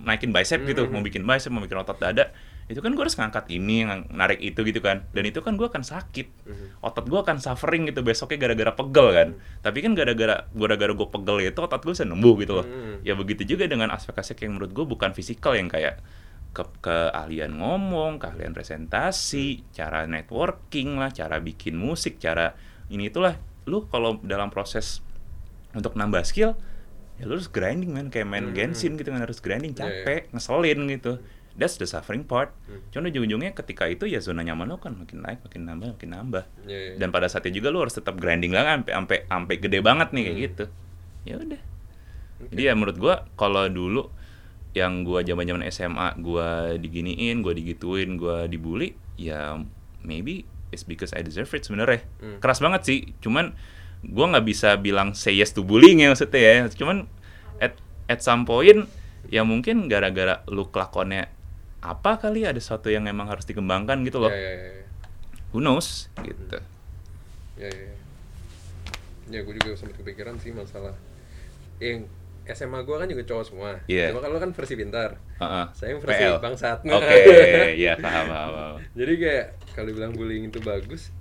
naikin 0.00 0.32
bicep 0.32 0.64
gitu. 0.64 0.88
Mau 0.88 1.04
bikin 1.04 1.28
bicep 1.28 1.52
mau 1.52 1.60
bikin 1.60 1.76
otot 1.76 2.00
dada 2.00 2.32
itu 2.70 2.78
kan 2.78 2.94
gue 2.94 3.02
harus 3.02 3.18
ngangkat 3.18 3.50
ini 3.50 3.82
narik 4.10 4.38
itu 4.38 4.62
gitu 4.62 4.78
kan. 4.78 5.06
Dan 5.10 5.26
itu 5.26 5.42
kan 5.42 5.58
gue 5.58 5.66
akan 5.66 5.82
sakit. 5.82 6.26
Otot 6.80 7.06
gue 7.06 7.18
akan 7.18 7.38
suffering 7.38 7.90
gitu 7.90 8.00
besoknya 8.00 8.38
gara-gara 8.38 8.72
pegel 8.72 9.06
kan. 9.12 9.28
Tapi 9.60 9.78
kan 9.82 9.92
gara-gara 9.94 10.46
gara-gara 10.50 10.92
gue 10.94 11.08
pegel 11.10 11.36
itu 11.42 11.58
otot 11.58 11.82
gue 11.82 11.92
bisa 11.92 12.06
nembuh 12.06 12.34
gitu 12.38 12.52
loh. 12.62 12.66
Ya 13.02 13.12
begitu 13.12 13.42
juga 13.44 13.66
dengan 13.66 13.90
aspek-aspek 13.90 14.46
yang 14.46 14.56
menurut 14.56 14.70
gue 14.70 14.84
bukan 14.86 15.10
fisikal 15.12 15.52
yang 15.54 15.66
kayak 15.66 15.98
ke 16.52 16.64
keahlian 16.84 17.56
ngomong 17.56 18.20
keahlian 18.20 18.52
presentasi 18.52 19.64
cara 19.72 20.04
networking 20.04 21.00
lah 21.00 21.08
cara 21.08 21.40
bikin 21.40 21.74
musik 21.74 22.20
cara 22.20 22.54
ini 22.88 23.08
itulah. 23.08 23.36
Lu 23.64 23.88
kalau 23.88 24.20
dalam 24.20 24.52
proses 24.52 25.00
untuk 25.72 25.96
nambah 25.96 26.20
skill 26.22 26.52
ya 27.16 27.24
lu 27.24 27.36
harus 27.36 27.48
grinding 27.48 27.92
man 27.92 28.08
kayak 28.08 28.24
main 28.24 28.52
Genshin 28.52 28.96
gitu 28.96 29.12
kan 29.12 29.20
harus 29.20 29.40
grinding 29.40 29.72
Iya, 29.72 29.84
iya. 29.84 29.88
capek 30.04 30.20
ngeselin 30.32 30.80
gitu 30.90 31.12
that's 31.54 31.76
the 31.76 31.84
suffering 31.84 32.24
part. 32.24 32.52
Cuman 32.90 33.08
ujung-ujungnya 33.08 33.52
ketika 33.52 33.84
itu 33.86 34.04
ya 34.04 34.18
zona 34.18 34.40
nyaman 34.40 34.68
lo 34.68 34.76
kan 34.76 34.96
makin 34.96 35.20
naik 35.20 35.44
makin 35.44 35.68
nambah 35.68 35.88
makin 35.96 36.10
nambah. 36.10 36.44
Iya, 36.64 36.78
iya. 36.78 36.92
dan 36.96 37.08
pada 37.10 37.28
saatnya 37.28 37.52
juga 37.52 37.68
lo 37.68 37.84
harus 37.84 37.92
tetap 37.92 38.16
grinding 38.16 38.50
lah 38.50 38.64
sampai 38.78 38.92
sampai 38.92 39.18
sampai 39.26 39.54
gede 39.58 39.78
banget 39.80 40.08
nih 40.10 40.22
Hmm. 40.22 40.28
kayak 40.28 40.40
gitu. 40.48 40.64
Ya 41.22 41.34
udah. 41.38 41.60
Jadi 42.42 42.62
ya 42.64 42.72
menurut 42.74 42.96
gua 42.96 43.14
kalau 43.34 43.68
dulu 43.68 44.10
yang 44.72 45.04
gua 45.04 45.20
zaman-zaman 45.20 45.62
SMA 45.68 46.16
gua 46.18 46.74
diginiin 46.74 47.38
gua 47.40 47.52
digituin 47.52 48.16
gua 48.16 48.48
dibully 48.48 48.96
ya 49.14 49.60
maybe 50.00 50.42
it's 50.72 50.82
because 50.82 51.12
I 51.12 51.20
deserve 51.20 51.52
it 51.52 51.62
sebenarnya. 51.62 52.02
Hmm. 52.18 52.40
keras 52.40 52.58
banget 52.58 52.82
sih. 52.82 52.98
Cuman 53.20 53.52
gua 54.02 54.32
nggak 54.32 54.46
bisa 54.48 54.74
bilang 54.76 55.12
say 55.12 55.36
yes 55.36 55.52
to 55.52 55.62
bullying 55.62 56.00
ya 56.00 56.10
maksudnya 56.10 56.40
ya. 56.40 56.54
Cuman 56.72 57.06
at 57.60 57.78
at 58.08 58.18
some 58.18 58.42
point 58.42 58.88
ya 59.30 59.46
mungkin 59.46 59.86
gara-gara 59.86 60.42
lu 60.50 60.66
kelakonnya 60.66 61.30
apa 61.82 62.16
kali 62.16 62.46
ada 62.46 62.56
sesuatu 62.56 62.88
yang 62.88 63.04
emang 63.04 63.26
harus 63.26 63.42
dikembangkan 63.42 64.06
gitu 64.06 64.22
loh 64.22 64.30
Ya, 64.30 64.38
ya, 64.38 64.52
ya, 64.54 64.70
ya. 64.78 64.86
who 65.50 65.58
knows 65.58 66.06
gitu 66.22 66.58
Ya, 67.58 67.68
ya, 67.68 67.84
ya. 67.90 67.94
Ya, 69.28 69.38
gue 69.42 69.54
juga 69.54 69.76
sempat 69.76 69.98
kepikiran 69.98 70.34
sih 70.38 70.50
masalah 70.50 70.94
yang 71.78 72.06
SMA 72.42 72.82
gue 72.82 72.96
kan 72.96 73.06
juga 73.06 73.22
cowok 73.22 73.44
semua. 73.44 73.70
Iya. 73.86 74.10
Cuma 74.10 74.18
kalau 74.18 74.42
kan 74.42 74.50
versi 74.50 74.74
pintar. 74.74 75.14
Heeh. 75.38 75.66
Saya 75.72 75.88
yang 75.94 76.00
versi 76.02 76.22
PL. 76.26 76.36
bangsat. 76.42 76.78
Oke, 76.82 77.18
ya 77.78 77.94
paham, 77.96 78.24
paham, 78.26 78.48
paham. 78.50 78.76
Jadi 78.98 79.12
kayak 79.14 79.46
kalau 79.78 79.90
bilang 79.94 80.12
bullying 80.12 80.50
itu 80.50 80.58
bagus, 80.58 81.14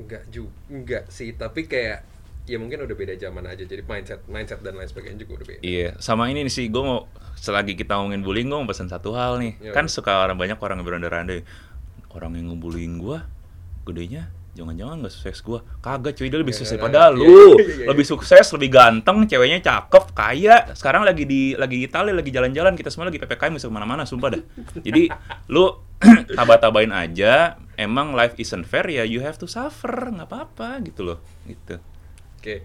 enggak 0.00 0.24
juga, 0.32 0.54
enggak 0.72 1.04
sih. 1.12 1.36
Tapi 1.36 1.68
kayak 1.68 2.08
ya 2.48 2.58
mungkin 2.58 2.82
udah 2.88 2.96
beda 2.96 3.14
zaman 3.20 3.44
aja. 3.44 3.62
Jadi 3.62 3.84
mindset, 3.84 4.24
mindset 4.26 4.60
dan 4.64 4.74
lain 4.80 4.88
sebagainya 4.88 5.22
juga 5.22 5.44
udah 5.44 5.46
beda. 5.46 5.60
Iya, 5.60 5.88
sama 6.00 6.32
ini 6.32 6.42
nih 6.48 6.52
sih, 6.52 6.66
gue 6.72 6.82
mau 6.82 7.04
selagi 7.36 7.76
kita 7.76 8.00
ngomongin 8.00 8.24
bullying, 8.24 8.48
gue 8.48 8.58
mau 8.58 8.68
pesan 8.68 8.88
satu 8.88 9.12
hal 9.14 9.36
nih. 9.38 9.52
Iya. 9.60 9.72
Kan 9.76 9.86
suka 9.86 10.24
orang 10.24 10.40
banyak 10.40 10.56
orang 10.56 10.80
yang 10.80 10.86
berandai-andai, 10.88 11.40
orang 12.16 12.30
yang 12.40 12.56
ngebullying 12.56 12.96
gue, 12.98 13.18
gedenya 13.84 14.32
jangan-jangan 14.58 15.06
gak 15.06 15.14
sukses 15.14 15.38
gue. 15.46 15.58
Kagak 15.78 16.18
cuy, 16.18 16.26
dia 16.26 16.40
lebih 16.42 16.50
Iya, 16.50 16.58
sukses 16.58 16.74
iya, 16.74 16.82
pada 16.82 17.00
iya, 17.06 17.14
lu. 17.14 17.22
iya, 17.22 17.30
iya, 17.30 17.74
iya. 17.78 17.86
Lebih 17.94 18.04
sukses, 18.10 18.46
lebih 18.50 18.74
ganteng, 18.74 19.22
ceweknya 19.30 19.62
cakep, 19.62 20.04
kaya. 20.18 20.74
Sekarang 20.74 21.06
lagi 21.06 21.22
di 21.22 21.54
lagi 21.54 21.86
Italia, 21.86 22.10
lagi 22.10 22.34
jalan-jalan, 22.34 22.74
kita 22.74 22.90
semua 22.90 23.06
lagi 23.06 23.22
PPKM 23.22 23.54
bisa 23.54 23.70
ke 23.70 23.74
mana-mana, 23.78 24.02
sumpah 24.02 24.34
dah. 24.34 24.42
Jadi 24.86 25.06
lu 25.46 25.70
tabah-tabahin 26.38 26.90
aja, 26.90 27.54
emang 27.78 28.18
life 28.18 28.34
isn't 28.34 28.66
fair 28.66 28.86
ya, 28.90 29.06
you 29.06 29.22
have 29.22 29.38
to 29.38 29.46
suffer, 29.46 30.10
nggak 30.10 30.26
apa-apa 30.26 30.82
gitu 30.82 31.06
loh, 31.06 31.18
gitu. 31.46 31.78
Oke. 32.38 32.62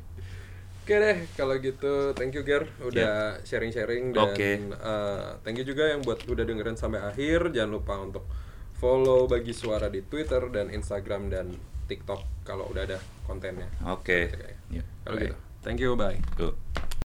Oke 0.83 0.99
deh, 0.99 1.17
kalau 1.39 1.55
gitu 1.63 2.11
thank 2.11 2.35
you 2.35 2.43
Ger 2.43 2.67
udah 2.83 3.39
sharing-sharing 3.47 4.11
dan 4.11 4.35
Oke. 4.35 4.49
eh, 4.67 5.27
thank 5.41 5.55
you 5.55 5.63
juga 5.63 5.87
yang 5.95 6.03
buat 6.03 6.27
udah 6.27 6.43
dengerin 6.43 6.75
sampai 6.75 6.99
akhir. 6.99 7.55
Jangan 7.55 7.71
lupa 7.71 7.95
untuk 8.03 8.27
follow 8.75 9.25
bagi 9.25 9.55
suara 9.55 9.87
di 9.87 10.03
Twitter 10.03 10.43
dan 10.51 10.67
Instagram 10.67 11.31
dan 11.31 11.55
TikTok 11.87 12.43
kalau 12.43 12.67
udah 12.67 12.83
ada 12.83 12.99
kontennya. 13.23 13.71
Oke. 13.87 14.27
Oke. 14.27 14.49
Yuk, 14.75 14.85
Kalau 15.07 15.15
bye. 15.15 15.23
gitu. 15.23 15.37
Thank 15.63 15.79
you, 15.79 15.95
bye. 15.95 16.19
Tuh. 16.35 16.53